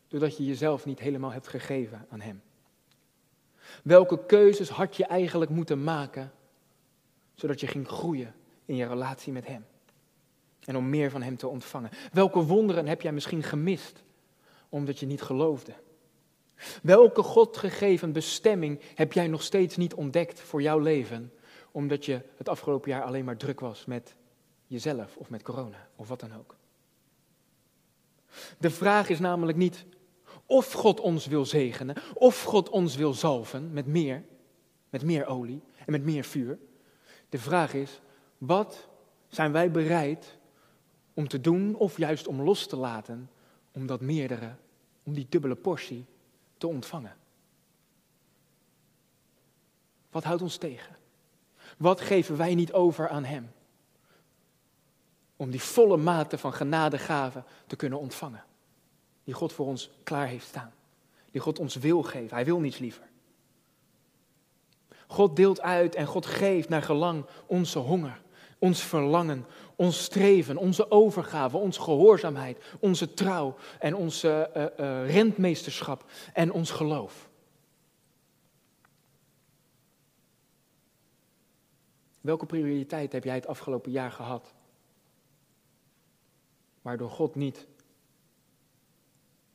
doordat 0.07 0.37
je 0.37 0.45
jezelf 0.45 0.85
niet 0.85 0.99
helemaal 0.99 1.33
hebt 1.33 1.49
gegeven 1.49 2.07
aan 2.11 2.21
Hem? 2.21 2.43
Welke 3.83 4.27
keuzes 4.27 4.69
had 4.69 4.97
je 4.97 5.05
eigenlijk 5.05 5.51
moeten 5.51 5.85
maken 5.85 6.33
zodat 7.35 7.61
je 7.61 7.67
ging 7.67 7.89
groeien 7.89 8.35
in 8.65 8.77
je 8.77 8.87
relatie 8.87 9.33
met 9.33 9.47
Hem? 9.47 9.67
En 10.65 10.77
om 10.77 10.89
meer 10.89 11.11
van 11.11 11.23
Hem 11.23 11.37
te 11.37 11.49
ontvangen. 11.49 11.91
Welke 12.13 12.41
wonderen 12.43 12.87
heb 12.87 13.03
jij 13.03 13.13
misschien 13.13 13.43
gemist 13.43 14.03
omdat 14.69 14.99
je 14.99 15.07
niet 15.07 15.23
geloofde? 15.23 15.75
Welke 16.83 17.23
God 17.23 17.57
gegeven 17.57 18.13
bestemming 18.13 18.81
heb 18.95 19.13
jij 19.13 19.27
nog 19.27 19.43
steeds 19.43 19.77
niet 19.77 19.95
ontdekt 19.95 20.41
voor 20.41 20.63
jouw 20.63 20.79
leven, 20.79 21.33
omdat 21.73 22.05
je 22.05 22.21
het 22.37 22.49
afgelopen 22.49 22.91
jaar 22.91 23.03
alleen 23.03 23.25
maar 23.25 23.37
druk 23.37 23.61
was 23.61 23.85
met 23.85 24.15
jezelf 24.67 25.17
of 25.17 25.31
met 25.31 25.43
corona 25.43 25.89
of 25.97 26.09
wat 26.09 26.21
dan 26.21 26.35
ook? 26.39 26.57
De 28.59 28.71
vraag 28.71 29.09
is 29.09 29.19
namelijk 29.19 29.59
niet 29.59 29.85
of 30.47 30.73
God 30.73 31.01
ons 31.01 31.27
wil 31.27 31.45
zegenen, 31.45 31.97
of 32.15 32.43
God 32.43 32.69
ons 32.69 32.97
wil 32.97 33.15
zalven 33.15 33.73
met 33.73 33.87
meer, 33.87 34.25
met 34.91 35.03
meer 35.03 35.27
olie 35.27 35.63
en 35.87 35.93
met 35.93 36.05
meer 36.05 36.25
vuur. 36.25 36.59
De 37.29 37.39
vraag 37.39 37.75
is, 37.75 38.01
wat 38.39 38.89
zijn 39.29 39.53
wij 39.53 39.71
bereid 39.71 40.39
om 41.15 41.29
te 41.29 41.41
doen 41.41 41.75
of 41.75 41.97
juist 41.97 42.27
om 42.27 42.43
los 42.43 42.67
te 42.67 42.77
laten, 42.77 43.31
om 43.73 43.87
dat 43.87 44.01
meerdere, 44.01 44.55
om 45.03 45.13
die 45.13 45.27
dubbele 45.29 45.57
portie 45.57 46.07
te 46.59 46.67
ontvangen? 46.67 47.17
Wat 50.11 50.25
houdt 50.25 50.43
ons 50.43 50.57
tegen? 50.57 50.97
Wat 51.77 52.01
geven 52.01 52.37
wij 52.37 52.55
niet 52.55 52.73
over 52.73 53.09
aan 53.09 53.25
Hem? 53.25 53.53
Om 55.37 55.51
die 55.51 55.63
volle 55.63 55.97
mate 55.97 56.39
van 56.39 56.53
genadegaven 56.53 57.45
te 57.67 57.77
kunnen 57.77 57.99
ontvangen. 57.99 58.45
Die 59.25 59.35
God 59.35 59.53
voor 59.53 59.67
ons 59.67 59.91
klaar 60.03 60.27
heeft 60.27 60.47
staan. 60.47 60.73
Die 61.31 61.41
God 61.41 61.59
ons 61.59 61.75
wil 61.75 62.03
geven. 62.03 62.35
Hij 62.37 62.45
wil 62.45 62.61
niets 62.61 62.79
liever. 62.79 63.09
God 65.07 65.37
deelt 65.37 65.61
uit 65.61 65.95
en 65.95 66.07
God 66.07 66.27
geeft 66.27 66.69
naar 66.69 66.83
gelang 66.83 67.25
onze 67.47 67.79
honger, 67.79 68.21
ons 68.59 68.83
verlangen, 68.83 69.47
ons 69.79 70.03
streven, 70.03 70.57
onze 70.57 70.91
overgave, 70.91 71.57
onze 71.57 71.81
gehoorzaamheid, 71.81 72.65
onze 72.81 73.15
trouw 73.15 73.57
en 73.79 73.95
onze 73.95 74.31
eh, 74.31 75.11
rentmeesterschap 75.11 76.05
en 76.33 76.53
ons 76.53 76.71
geloof. 76.71 77.31
Welke 82.21 82.47
prioriteit 82.47 83.13
heb 83.13 83.25
jij 83.25 83.35
het 83.35 83.47
afgelopen 83.47 83.91
jaar 83.91 84.13
gehad? 84.13 84.55
Waardoor 86.83 87.11
God 87.11 87.35
niet 87.35 87.67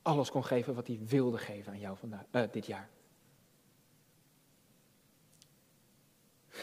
alles 0.02 0.30
kon 0.30 0.44
geven 0.44 0.74
wat 0.74 0.86
hij 0.86 1.00
wilde 1.06 1.38
geven 1.38 1.72
aan 1.72 1.78
jou 1.78 1.96
vandaag, 1.96 2.24
eh, 2.30 2.42
dit 2.52 2.66
jaar. 2.66 2.88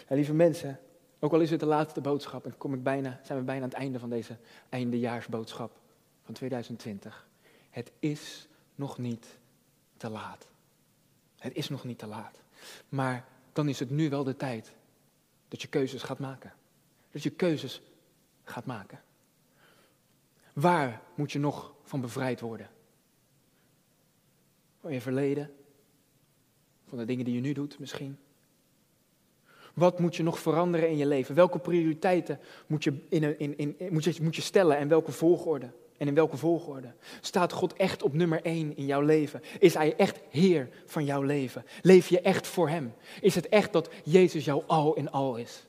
En 0.07 0.15
lieve 0.15 0.33
mensen, 0.33 0.79
ook 1.23 1.33
al 1.33 1.39
is 1.39 1.49
het 1.49 1.59
de 1.59 1.65
laatste 1.65 2.01
boodschap 2.01 2.45
en 2.45 2.57
kom 2.57 2.73
ik 2.73 2.83
bijna, 2.83 3.19
zijn 3.23 3.39
we 3.39 3.45
bijna 3.45 3.63
aan 3.63 3.69
het 3.69 3.77
einde 3.77 3.99
van 3.99 4.09
deze 4.09 4.37
eindejaarsboodschap 4.69 5.79
van 6.23 6.33
2020. 6.33 7.27
Het 7.69 7.91
is 7.99 8.47
nog 8.75 8.97
niet 8.97 9.37
te 9.97 10.09
laat. 10.09 10.47
Het 11.37 11.53
is 11.53 11.69
nog 11.69 11.83
niet 11.83 11.99
te 11.99 12.07
laat. 12.07 12.41
Maar 12.89 13.25
dan 13.53 13.69
is 13.69 13.79
het 13.79 13.89
nu 13.89 14.09
wel 14.09 14.23
de 14.23 14.35
tijd 14.35 14.75
dat 15.47 15.61
je 15.61 15.67
keuzes 15.67 16.03
gaat 16.03 16.19
maken. 16.19 16.53
Dat 17.11 17.23
je 17.23 17.29
keuzes 17.29 17.81
gaat 18.43 18.65
maken. 18.65 19.01
Waar 20.53 21.01
moet 21.15 21.31
je 21.31 21.39
nog 21.39 21.73
van 21.83 22.01
bevrijd 22.01 22.39
worden? 22.39 22.69
Van 24.79 24.93
je 24.93 25.01
verleden? 25.01 25.53
Van 26.87 26.97
de 26.97 27.05
dingen 27.05 27.25
die 27.25 27.33
je 27.33 27.41
nu 27.41 27.53
doet 27.53 27.79
misschien? 27.79 28.17
Wat 29.73 29.99
moet 29.99 30.15
je 30.15 30.23
nog 30.23 30.39
veranderen 30.39 30.89
in 30.89 30.97
je 30.97 31.05
leven? 31.05 31.35
Welke 31.35 31.59
prioriteiten 31.59 32.39
moet 32.67 32.83
je, 32.83 32.93
in, 33.09 33.39
in, 33.39 33.57
in, 33.57 33.75
moet 33.89 34.03
je, 34.03 34.15
moet 34.21 34.35
je 34.35 34.41
stellen 34.41 34.77
en 34.77 34.87
welke 34.87 35.11
volgorde? 35.11 35.69
En 35.97 36.07
in 36.07 36.13
welke 36.13 36.37
volgorde? 36.37 36.93
Staat 37.19 37.51
God 37.51 37.73
echt 37.73 38.03
op 38.03 38.13
nummer 38.13 38.41
één 38.41 38.77
in 38.77 38.85
jouw 38.85 39.01
leven? 39.01 39.41
Is 39.59 39.73
Hij 39.73 39.95
echt 39.95 40.19
Heer 40.29 40.69
van 40.85 41.05
jouw 41.05 41.21
leven? 41.21 41.65
Leef 41.81 42.07
je 42.07 42.21
echt 42.21 42.47
voor 42.47 42.69
Hem? 42.69 42.93
Is 43.21 43.35
het 43.35 43.49
echt 43.49 43.73
dat 43.73 43.89
Jezus 44.03 44.45
jouw 44.45 44.63
al 44.67 44.93
in 44.93 45.11
al 45.11 45.35
is? 45.35 45.67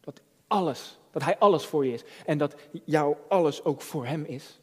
Dat 0.00 0.20
alles, 0.46 0.98
dat 1.10 1.22
Hij 1.24 1.38
alles 1.38 1.66
voor 1.66 1.86
je 1.86 1.92
is 1.92 2.04
en 2.26 2.38
dat 2.38 2.54
jouw 2.84 3.18
alles 3.28 3.64
ook 3.64 3.82
voor 3.82 4.06
Hem 4.06 4.24
is? 4.24 4.60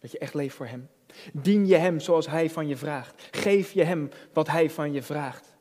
Dat 0.00 0.10
je 0.12 0.18
echt 0.18 0.34
leeft 0.34 0.54
voor 0.54 0.66
Hem? 0.66 0.88
Dien 1.32 1.66
je 1.66 1.76
Hem 1.76 2.00
zoals 2.00 2.28
Hij 2.28 2.50
van 2.50 2.68
je 2.68 2.76
vraagt? 2.76 3.28
Geef 3.30 3.72
je 3.72 3.82
Hem 3.82 4.10
wat 4.32 4.48
Hij 4.48 4.70
van 4.70 4.92
je 4.92 5.02
vraagt? 5.02 5.55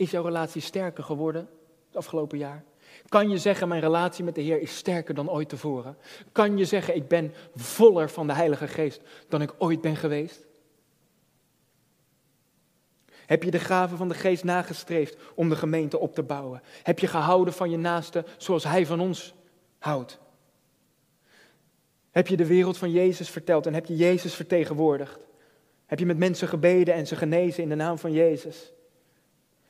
Is 0.00 0.10
jouw 0.10 0.22
relatie 0.22 0.60
sterker 0.60 1.04
geworden 1.04 1.48
het 1.86 1.96
afgelopen 1.96 2.38
jaar? 2.38 2.64
Kan 3.08 3.30
je 3.30 3.38
zeggen, 3.38 3.68
mijn 3.68 3.80
relatie 3.80 4.24
met 4.24 4.34
de 4.34 4.40
Heer 4.40 4.60
is 4.60 4.76
sterker 4.76 5.14
dan 5.14 5.30
ooit 5.30 5.48
tevoren? 5.48 5.96
Kan 6.32 6.58
je 6.58 6.64
zeggen, 6.64 6.96
ik 6.96 7.08
ben 7.08 7.32
voller 7.54 8.10
van 8.10 8.26
de 8.26 8.32
Heilige 8.32 8.68
Geest 8.68 9.00
dan 9.28 9.42
ik 9.42 9.54
ooit 9.58 9.80
ben 9.80 9.96
geweest? 9.96 10.46
Heb 13.26 13.42
je 13.42 13.50
de 13.50 13.58
gaven 13.58 13.96
van 13.96 14.08
de 14.08 14.14
Geest 14.14 14.44
nagestreefd 14.44 15.16
om 15.34 15.48
de 15.48 15.56
gemeente 15.56 15.98
op 15.98 16.14
te 16.14 16.22
bouwen? 16.22 16.62
Heb 16.82 16.98
je 16.98 17.06
gehouden 17.06 17.54
van 17.54 17.70
je 17.70 17.78
naaste 17.78 18.24
zoals 18.36 18.64
Hij 18.64 18.86
van 18.86 19.00
ons 19.00 19.34
houdt? 19.78 20.18
Heb 22.10 22.26
je 22.26 22.36
de 22.36 22.46
wereld 22.46 22.78
van 22.78 22.90
Jezus 22.90 23.30
verteld 23.30 23.66
en 23.66 23.74
heb 23.74 23.86
je 23.86 23.96
Jezus 23.96 24.34
vertegenwoordigd? 24.34 25.18
Heb 25.86 25.98
je 25.98 26.06
met 26.06 26.18
mensen 26.18 26.48
gebeden 26.48 26.94
en 26.94 27.06
ze 27.06 27.16
genezen 27.16 27.62
in 27.62 27.68
de 27.68 27.74
naam 27.74 27.98
van 27.98 28.12
Jezus? 28.12 28.72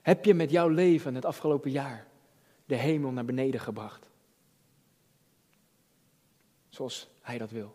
Heb 0.02 0.24
je 0.24 0.34
met 0.34 0.50
jouw 0.50 0.68
leven 0.68 1.14
het 1.14 1.24
afgelopen 1.24 1.70
jaar 1.70 2.06
de 2.64 2.76
hemel 2.76 3.10
naar 3.10 3.24
beneden 3.24 3.60
gebracht? 3.60 4.08
Zoals 6.68 7.08
Hij 7.20 7.38
dat 7.38 7.50
wil. 7.50 7.74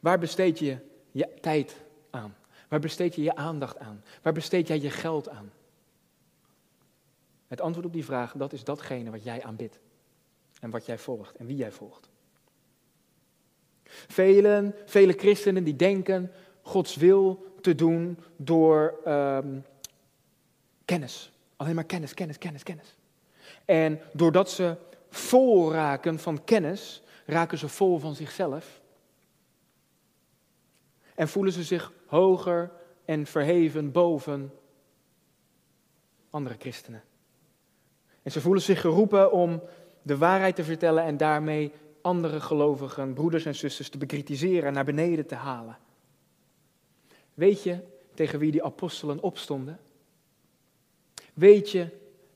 Waar 0.00 0.18
besteed 0.18 0.58
je 0.58 0.76
je 1.10 1.34
tijd 1.40 1.76
aan? 2.10 2.36
Waar 2.68 2.80
besteed 2.80 3.14
je 3.14 3.22
je 3.22 3.34
aandacht 3.34 3.78
aan? 3.78 4.04
Waar 4.22 4.32
besteed 4.32 4.66
jij 4.66 4.80
je 4.80 4.90
geld 4.90 5.28
aan? 5.28 5.52
Het 7.46 7.60
antwoord 7.60 7.86
op 7.86 7.92
die 7.92 8.04
vraag, 8.04 8.32
dat 8.32 8.52
is 8.52 8.64
datgene 8.64 9.10
wat 9.10 9.24
jij 9.24 9.42
aanbidt. 9.42 9.80
En 10.60 10.70
wat 10.70 10.86
jij 10.86 10.98
volgt 10.98 11.36
en 11.36 11.46
wie 11.46 11.56
jij 11.56 11.72
volgt. 11.72 12.08
Velen, 13.90 14.74
vele 14.84 15.12
christenen 15.12 15.64
die 15.64 15.76
denken 15.76 16.32
Gods 16.62 16.96
wil 16.96 17.46
te 17.60 17.74
doen 17.74 18.18
door 18.36 19.00
um, 19.06 19.64
kennis. 20.90 21.32
Alleen 21.56 21.74
maar 21.74 21.84
kennis, 21.84 22.14
kennis, 22.14 22.38
kennis, 22.38 22.62
kennis. 22.62 22.96
En 23.64 24.00
doordat 24.12 24.50
ze 24.50 24.76
vol 25.08 25.72
raken 25.72 26.18
van 26.18 26.44
kennis, 26.44 27.02
raken 27.26 27.58
ze 27.58 27.68
vol 27.68 27.98
van 27.98 28.14
zichzelf. 28.14 28.80
En 31.14 31.28
voelen 31.28 31.52
ze 31.52 31.62
zich 31.62 31.92
hoger 32.06 32.70
en 33.04 33.26
verheven 33.26 33.92
boven 33.92 34.52
andere 36.30 36.56
christenen. 36.58 37.02
En 38.22 38.32
ze 38.32 38.40
voelen 38.40 38.62
zich 38.62 38.80
geroepen 38.80 39.32
om 39.32 39.62
de 40.02 40.16
waarheid 40.16 40.56
te 40.56 40.64
vertellen 40.64 41.04
en 41.04 41.16
daarmee 41.16 41.72
andere 42.02 42.40
gelovigen, 42.40 43.14
broeders 43.14 43.44
en 43.44 43.54
zusters 43.54 43.88
te 43.88 43.98
bekritiseren 43.98 44.64
en 44.64 44.72
naar 44.72 44.84
beneden 44.84 45.26
te 45.26 45.34
halen. 45.34 45.78
Weet 47.34 47.62
je 47.62 47.78
tegen 48.14 48.38
wie 48.38 48.50
die 48.50 48.64
apostelen 48.64 49.20
opstonden? 49.20 49.78
Weet 51.40 51.70
je 51.70 51.88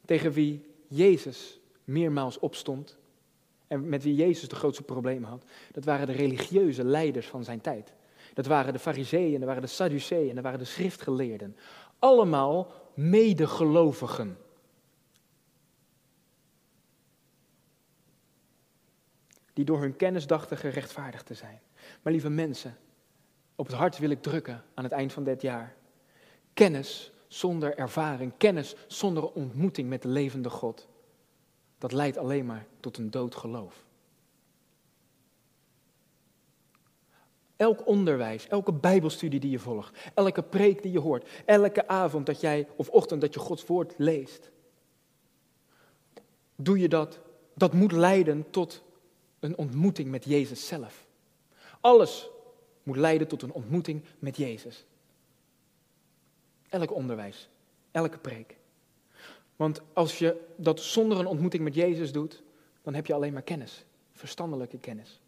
tegen 0.05 0.33
wie 0.33 0.65
Jezus 0.87 1.61
meermaals 1.85 2.39
opstond? 2.39 2.99
En 3.67 3.89
met 3.89 4.03
wie 4.03 4.15
Jezus 4.15 4.49
de 4.49 4.57
grootste 4.57 4.83
problemen 4.83 5.29
had? 5.29 5.45
Dat 5.73 5.85
waren 5.85 6.07
de 6.07 6.13
religieuze 6.13 6.85
leiders 6.85 7.27
van 7.27 7.45
zijn 7.45 7.61
tijd. 7.61 7.93
Dat 8.35 8.47
waren 8.47 8.73
de 8.73 8.79
fariseeën, 8.79 9.39
dat 9.39 9.49
waren 9.49 9.63
de 9.63 9.69
sadduceeën, 9.69 10.35
dat 10.35 10.45
waren 10.45 10.59
de 10.59 10.65
schriftgeleerden. 10.65 11.57
Allemaal 11.99 12.73
medegelovigen. 12.95 14.39
Die 19.53 19.65
door 19.65 19.81
hun 19.81 19.97
kennis 19.97 20.27
dachten 20.27 20.57
gerechtvaardigd 20.57 21.27
te 21.27 21.35
zijn. 21.35 21.61
Maar 22.03 22.13
lieve 22.13 22.31
mensen, 22.31 22.77
op 23.57 23.67
het 23.67 23.77
hart 23.77 23.99
wil 23.99 24.11
ik 24.11 24.23
drukken 24.23 24.65
aan 24.75 24.85
het 24.85 24.93
eind 24.93 25.13
van 25.13 25.25
dit 25.25 25.43
jaar. 25.43 25.77
Kennis 26.55 27.14
zonder 27.29 27.77
ervaring, 27.77 28.33
kennis 28.37 28.75
zonder 28.87 29.33
ontmoeting 29.33 29.89
met 29.89 30.03
de 30.03 30.09
levende 30.09 30.51
God, 30.51 30.89
dat 31.79 31.93
leidt 31.93 32.17
alleen 32.17 32.47
maar 32.47 32.67
tot 32.81 32.97
een 32.97 33.11
dood 33.11 33.35
geloof. 33.35 33.85
Elk 37.57 37.87
onderwijs, 37.87 38.49
elke 38.49 38.73
bijbelstudie 38.73 39.41
die 39.41 39.51
je 39.51 39.59
volgt, 39.59 40.11
elke 40.15 40.43
preek 40.43 40.83
die 40.83 40.93
je 40.93 40.99
hoort, 40.99 41.29
elke 41.45 41.89
avond 41.89 42.27
dat 42.27 42.41
jij 42.41 42.69
of 42.77 42.89
ochtend 42.89 43.21
dat 43.21 43.35
je 43.35 43.41
Gods 43.41 43.67
woord 43.67 43.95
leest, 43.97 44.51
doe 46.57 46.79
je 46.79 46.89
dat, 46.89 47.21
dat 47.55 47.73
moet 47.73 47.93
leiden 47.93 48.51
tot 48.51 48.83
een 49.41 49.57
ontmoeting 49.57 50.11
met 50.11 50.25
Jezus 50.25 50.67
zelf. 50.67 51.07
Alles 51.81 52.31
moet 52.83 52.97
leiden 52.97 53.29
tot 53.29 53.43
een 53.43 53.53
ontmoeting 53.53 54.05
met 54.19 54.37
Jezus. 54.37 54.87
Elk 56.75 56.95
onderwijs, 56.95 57.49
elke 57.91 58.19
preek. 58.19 58.57
Want 59.57 59.81
als 59.93 60.19
je 60.19 60.47
dat 60.57 60.81
zonder 60.81 61.19
een 61.19 61.27
ontmoeting 61.27 61.63
met 61.63 61.75
Jezus 61.75 62.13
doet, 62.13 62.43
dan 62.83 62.95
heb 62.95 63.07
je 63.07 63.15
alleen 63.15 63.33
maar 63.33 63.43
kennis, 63.43 63.85
verstandelijke 64.13 64.79
kennis. 64.79 65.21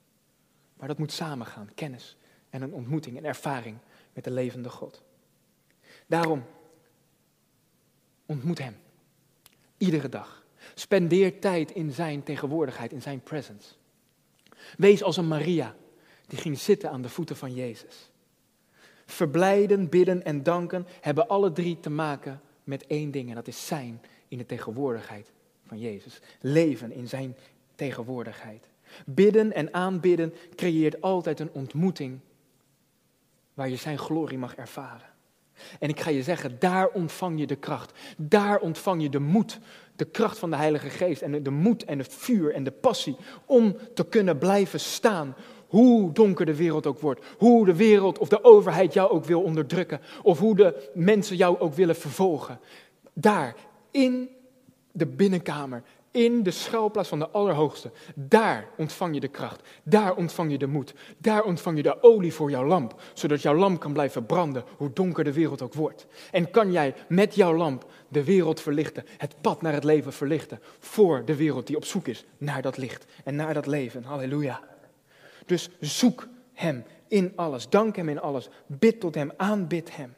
Maar 0.77 0.89
dat 0.89 0.99
moet 0.99 1.13
samengaan, 1.13 1.71
kennis 1.75 2.17
en 2.51 2.63
een 2.63 2.73
ontmoeting, 2.73 3.17
een 3.17 3.25
ervaring 3.25 3.79
met 4.13 4.25
de 4.25 4.31
levende 4.31 4.69
God. 4.69 5.03
Daarom, 6.07 6.45
ontmoet 8.27 8.59
Hem. 8.59 8.77
Iedere 9.77 10.09
dag. 10.09 10.45
Spendeer 10.75 11.41
tijd 11.41 11.71
in 11.71 11.93
Zijn 11.93 12.23
tegenwoordigheid, 12.23 12.93
in 12.93 13.03
Zijn 13.03 13.23
presence. 13.23 13.75
Wees 14.77 15.03
als 15.03 15.17
een 15.17 15.29
Maria, 15.29 15.77
die 16.27 16.39
ging 16.39 16.59
zitten 16.59 16.91
aan 16.91 17.03
de 17.03 17.09
voeten 17.09 17.37
van 17.37 17.55
Jezus. 17.55 18.11
Verblijden, 19.07 19.89
bidden 19.89 20.25
en 20.25 20.43
danken 20.43 20.87
hebben 21.01 21.29
alle 21.29 21.53
drie 21.53 21.81
te 21.81 21.91
maken 21.91 22.41
met 22.65 22.87
één 22.87 23.11
ding 23.11 23.29
en 23.29 23.35
dat 23.35 23.49
is 23.49 23.67
zijn 23.67 24.01
in 24.29 24.39
de 24.39 24.47
tegenwoordigheid 24.47 25.33
van 25.67 25.79
Jezus. 25.79 26.21
Leven 26.41 26.93
in 26.93 27.09
zijn 27.09 27.37
tegenwoordigheid. 27.75 28.69
Bidden 29.07 29.53
en 29.53 29.75
aanbidden 29.75 30.35
creëert 30.55 31.01
altijd 31.01 31.41
een 31.41 31.51
ontmoeting 31.53 32.19
waar 33.55 33.69
je 33.69 33.77
zijn 33.77 33.99
glorie 33.99 34.39
mag 34.39 34.55
ervaren. 34.55 35.15
En 35.79 35.89
ik 35.89 36.01
ga 36.01 36.11
je 36.11 36.23
zeggen, 36.23 36.57
daar 36.59 36.89
ontvang 36.89 37.41
je 37.41 37.47
de 37.47 37.57
kracht. 37.57 37.93
Daar 38.17 38.59
ontvang 38.59 39.03
je 39.03 39.09
de 39.09 39.19
moed, 39.19 39.59
de 39.97 40.05
kracht 40.05 40.39
van 40.39 40.51
de 40.51 40.57
Heilige 40.57 40.91
Geest 40.91 41.23
en 41.23 41.43
de 41.43 41.51
moed 41.51 41.85
en 41.85 41.99
het 41.99 42.15
vuur 42.15 42.55
en 42.55 42.65
de 42.65 42.71
passie 42.71 43.17
om 43.45 43.77
te 43.95 44.07
kunnen 44.07 44.39
blijven 44.39 44.81
staan. 44.81 45.35
Hoe 45.69 46.13
donker 46.13 46.47
de 46.47 46.57
wereld 46.57 46.87
ook 46.87 47.01
wordt, 47.01 47.25
hoe 47.39 47.65
de 47.65 47.77
wereld 47.77 48.19
of 48.19 48.29
de 48.29 48.45
overheid 48.45 48.93
jou 48.93 49.11
ook 49.11 49.25
wil 49.25 49.43
onderdrukken, 49.43 50.01
of 50.23 50.39
hoe 50.39 50.57
de 50.57 50.91
mensen 50.95 51.37
jou 51.37 51.59
ook 51.59 51.75
willen 51.75 51.97
vervolgen. 51.97 52.61
Daar, 53.13 53.55
in 53.91 54.29
de 54.93 55.07
binnenkamer, 55.07 55.83
in 56.17 56.43
de 56.43 56.51
schuilplaats 56.51 57.09
van 57.09 57.19
de 57.19 57.29
Allerhoogste. 57.29 57.91
Daar 58.15 58.69
ontvang 58.77 59.15
je 59.15 59.21
de 59.21 59.29
kracht. 59.29 59.69
Daar 59.83 60.17
ontvang 60.17 60.51
je 60.51 60.59
de 60.59 60.67
moed. 60.67 60.95
Daar 61.19 61.45
ontvang 61.45 61.77
je 61.77 61.83
de 61.83 62.03
olie 62.03 62.33
voor 62.33 62.51
jouw 62.51 62.65
lamp. 62.65 63.01
Zodat 63.15 63.43
jouw 63.43 63.55
lamp 63.55 63.81
kan 63.81 63.93
blijven 63.93 64.27
branden, 64.27 64.65
hoe 64.77 64.93
donker 64.93 65.25
de 65.25 65.33
wereld 65.33 65.63
ook 65.63 65.75
wordt. 65.75 66.07
En 66.31 66.51
kan 66.51 66.73
jij 66.73 66.95
met 67.09 67.35
jouw 67.35 67.57
lamp 67.57 67.87
de 68.09 68.25
wereld 68.25 68.61
verlichten. 68.61 69.05
Het 69.17 69.35
pad 69.41 69.63
naar 69.63 69.73
het 69.73 69.85
leven 69.85 70.13
verlichten. 70.13 70.61
Voor 70.79 71.25
de 71.25 71.37
wereld 71.37 71.67
die 71.67 71.77
op 71.77 71.85
zoek 71.85 72.07
is 72.07 72.25
naar 72.39 72.63
dat 72.63 72.77
licht 72.77 73.05
en 73.25 73.37
naar 73.37 73.55
dat 73.55 73.67
leven. 73.67 74.05
Halleluja. 74.05 74.76
Dus 75.47 75.69
zoek 75.81 76.29
Hem 76.53 76.85
in 77.09 77.33
alles. 77.37 77.69
Dank 77.69 77.97
Hem 77.97 78.09
in 78.09 78.21
alles. 78.21 78.49
Bid 78.67 79.01
tot 79.01 79.15
Hem. 79.15 79.33
Aanbid 79.37 79.97
Hem. 79.97 80.15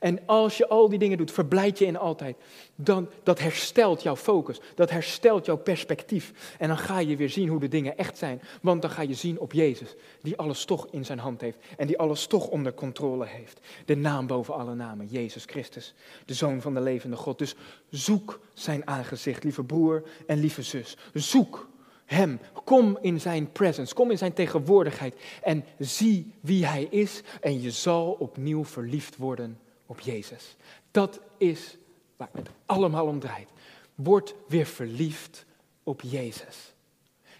En 0.00 0.26
als 0.26 0.56
je 0.56 0.68
al 0.68 0.88
die 0.88 0.98
dingen 0.98 1.18
doet, 1.18 1.30
verblijd 1.30 1.78
je 1.78 1.86
in 1.86 1.96
altijd. 1.96 2.36
Dan, 2.74 3.08
dat 3.22 3.38
herstelt 3.38 4.02
jouw 4.02 4.16
focus, 4.16 4.60
dat 4.74 4.90
herstelt 4.90 5.46
jouw 5.46 5.56
perspectief. 5.56 6.54
En 6.58 6.68
dan 6.68 6.78
ga 6.78 6.98
je 6.98 7.16
weer 7.16 7.30
zien 7.30 7.48
hoe 7.48 7.60
de 7.60 7.68
dingen 7.68 7.96
echt 7.96 8.18
zijn. 8.18 8.42
Want 8.62 8.82
dan 8.82 8.90
ga 8.90 9.02
je 9.02 9.14
zien 9.14 9.38
op 9.38 9.52
Jezus, 9.52 9.94
die 10.22 10.36
alles 10.36 10.64
toch 10.64 10.88
in 10.90 11.04
zijn 11.04 11.18
hand 11.18 11.40
heeft. 11.40 11.58
En 11.76 11.86
die 11.86 11.98
alles 11.98 12.26
toch 12.26 12.48
onder 12.48 12.74
controle 12.74 13.26
heeft. 13.26 13.60
De 13.84 13.96
naam 13.96 14.26
boven 14.26 14.54
alle 14.54 14.74
namen, 14.74 15.06
Jezus 15.06 15.44
Christus, 15.44 15.94
de 16.24 16.34
Zoon 16.34 16.60
van 16.60 16.74
de 16.74 16.80
levende 16.80 17.16
God. 17.16 17.38
Dus 17.38 17.54
zoek 17.90 18.40
zijn 18.54 18.86
aangezicht, 18.86 19.44
lieve 19.44 19.64
broer 19.64 20.02
en 20.26 20.38
lieve 20.38 20.62
zus. 20.62 20.96
Zoek 21.12 21.68
hem. 22.06 22.40
Kom 22.64 22.98
in 23.00 23.20
zijn 23.20 23.52
presence, 23.52 23.94
kom 23.94 24.10
in 24.10 24.18
zijn 24.18 24.32
tegenwoordigheid 24.32 25.16
en 25.42 25.64
zie 25.78 26.32
wie 26.40 26.66
hij 26.66 26.82
is 26.82 27.22
en 27.40 27.60
je 27.60 27.70
zal 27.70 28.12
opnieuw 28.12 28.64
verliefd 28.64 29.16
worden 29.16 29.58
op 29.86 30.00
Jezus. 30.00 30.56
Dat 30.90 31.20
is 31.38 31.76
waar 32.16 32.28
het 32.32 32.48
allemaal 32.66 33.06
om 33.06 33.20
draait. 33.20 33.50
Word 33.94 34.34
weer 34.48 34.66
verliefd 34.66 35.44
op 35.82 36.00
Jezus. 36.00 36.74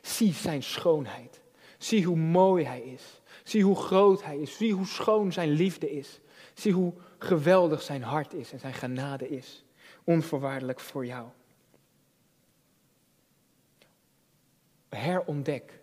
Zie 0.03 0.33
zijn 0.33 0.63
schoonheid. 0.63 1.41
Zie 1.79 2.05
hoe 2.05 2.17
mooi 2.17 2.65
hij 2.65 2.81
is. 2.81 3.21
Zie 3.45 3.65
hoe 3.65 3.77
groot 3.77 4.25
hij 4.25 4.39
is. 4.39 4.57
Zie 4.57 4.75
hoe 4.75 4.87
schoon 4.87 5.33
zijn 5.33 5.51
liefde 5.51 5.91
is. 5.91 6.21
Zie 6.55 6.73
hoe 6.73 6.93
geweldig 7.19 7.83
zijn 7.83 8.03
hart 8.03 8.35
is 8.35 8.53
en 8.53 8.59
zijn 8.59 8.75
genade 8.75 9.29
is. 9.29 9.65
Onvoorwaardelijk 10.05 10.81
voor 10.81 11.07
jou. 11.07 11.27
Herontdek 14.97 15.81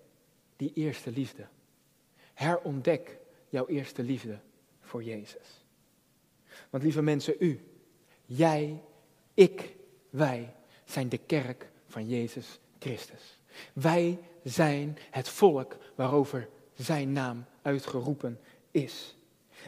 die 0.56 0.72
eerste 0.74 1.12
liefde. 1.12 1.48
Herontdek 2.34 3.18
jouw 3.50 3.68
eerste 3.68 4.04
liefde 4.04 4.40
voor 4.82 5.04
Jezus. 5.04 5.66
Want 6.70 6.84
lieve 6.84 7.02
mensen, 7.02 7.36
u, 7.40 7.60
jij, 8.26 8.82
ik, 9.34 9.76
wij 10.10 10.54
zijn 10.86 11.10
de 11.10 11.18
kerk 11.18 11.70
van 11.88 12.08
Jezus 12.08 12.60
Christus. 12.80 13.40
Wij 13.74 14.20
zijn 14.44 14.98
het 15.12 15.30
volk 15.30 15.78
waarover 15.96 16.50
zijn 16.74 17.12
naam 17.12 17.46
uitgeroepen 17.62 18.40
is. 18.72 19.18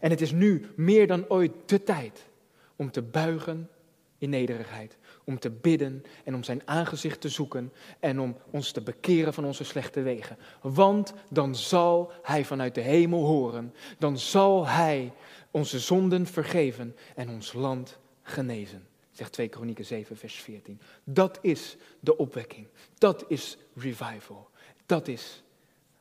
En 0.01 0.09
het 0.09 0.21
is 0.21 0.31
nu 0.31 0.65
meer 0.75 1.07
dan 1.07 1.29
ooit 1.29 1.51
de 1.65 1.83
tijd 1.83 2.25
om 2.75 2.91
te 2.91 3.01
buigen 3.01 3.69
nederigheid, 4.27 4.97
om 5.23 5.39
te 5.39 5.49
bidden 5.49 6.03
en 6.23 6.35
om 6.35 6.43
zijn 6.43 6.61
aangezicht 6.65 7.21
te 7.21 7.29
zoeken 7.29 7.73
en 7.99 8.19
om 8.19 8.37
ons 8.51 8.71
te 8.71 8.81
bekeren 8.81 9.33
van 9.33 9.45
onze 9.45 9.63
slechte 9.63 10.01
wegen. 10.01 10.37
Want 10.61 11.13
dan 11.29 11.55
zal 11.55 12.11
hij 12.21 12.45
vanuit 12.45 12.75
de 12.75 12.81
hemel 12.81 13.25
horen, 13.25 13.73
dan 13.97 14.17
zal 14.17 14.67
hij 14.67 15.13
onze 15.51 15.79
zonden 15.79 16.25
vergeven 16.25 16.95
en 17.15 17.29
ons 17.29 17.53
land 17.53 17.99
genezen. 18.21 18.87
Zegt 19.11 19.31
2 19.31 19.47
Kronieken 19.47 19.85
7, 19.85 20.17
vers 20.17 20.35
14. 20.35 20.81
Dat 21.03 21.39
is 21.41 21.77
de 21.99 22.17
opwekking. 22.17 22.67
Dat 22.97 23.25
is 23.27 23.57
revival. 23.75 24.49
Dat 24.85 25.07
is 25.07 25.43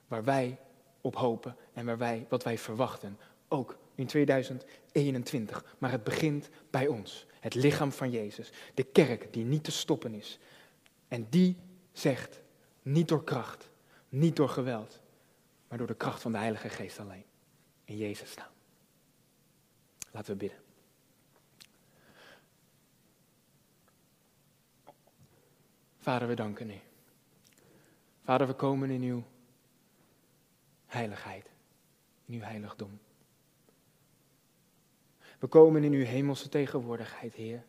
waar 0.08 0.24
wij 0.24 0.58
op 1.00 1.16
hopen 1.16 1.56
en 1.72 1.86
waar 1.86 1.98
wij, 1.98 2.26
wat 2.28 2.42
wij 2.42 2.58
verwachten. 2.58 3.18
Ook 3.48 3.76
in 3.94 4.06
2021. 4.06 5.64
Maar 5.78 5.90
het 5.90 6.04
begint 6.04 6.48
bij 6.70 6.86
ons. 6.86 7.26
Het 7.44 7.54
lichaam 7.54 7.92
van 7.92 8.10
Jezus. 8.10 8.50
De 8.74 8.82
kerk 8.82 9.32
die 9.32 9.44
niet 9.44 9.64
te 9.64 9.70
stoppen 9.70 10.14
is. 10.14 10.38
En 11.08 11.26
die 11.30 11.56
zegt, 11.92 12.40
niet 12.82 13.08
door 13.08 13.24
kracht, 13.24 13.70
niet 14.08 14.36
door 14.36 14.48
geweld, 14.48 15.00
maar 15.68 15.78
door 15.78 15.86
de 15.86 15.94
kracht 15.94 16.22
van 16.22 16.32
de 16.32 16.38
Heilige 16.38 16.68
Geest 16.68 16.98
alleen. 16.98 17.24
In 17.84 17.96
Jezus 17.96 18.30
staan. 18.30 18.50
Laten 20.10 20.32
we 20.32 20.38
bidden. 20.38 20.58
Vader, 25.98 26.28
we 26.28 26.34
danken 26.34 26.70
u. 26.70 26.80
Vader, 28.22 28.46
we 28.46 28.54
komen 28.54 28.90
in 28.90 29.02
uw 29.02 29.24
heiligheid, 30.86 31.50
in 32.26 32.34
uw 32.34 32.42
heiligdom. 32.42 33.00
We 35.44 35.50
komen 35.50 35.84
in 35.84 35.92
uw 35.92 36.04
hemelse 36.04 36.48
tegenwoordigheid, 36.48 37.34
Heer. 37.34 37.64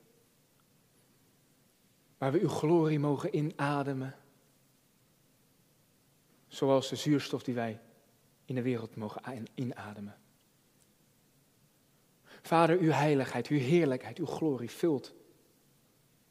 Waar 2.18 2.32
we 2.32 2.40
uw 2.40 2.50
glorie 2.50 3.00
mogen 3.00 3.36
inademen. 3.36 4.16
Zoals 6.48 6.90
de 6.90 6.96
zuurstof 6.96 7.44
die 7.44 7.54
wij 7.54 7.80
in 8.46 8.56
de 8.56 8.62
wereld 8.62 8.96
mogen 8.96 9.46
inademen. 9.54 10.18
Vader, 12.42 12.80
uw 12.80 12.92
heiligheid, 12.92 13.48
uw 13.48 13.60
heerlijkheid, 13.60 14.18
uw 14.18 14.26
glorie 14.26 14.72
vult 14.72 15.14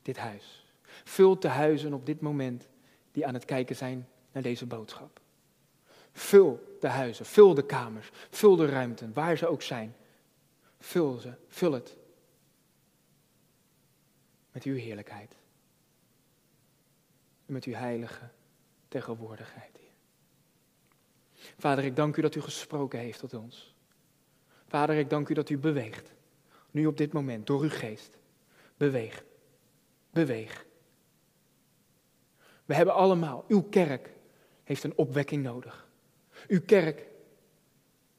dit 0.02 0.16
huis. 0.16 0.64
Vult 1.04 1.42
de 1.42 1.48
huizen 1.48 1.92
op 1.92 2.06
dit 2.06 2.20
moment 2.20 2.68
die 3.12 3.26
aan 3.26 3.34
het 3.34 3.44
kijken 3.44 3.76
zijn 3.76 4.08
naar 4.32 4.42
deze 4.42 4.66
boodschap. 4.66 5.20
Vul 6.12 6.76
de 6.80 6.88
huizen, 6.88 7.26
vul 7.26 7.54
de 7.54 7.66
kamers, 7.66 8.10
vul 8.30 8.56
de 8.56 8.66
ruimten, 8.66 9.12
waar 9.12 9.36
ze 9.36 9.46
ook 9.46 9.62
zijn. 9.62 9.94
Vul 10.84 11.18
ze, 11.18 11.32
vul 11.48 11.72
het 11.72 11.96
met 14.52 14.62
uw 14.62 14.74
heerlijkheid. 14.74 15.36
En 17.46 17.52
met 17.52 17.64
uw 17.64 17.72
heilige 17.72 18.30
tegenwoordigheid. 18.88 19.80
Vader, 21.58 21.84
ik 21.84 21.96
dank 21.96 22.16
u 22.16 22.22
dat 22.22 22.34
u 22.34 22.40
gesproken 22.40 22.98
heeft 22.98 23.18
tot 23.18 23.34
ons. 23.34 23.74
Vader, 24.66 24.96
ik 24.96 25.10
dank 25.10 25.28
u 25.28 25.34
dat 25.34 25.48
u 25.48 25.58
beweegt. 25.58 26.12
Nu 26.70 26.86
op 26.86 26.96
dit 26.96 27.12
moment, 27.12 27.46
door 27.46 27.62
uw 27.62 27.70
geest. 27.70 28.18
beweeg. 28.76 29.24
Beweeg. 30.10 30.66
We 32.64 32.74
hebben 32.74 32.94
allemaal, 32.94 33.44
uw 33.48 33.62
kerk 33.62 34.10
heeft 34.64 34.84
een 34.84 34.96
opwekking 34.96 35.42
nodig. 35.42 35.88
Uw 36.48 36.60
kerk 36.64 37.06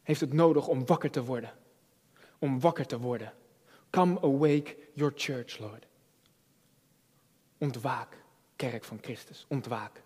heeft 0.04 0.22
het 0.22 0.34
nodig 0.34 0.68
om 0.68 0.86
wakker 0.86 1.12
te 1.12 1.24
worden. 1.24 1.64
Om 2.40 2.60
wakker 2.60 2.86
te 2.86 3.00
worden. 3.00 3.34
Come 3.90 4.22
awake 4.22 4.76
your 4.94 5.14
church, 5.16 5.58
Lord. 5.58 5.88
Ontwaak, 7.58 8.24
kerk 8.56 8.84
van 8.84 9.00
Christus. 9.02 9.46
Ontwaak. 9.48 10.04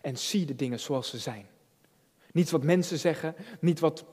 En 0.00 0.18
zie 0.18 0.46
de 0.46 0.54
dingen 0.54 0.80
zoals 0.80 1.08
ze 1.08 1.18
zijn. 1.18 1.46
Niet 2.32 2.50
wat 2.50 2.62
mensen 2.62 2.98
zeggen, 2.98 3.34
niet 3.60 3.80
wat 3.80 4.04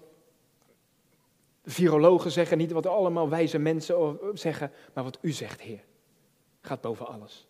virologen 1.64 2.32
zeggen, 2.32 2.58
niet 2.58 2.72
wat 2.72 2.86
allemaal 2.86 3.30
wijze 3.30 3.58
mensen 3.58 4.20
zeggen, 4.34 4.72
maar 4.94 5.04
wat 5.04 5.18
u 5.22 5.32
zegt, 5.32 5.62
Heer. 5.62 5.84
Gaat 6.62 6.82
boven 6.82 7.08
alles. 7.08 7.48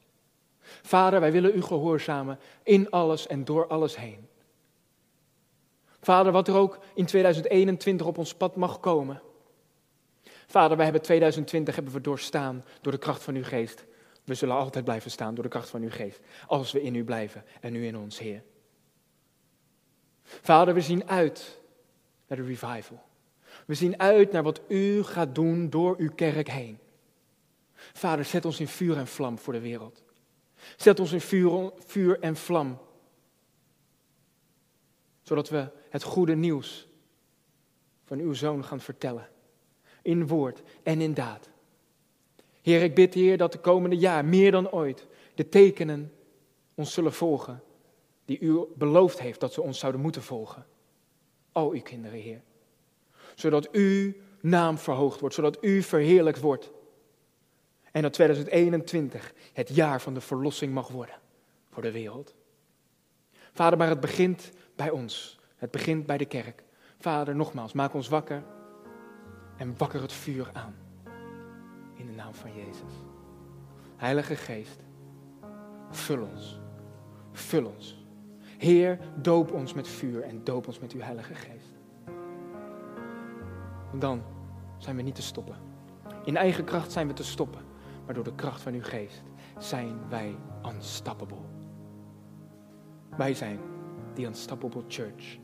Vader, 0.61 1.19
wij 1.19 1.31
willen 1.31 1.55
u 1.55 1.61
gehoorzamen 1.61 2.39
in 2.63 2.89
alles 2.89 3.27
en 3.27 3.45
door 3.45 3.67
alles 3.67 3.97
heen. 3.97 4.27
Vader, 5.99 6.31
wat 6.31 6.47
er 6.47 6.55
ook 6.55 6.79
in 6.93 7.05
2021 7.05 8.07
op 8.07 8.17
ons 8.17 8.35
pad 8.35 8.55
mag 8.55 8.79
komen. 8.79 9.21
Vader, 10.51 10.75
wij 10.75 10.85
hebben 10.85 11.03
2020 11.03 11.75
hebben 11.75 11.93
we 11.93 12.01
doorstaan 12.01 12.65
door 12.81 12.91
de 12.91 12.97
kracht 12.97 13.23
van 13.23 13.35
uw 13.35 13.43
geest. 13.43 13.85
We 14.23 14.33
zullen 14.33 14.55
altijd 14.55 14.83
blijven 14.83 15.11
staan 15.11 15.33
door 15.33 15.43
de 15.43 15.49
kracht 15.49 15.69
van 15.69 15.81
uw 15.81 15.89
geest. 15.89 16.19
Als 16.47 16.71
we 16.71 16.81
in 16.81 16.95
u 16.95 17.03
blijven 17.03 17.43
en 17.61 17.75
u 17.75 17.85
in 17.85 17.97
ons, 17.97 18.19
Heer. 18.19 18.43
Vader, 20.23 20.73
we 20.73 20.81
zien 20.81 21.07
uit 21.07 21.59
naar 22.27 22.37
de 22.37 22.43
revival. 22.43 23.01
We 23.65 23.73
zien 23.73 23.99
uit 23.99 24.31
naar 24.31 24.43
wat 24.43 24.61
u 24.67 25.03
gaat 25.03 25.35
doen 25.35 25.69
door 25.69 25.95
uw 25.97 26.11
kerk 26.15 26.49
heen. 26.49 26.79
Vader, 27.73 28.25
zet 28.25 28.45
ons 28.45 28.59
in 28.59 28.67
vuur 28.67 28.97
en 28.97 29.07
vlam 29.07 29.37
voor 29.37 29.53
de 29.53 29.59
wereld. 29.59 30.03
Zet 30.75 30.99
ons 30.99 31.11
in 31.11 31.21
vuur, 31.21 31.71
vuur 31.85 32.19
en 32.19 32.35
vlam. 32.35 32.79
Zodat 35.21 35.49
we 35.49 35.69
het 35.89 36.03
goede 36.03 36.35
nieuws 36.35 36.87
van 38.03 38.19
uw 38.19 38.33
zoon 38.33 38.63
gaan 38.63 38.79
vertellen. 38.79 39.29
In 40.01 40.27
woord 40.27 40.61
en 40.83 41.01
in 41.01 41.13
daad. 41.13 41.49
Heer, 42.61 42.81
ik 42.81 42.95
bid, 42.95 43.13
Heer, 43.13 43.37
dat 43.37 43.51
de 43.51 43.59
komende 43.59 43.97
jaar 43.97 44.25
meer 44.25 44.51
dan 44.51 44.71
ooit 44.71 45.07
de 45.35 45.49
tekenen 45.49 46.11
ons 46.75 46.93
zullen 46.93 47.13
volgen 47.13 47.63
die 48.25 48.39
u 48.39 48.65
beloofd 48.75 49.19
heeft 49.19 49.39
dat 49.39 49.53
ze 49.53 49.61
ons 49.61 49.79
zouden 49.79 50.01
moeten 50.01 50.23
volgen. 50.23 50.65
Al 51.51 51.71
uw 51.71 51.81
kinderen, 51.81 52.19
Heer. 52.19 52.41
Zodat 53.35 53.71
uw 53.71 54.13
naam 54.41 54.77
verhoogd 54.77 55.19
wordt, 55.19 55.35
zodat 55.35 55.63
u 55.63 55.81
verheerlijkt 55.81 56.39
wordt. 56.39 56.71
En 57.91 58.01
dat 58.01 58.13
2021 58.13 59.33
het 59.53 59.69
jaar 59.75 60.01
van 60.01 60.13
de 60.13 60.21
verlossing 60.21 60.73
mag 60.73 60.87
worden 60.87 61.15
voor 61.69 61.81
de 61.81 61.91
wereld. 61.91 62.35
Vader, 63.51 63.77
maar 63.77 63.89
het 63.89 63.99
begint 63.99 64.51
bij 64.75 64.89
ons. 64.89 65.39
Het 65.55 65.71
begint 65.71 66.05
bij 66.05 66.17
de 66.17 66.25
kerk. 66.25 66.63
Vader, 66.99 67.35
nogmaals, 67.35 67.73
maak 67.73 67.93
ons 67.93 68.07
wakker 68.07 68.43
en 69.61 69.73
wakker 69.77 70.01
het 70.01 70.13
vuur 70.13 70.49
aan. 70.53 70.75
In 71.93 72.05
de 72.05 72.11
naam 72.11 72.33
van 72.33 72.53
Jezus. 72.53 72.93
Heilige 73.95 74.35
Geest, 74.35 74.79
vul 75.89 76.21
ons. 76.21 76.59
Vul 77.31 77.65
ons. 77.65 78.05
Heer, 78.57 78.99
doop 79.15 79.51
ons 79.51 79.73
met 79.73 79.87
vuur 79.87 80.21
en 80.21 80.43
doop 80.43 80.67
ons 80.67 80.79
met 80.79 80.91
uw 80.91 80.99
Heilige 80.99 81.35
Geest. 81.35 81.79
Want 83.89 84.01
dan 84.01 84.23
zijn 84.77 84.95
we 84.95 85.01
niet 85.01 85.15
te 85.15 85.21
stoppen. 85.21 85.55
In 86.23 86.37
eigen 86.37 86.63
kracht 86.63 86.91
zijn 86.91 87.07
we 87.07 87.13
te 87.13 87.23
stoppen. 87.23 87.61
Maar 88.05 88.13
door 88.13 88.23
de 88.23 88.35
kracht 88.35 88.61
van 88.61 88.73
uw 88.73 88.83
geest 88.83 89.23
zijn 89.57 90.09
wij 90.09 90.35
unstoppable. 90.65 91.45
Wij 93.17 93.33
zijn 93.33 93.59
the 94.13 94.23
unstoppable 94.23 94.83
church 94.87 95.37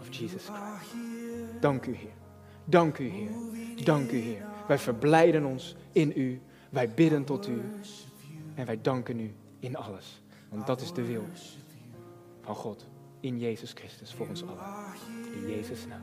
of 0.00 0.14
Jesus 0.14 0.44
Christ. 0.44 1.60
Dank 1.60 1.86
u, 1.86 1.94
Heer. 1.94 2.23
Dank 2.64 2.98
u, 2.98 3.08
Heer. 3.08 3.30
Dank 3.84 4.10
u, 4.10 4.16
Heer. 4.16 4.42
Wij 4.68 4.78
verblijden 4.78 5.44
ons 5.44 5.76
in 5.92 6.12
u. 6.16 6.40
Wij 6.70 6.90
bidden 6.90 7.24
tot 7.24 7.48
u. 7.48 7.60
En 8.54 8.66
wij 8.66 8.78
danken 8.82 9.20
u 9.20 9.34
in 9.60 9.76
alles. 9.76 10.22
Want 10.48 10.66
dat 10.66 10.80
is 10.80 10.92
de 10.92 11.04
wil 11.04 11.24
van 12.42 12.54
God 12.54 12.86
in 13.20 13.38
Jezus 13.38 13.72
Christus 13.74 14.14
voor 14.14 14.28
ons 14.28 14.42
allen. 14.42 14.64
In 15.32 15.50
Jezus' 15.50 15.86
naam. 15.86 16.02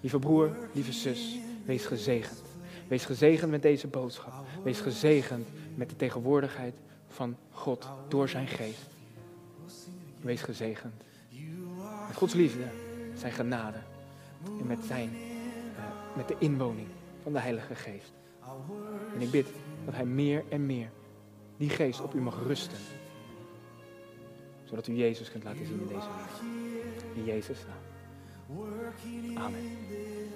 Lieve 0.00 0.18
broer, 0.18 0.56
lieve 0.72 0.92
zus, 0.92 1.38
wees 1.64 1.86
gezegend. 1.86 2.42
Wees 2.88 3.04
gezegend 3.04 3.50
met 3.50 3.62
deze 3.62 3.86
boodschap. 3.86 4.32
Wees 4.62 4.80
gezegend 4.80 5.48
met 5.74 5.90
de 5.90 5.96
tegenwoordigheid 5.96 6.74
van 7.08 7.36
God 7.50 7.88
door 8.08 8.28
zijn 8.28 8.46
geest. 8.46 8.86
Wees 10.20 10.42
gezegend. 10.42 10.94
Met 12.06 12.16
Gods 12.16 12.34
liefde, 12.34 12.64
zijn 13.14 13.32
genade 13.32 13.78
en 14.60 14.66
met, 14.66 14.78
zijn, 14.86 15.10
met 16.16 16.28
de 16.28 16.36
inwoning 16.38 16.88
van 17.22 17.32
de 17.32 17.38
Heilige 17.38 17.74
Geest. 17.74 18.12
En 19.14 19.20
ik 19.20 19.30
bid 19.30 19.46
dat 19.84 19.94
Hij 19.94 20.04
meer 20.04 20.44
en 20.48 20.66
meer 20.66 20.90
die 21.56 21.70
geest 21.70 22.00
op 22.00 22.14
u 22.14 22.20
mag 22.20 22.42
rusten. 22.46 22.78
Zodat 24.64 24.86
u 24.86 24.94
Jezus 24.94 25.30
kunt 25.30 25.44
laten 25.44 25.66
zien 25.66 25.80
in 25.80 25.86
deze 25.86 26.08
wereld. 26.16 26.42
In 27.14 27.24
Jezus 27.24 27.58
naam. 27.66 27.84
Amen. 29.36 30.26